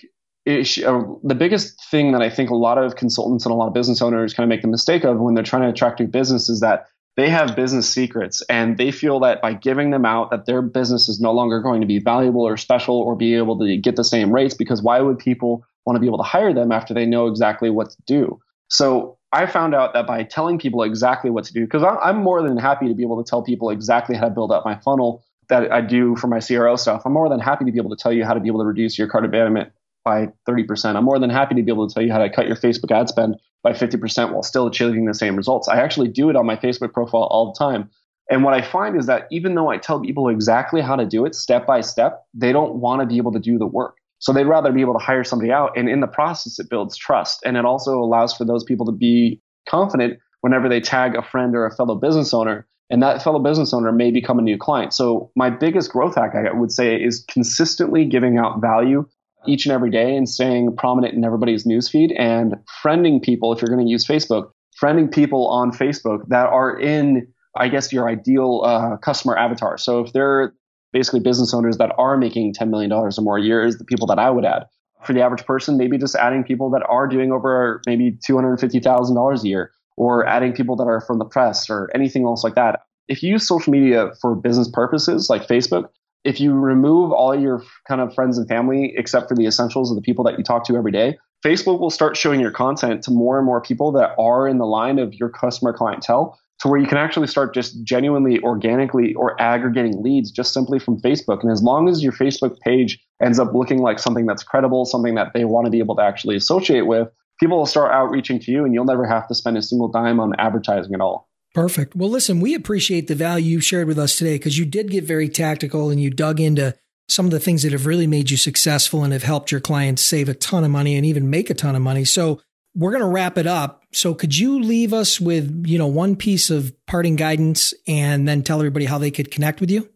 issue, 0.44 0.84
uh, 0.84 1.02
the 1.22 1.34
biggest 1.34 1.84
thing 1.90 2.12
that 2.12 2.22
I 2.22 2.28
think 2.28 2.50
a 2.50 2.56
lot 2.56 2.78
of 2.78 2.96
consultants 2.96 3.44
and 3.44 3.52
a 3.52 3.56
lot 3.56 3.68
of 3.68 3.74
business 3.74 4.02
owners 4.02 4.34
kind 4.34 4.44
of 4.44 4.48
make 4.48 4.62
the 4.62 4.68
mistake 4.68 5.04
of 5.04 5.20
when 5.20 5.34
they're 5.34 5.44
trying 5.44 5.62
to 5.62 5.68
attract 5.68 6.00
new 6.00 6.08
business 6.08 6.48
is 6.48 6.60
that 6.60 6.86
they 7.16 7.28
have 7.28 7.54
business 7.54 7.88
secrets 7.88 8.42
and 8.48 8.78
they 8.78 8.90
feel 8.90 9.20
that 9.20 9.42
by 9.42 9.52
giving 9.52 9.90
them 9.90 10.04
out 10.04 10.30
that 10.30 10.46
their 10.46 10.62
business 10.62 11.08
is 11.08 11.20
no 11.20 11.32
longer 11.32 11.60
going 11.60 11.80
to 11.80 11.86
be 11.86 11.98
valuable 11.98 12.42
or 12.42 12.56
special 12.56 12.96
or 12.96 13.14
be 13.14 13.34
able 13.34 13.58
to 13.58 13.76
get 13.76 13.96
the 13.96 14.04
same 14.04 14.32
rates 14.32 14.54
because 14.54 14.82
why 14.82 15.00
would 15.00 15.18
people 15.18 15.64
want 15.84 15.96
to 15.96 16.00
be 16.00 16.06
able 16.06 16.18
to 16.18 16.24
hire 16.24 16.54
them 16.54 16.72
after 16.72 16.94
they 16.94 17.06
know 17.06 17.26
exactly 17.26 17.70
what 17.70 17.90
to 17.90 17.96
do 18.06 18.40
so 18.68 19.18
i 19.32 19.46
found 19.46 19.74
out 19.74 19.92
that 19.92 20.06
by 20.06 20.22
telling 20.22 20.58
people 20.58 20.82
exactly 20.82 21.30
what 21.30 21.44
to 21.44 21.52
do 21.52 21.64
because 21.64 21.84
i'm 22.02 22.16
more 22.16 22.42
than 22.42 22.56
happy 22.56 22.88
to 22.88 22.94
be 22.94 23.02
able 23.02 23.22
to 23.22 23.28
tell 23.28 23.42
people 23.42 23.70
exactly 23.70 24.16
how 24.16 24.24
to 24.24 24.30
build 24.30 24.52
up 24.52 24.64
my 24.64 24.76
funnel 24.78 25.24
that 25.48 25.70
i 25.72 25.80
do 25.80 26.16
for 26.16 26.28
my 26.28 26.40
cro 26.40 26.76
stuff 26.76 27.02
i'm 27.04 27.12
more 27.12 27.28
than 27.28 27.40
happy 27.40 27.64
to 27.64 27.72
be 27.72 27.78
able 27.78 27.90
to 27.90 28.00
tell 28.00 28.12
you 28.12 28.24
how 28.24 28.32
to 28.32 28.40
be 28.40 28.48
able 28.48 28.60
to 28.60 28.66
reduce 28.66 28.98
your 28.98 29.08
cart 29.08 29.24
abandonment 29.24 29.72
by 30.04 30.28
30%. 30.48 30.96
I'm 30.96 31.04
more 31.04 31.18
than 31.18 31.30
happy 31.30 31.54
to 31.54 31.62
be 31.62 31.70
able 31.70 31.88
to 31.88 31.94
tell 31.94 32.02
you 32.02 32.12
how 32.12 32.18
to 32.18 32.30
cut 32.30 32.46
your 32.46 32.56
Facebook 32.56 32.90
ad 32.90 33.08
spend 33.08 33.36
by 33.62 33.72
50% 33.72 34.32
while 34.32 34.42
still 34.42 34.66
achieving 34.66 35.04
the 35.04 35.14
same 35.14 35.36
results. 35.36 35.68
I 35.68 35.80
actually 35.80 36.08
do 36.08 36.30
it 36.30 36.36
on 36.36 36.46
my 36.46 36.56
Facebook 36.56 36.92
profile 36.92 37.28
all 37.30 37.52
the 37.52 37.58
time. 37.58 37.88
And 38.30 38.44
what 38.44 38.54
I 38.54 38.62
find 38.62 38.96
is 38.96 39.06
that 39.06 39.26
even 39.30 39.54
though 39.54 39.68
I 39.68 39.78
tell 39.78 40.00
people 40.00 40.28
exactly 40.28 40.80
how 40.80 40.96
to 40.96 41.04
do 41.04 41.24
it 41.24 41.34
step 41.34 41.66
by 41.66 41.80
step, 41.80 42.24
they 42.34 42.52
don't 42.52 42.76
want 42.76 43.00
to 43.00 43.06
be 43.06 43.16
able 43.16 43.32
to 43.32 43.38
do 43.38 43.58
the 43.58 43.66
work. 43.66 43.96
So 44.20 44.32
they'd 44.32 44.44
rather 44.44 44.72
be 44.72 44.80
able 44.80 44.96
to 44.96 45.04
hire 45.04 45.24
somebody 45.24 45.50
out. 45.50 45.76
And 45.76 45.88
in 45.88 46.00
the 46.00 46.06
process, 46.06 46.58
it 46.58 46.70
builds 46.70 46.96
trust. 46.96 47.40
And 47.44 47.56
it 47.56 47.64
also 47.64 47.98
allows 47.98 48.32
for 48.32 48.44
those 48.44 48.62
people 48.62 48.86
to 48.86 48.92
be 48.92 49.40
confident 49.68 50.18
whenever 50.42 50.68
they 50.68 50.80
tag 50.80 51.16
a 51.16 51.22
friend 51.22 51.56
or 51.56 51.66
a 51.66 51.74
fellow 51.74 51.96
business 51.96 52.32
owner. 52.32 52.66
And 52.88 53.02
that 53.02 53.22
fellow 53.22 53.38
business 53.38 53.72
owner 53.74 53.90
may 53.90 54.10
become 54.10 54.38
a 54.38 54.42
new 54.42 54.58
client. 54.58 54.92
So 54.92 55.30
my 55.34 55.50
biggest 55.50 55.90
growth 55.90 56.14
hack, 56.14 56.34
I 56.34 56.52
would 56.52 56.70
say, 56.70 56.94
is 57.02 57.24
consistently 57.28 58.04
giving 58.04 58.38
out 58.38 58.60
value 58.60 59.06
each 59.46 59.66
and 59.66 59.72
every 59.72 59.90
day 59.90 60.16
and 60.16 60.28
staying 60.28 60.76
prominent 60.76 61.14
in 61.14 61.24
everybody's 61.24 61.64
newsfeed 61.64 62.18
and 62.18 62.54
friending 62.82 63.22
people 63.22 63.52
if 63.52 63.60
you're 63.60 63.74
going 63.74 63.84
to 63.84 63.90
use 63.90 64.06
Facebook, 64.06 64.50
friending 64.80 65.12
people 65.12 65.48
on 65.48 65.72
Facebook 65.72 66.26
that 66.28 66.46
are 66.46 66.78
in, 66.78 67.26
I 67.56 67.68
guess, 67.68 67.92
your 67.92 68.08
ideal 68.08 68.62
uh, 68.64 68.96
customer 68.98 69.36
avatar. 69.36 69.78
So 69.78 70.00
if 70.00 70.12
they're 70.12 70.52
basically 70.92 71.20
business 71.20 71.54
owners 71.54 71.78
that 71.78 71.92
are 71.98 72.16
making 72.16 72.54
$10 72.54 72.68
million 72.68 72.92
or 72.92 73.10
more 73.20 73.38
a 73.38 73.42
year 73.42 73.64
is 73.64 73.78
the 73.78 73.84
people 73.84 74.06
that 74.06 74.18
I 74.18 74.30
would 74.30 74.44
add. 74.44 74.64
For 75.04 75.12
the 75.12 75.22
average 75.22 75.44
person, 75.44 75.76
maybe 75.76 75.98
just 75.98 76.14
adding 76.14 76.44
people 76.44 76.70
that 76.70 76.82
are 76.88 77.08
doing 77.08 77.32
over 77.32 77.80
maybe 77.86 78.18
$250,000 78.28 79.42
a 79.42 79.48
year 79.48 79.72
or 79.96 80.26
adding 80.26 80.52
people 80.52 80.76
that 80.76 80.84
are 80.84 81.00
from 81.00 81.18
the 81.18 81.24
press 81.24 81.68
or 81.68 81.90
anything 81.94 82.24
else 82.24 82.44
like 82.44 82.54
that. 82.54 82.80
If 83.08 83.22
you 83.22 83.32
use 83.32 83.46
social 83.46 83.72
media 83.72 84.12
for 84.20 84.36
business 84.36 84.70
purposes 84.72 85.28
like 85.28 85.46
Facebook, 85.48 85.88
if 86.24 86.40
you 86.40 86.52
remove 86.52 87.12
all 87.12 87.38
your 87.38 87.62
kind 87.88 88.00
of 88.00 88.14
friends 88.14 88.38
and 88.38 88.48
family 88.48 88.94
except 88.96 89.28
for 89.28 89.34
the 89.34 89.46
essentials 89.46 89.90
of 89.90 89.96
the 89.96 90.02
people 90.02 90.24
that 90.24 90.38
you 90.38 90.44
talk 90.44 90.64
to 90.66 90.76
every 90.76 90.92
day, 90.92 91.18
Facebook 91.44 91.80
will 91.80 91.90
start 91.90 92.16
showing 92.16 92.40
your 92.40 92.52
content 92.52 93.02
to 93.02 93.10
more 93.10 93.36
and 93.36 93.46
more 93.46 93.60
people 93.60 93.90
that 93.92 94.14
are 94.18 94.46
in 94.46 94.58
the 94.58 94.66
line 94.66 94.98
of 94.98 95.12
your 95.14 95.28
customer 95.28 95.72
clientele 95.72 96.38
to 96.60 96.68
where 96.68 96.78
you 96.78 96.86
can 96.86 96.98
actually 96.98 97.26
start 97.26 97.52
just 97.52 97.82
genuinely 97.82 98.38
organically 98.40 99.14
or 99.14 99.40
aggregating 99.42 100.00
leads 100.00 100.30
just 100.30 100.54
simply 100.54 100.78
from 100.78 101.00
Facebook. 101.00 101.42
And 101.42 101.50
as 101.50 101.60
long 101.60 101.88
as 101.88 102.04
your 102.04 102.12
Facebook 102.12 102.60
page 102.60 103.00
ends 103.20 103.40
up 103.40 103.52
looking 103.52 103.78
like 103.78 103.98
something 103.98 104.26
that's 104.26 104.44
credible, 104.44 104.84
something 104.84 105.16
that 105.16 105.32
they 105.34 105.44
want 105.44 105.64
to 105.64 105.70
be 105.70 105.80
able 105.80 105.96
to 105.96 106.02
actually 106.02 106.36
associate 106.36 106.86
with, 106.86 107.08
people 107.40 107.58
will 107.58 107.66
start 107.66 107.90
outreaching 107.90 108.38
to 108.38 108.52
you 108.52 108.64
and 108.64 108.72
you'll 108.72 108.84
never 108.84 109.04
have 109.04 109.26
to 109.26 109.34
spend 109.34 109.56
a 109.56 109.62
single 109.62 109.88
dime 109.88 110.20
on 110.20 110.34
advertising 110.38 110.94
at 110.94 111.00
all. 111.00 111.28
Perfect. 111.54 111.94
Well, 111.94 112.08
listen, 112.08 112.40
we 112.40 112.54
appreciate 112.54 113.08
the 113.08 113.14
value 113.14 113.52
you've 113.52 113.64
shared 113.64 113.86
with 113.86 113.98
us 113.98 114.16
today 114.16 114.36
because 114.36 114.58
you 114.58 114.64
did 114.64 114.90
get 114.90 115.04
very 115.04 115.28
tactical 115.28 115.90
and 115.90 116.00
you 116.00 116.08
dug 116.08 116.40
into 116.40 116.74
some 117.08 117.26
of 117.26 117.32
the 117.32 117.40
things 117.40 117.62
that 117.62 117.72
have 117.72 117.86
really 117.86 118.06
made 118.06 118.30
you 118.30 118.36
successful 118.38 119.04
and 119.04 119.12
have 119.12 119.22
helped 119.22 119.52
your 119.52 119.60
clients 119.60 120.02
save 120.02 120.28
a 120.28 120.34
ton 120.34 120.64
of 120.64 120.70
money 120.70 120.96
and 120.96 121.04
even 121.04 121.28
make 121.28 121.50
a 121.50 121.54
ton 121.54 121.76
of 121.76 121.82
money. 121.82 122.04
So 122.04 122.40
we're 122.74 122.90
going 122.90 123.02
to 123.02 123.08
wrap 123.08 123.36
it 123.36 123.46
up. 123.46 123.82
So 123.92 124.14
could 124.14 124.36
you 124.36 124.60
leave 124.60 124.94
us 124.94 125.20
with, 125.20 125.66
you 125.66 125.76
know, 125.76 125.88
one 125.88 126.16
piece 126.16 126.48
of 126.48 126.72
parting 126.86 127.16
guidance 127.16 127.74
and 127.86 128.26
then 128.26 128.42
tell 128.42 128.58
everybody 128.58 128.86
how 128.86 128.96
they 128.96 129.10
could 129.10 129.30
connect 129.30 129.60
with 129.60 129.70
you? 129.70 129.90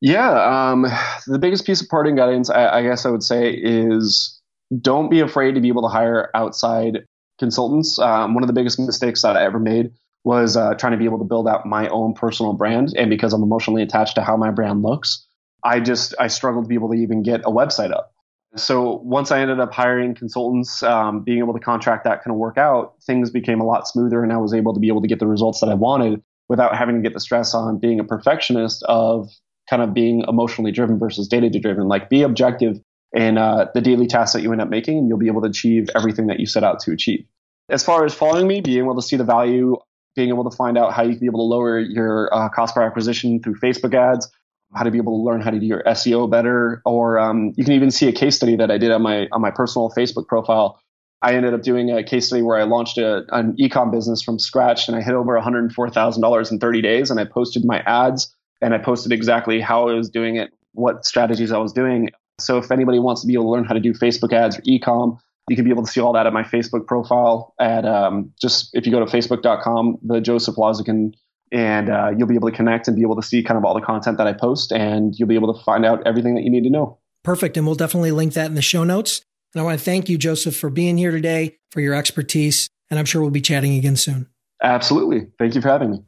Yeah. 0.00 0.70
Um, 0.72 0.86
the 1.28 1.38
biggest 1.38 1.64
piece 1.66 1.80
of 1.80 1.88
parting 1.88 2.16
guidance, 2.16 2.50
I, 2.50 2.78
I 2.78 2.82
guess 2.82 3.06
I 3.06 3.10
would 3.10 3.22
say 3.22 3.52
is 3.52 4.40
don't 4.80 5.08
be 5.08 5.20
afraid 5.20 5.54
to 5.54 5.60
be 5.60 5.68
able 5.68 5.82
to 5.82 5.88
hire 5.88 6.30
outside 6.34 7.04
consultants. 7.38 7.98
Um, 8.00 8.34
one 8.34 8.42
of 8.42 8.48
the 8.48 8.52
biggest 8.52 8.80
mistakes 8.80 9.22
that 9.22 9.36
I 9.36 9.44
ever 9.44 9.60
made 9.60 9.92
was 10.26 10.56
uh, 10.56 10.74
trying 10.74 10.90
to 10.90 10.98
be 10.98 11.04
able 11.04 11.18
to 11.18 11.24
build 11.24 11.46
out 11.46 11.64
my 11.66 11.86
own 11.86 12.12
personal 12.12 12.52
brand. 12.52 12.92
And 12.96 13.08
because 13.08 13.32
I'm 13.32 13.44
emotionally 13.44 13.80
attached 13.80 14.16
to 14.16 14.22
how 14.22 14.36
my 14.36 14.50
brand 14.50 14.82
looks, 14.82 15.24
I 15.62 15.78
just 15.78 16.16
I 16.18 16.26
struggled 16.26 16.64
to 16.64 16.68
be 16.68 16.74
able 16.74 16.90
to 16.90 16.96
even 16.96 17.22
get 17.22 17.42
a 17.42 17.50
website 17.50 17.92
up. 17.92 18.12
So 18.56 19.00
once 19.04 19.30
I 19.30 19.40
ended 19.40 19.60
up 19.60 19.72
hiring 19.72 20.16
consultants, 20.16 20.82
um, 20.82 21.22
being 21.22 21.38
able 21.38 21.52
to 21.52 21.60
contract 21.60 22.02
that 22.04 22.24
kind 22.24 22.34
of 22.34 22.38
work 22.38 22.58
out, 22.58 22.94
things 23.06 23.30
became 23.30 23.60
a 23.60 23.64
lot 23.64 23.86
smoother, 23.86 24.24
and 24.24 24.32
I 24.32 24.38
was 24.38 24.52
able 24.52 24.74
to 24.74 24.80
be 24.80 24.88
able 24.88 25.00
to 25.02 25.06
get 25.06 25.20
the 25.20 25.28
results 25.28 25.60
that 25.60 25.68
I 25.68 25.74
wanted 25.74 26.20
without 26.48 26.76
having 26.76 26.96
to 26.96 27.02
get 27.02 27.14
the 27.14 27.20
stress 27.20 27.54
on 27.54 27.78
being 27.78 28.00
a 28.00 28.04
perfectionist 28.04 28.82
of 28.88 29.30
kind 29.70 29.80
of 29.80 29.94
being 29.94 30.24
emotionally 30.26 30.72
driven 30.72 30.98
versus 30.98 31.28
data 31.28 31.50
driven. 31.50 31.86
Like 31.86 32.10
be 32.10 32.22
objective 32.22 32.80
in 33.12 33.38
uh, 33.38 33.66
the 33.74 33.80
daily 33.80 34.08
tasks 34.08 34.32
that 34.32 34.42
you 34.42 34.50
end 34.50 34.60
up 34.60 34.70
making, 34.70 34.98
and 34.98 35.08
you'll 35.08 35.18
be 35.18 35.28
able 35.28 35.42
to 35.42 35.48
achieve 35.48 35.88
everything 35.94 36.26
that 36.26 36.40
you 36.40 36.46
set 36.46 36.64
out 36.64 36.80
to 36.80 36.90
achieve. 36.90 37.24
As 37.68 37.84
far 37.84 38.04
as 38.04 38.12
following 38.12 38.48
me, 38.48 38.60
being 38.60 38.78
able 38.78 38.96
to 38.96 39.02
see 39.02 39.16
the 39.16 39.24
value 39.24 39.76
being 40.16 40.30
able 40.30 40.48
to 40.48 40.56
find 40.56 40.76
out 40.76 40.92
how 40.92 41.02
you 41.02 41.10
can 41.10 41.20
be 41.20 41.26
able 41.26 41.40
to 41.40 41.54
lower 41.54 41.78
your 41.78 42.34
uh, 42.34 42.48
cost 42.48 42.74
per 42.74 42.82
acquisition 42.82 43.40
through 43.40 43.54
Facebook 43.56 43.94
ads, 43.94 44.28
how 44.74 44.82
to 44.82 44.90
be 44.90 44.98
able 44.98 45.18
to 45.18 45.22
learn 45.22 45.40
how 45.40 45.50
to 45.50 45.60
do 45.60 45.66
your 45.66 45.82
SEO 45.84 46.28
better, 46.28 46.82
or 46.84 47.18
um, 47.18 47.52
you 47.56 47.64
can 47.64 47.74
even 47.74 47.90
see 47.90 48.08
a 48.08 48.12
case 48.12 48.34
study 48.34 48.56
that 48.56 48.70
I 48.70 48.78
did 48.78 48.90
on 48.90 49.02
my 49.02 49.28
on 49.30 49.40
my 49.40 49.50
personal 49.50 49.90
Facebook 49.90 50.26
profile. 50.26 50.80
I 51.22 51.34
ended 51.34 51.54
up 51.54 51.62
doing 51.62 51.90
a 51.90 52.02
case 52.02 52.26
study 52.26 52.42
where 52.42 52.58
I 52.58 52.64
launched 52.64 52.98
a, 52.98 53.24
an 53.34 53.56
ecom 53.56 53.90
business 53.90 54.22
from 54.22 54.38
scratch, 54.38 54.88
and 54.88 54.96
I 54.96 55.02
hit 55.02 55.14
over 55.14 55.32
$104,000 55.38 56.52
in 56.52 56.58
30 56.58 56.82
days. 56.82 57.10
And 57.10 57.18
I 57.18 57.24
posted 57.24 57.64
my 57.64 57.80
ads, 57.80 58.34
and 58.60 58.74
I 58.74 58.78
posted 58.78 59.12
exactly 59.12 59.60
how 59.60 59.88
I 59.88 59.94
was 59.94 60.10
doing 60.10 60.36
it, 60.36 60.50
what 60.72 61.04
strategies 61.04 61.52
I 61.52 61.58
was 61.58 61.72
doing. 61.72 62.10
So 62.38 62.58
if 62.58 62.70
anybody 62.70 62.98
wants 62.98 63.22
to 63.22 63.26
be 63.26 63.34
able 63.34 63.44
to 63.44 63.50
learn 63.50 63.64
how 63.64 63.74
to 63.74 63.80
do 63.80 63.92
Facebook 63.92 64.32
ads 64.32 64.58
or 64.58 64.62
ecom, 64.62 65.18
you 65.48 65.54
can 65.54 65.64
be 65.64 65.70
able 65.70 65.84
to 65.84 65.90
see 65.90 66.00
all 66.00 66.12
that 66.12 66.26
at 66.26 66.32
my 66.32 66.42
Facebook 66.42 66.86
profile 66.86 67.54
at 67.60 67.84
um, 67.84 68.32
just 68.40 68.70
if 68.72 68.84
you 68.84 68.92
go 68.92 68.98
to 68.98 69.06
facebook.com, 69.06 69.98
the 70.02 70.20
Joseph 70.20 70.56
Lazican, 70.56 71.12
and 71.52 71.88
uh, 71.88 72.10
you'll 72.16 72.26
be 72.26 72.34
able 72.34 72.50
to 72.50 72.56
connect 72.56 72.88
and 72.88 72.96
be 72.96 73.02
able 73.02 73.14
to 73.16 73.22
see 73.22 73.42
kind 73.42 73.56
of 73.56 73.64
all 73.64 73.74
the 73.74 73.80
content 73.80 74.18
that 74.18 74.26
I 74.26 74.32
post, 74.32 74.72
and 74.72 75.14
you'll 75.16 75.28
be 75.28 75.36
able 75.36 75.54
to 75.54 75.62
find 75.62 75.86
out 75.86 76.04
everything 76.06 76.34
that 76.34 76.42
you 76.42 76.50
need 76.50 76.64
to 76.64 76.70
know. 76.70 76.98
Perfect. 77.22 77.56
And 77.56 77.66
we'll 77.66 77.76
definitely 77.76 78.10
link 78.10 78.34
that 78.34 78.46
in 78.46 78.54
the 78.54 78.62
show 78.62 78.82
notes. 78.82 79.22
And 79.54 79.60
I 79.60 79.64
want 79.64 79.78
to 79.78 79.84
thank 79.84 80.08
you, 80.08 80.18
Joseph, 80.18 80.56
for 80.56 80.68
being 80.68 80.98
here 80.98 81.12
today, 81.12 81.58
for 81.70 81.80
your 81.80 81.94
expertise. 81.94 82.68
And 82.90 82.98
I'm 82.98 83.04
sure 83.04 83.22
we'll 83.22 83.30
be 83.30 83.40
chatting 83.40 83.76
again 83.76 83.96
soon. 83.96 84.28
Absolutely. 84.62 85.28
Thank 85.38 85.54
you 85.54 85.60
for 85.60 85.68
having 85.68 85.90
me. 85.92 86.02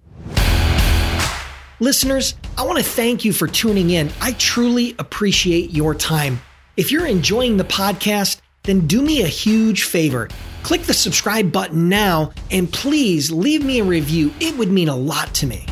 Listeners, 1.80 2.34
I 2.56 2.66
want 2.66 2.78
to 2.78 2.84
thank 2.84 3.24
you 3.24 3.32
for 3.32 3.46
tuning 3.46 3.90
in. 3.90 4.10
I 4.20 4.32
truly 4.32 4.96
appreciate 4.98 5.70
your 5.70 5.94
time. 5.94 6.40
If 6.76 6.90
you're 6.90 7.06
enjoying 7.06 7.56
the 7.56 7.64
podcast, 7.64 8.40
then 8.68 8.86
do 8.86 9.00
me 9.00 9.22
a 9.22 9.26
huge 9.26 9.84
favor. 9.84 10.28
Click 10.62 10.82
the 10.82 10.94
subscribe 10.94 11.50
button 11.50 11.88
now 11.88 12.32
and 12.50 12.70
please 12.70 13.30
leave 13.30 13.64
me 13.64 13.80
a 13.80 13.84
review. 13.84 14.32
It 14.40 14.56
would 14.58 14.70
mean 14.70 14.88
a 14.88 14.96
lot 14.96 15.32
to 15.36 15.46
me. 15.46 15.64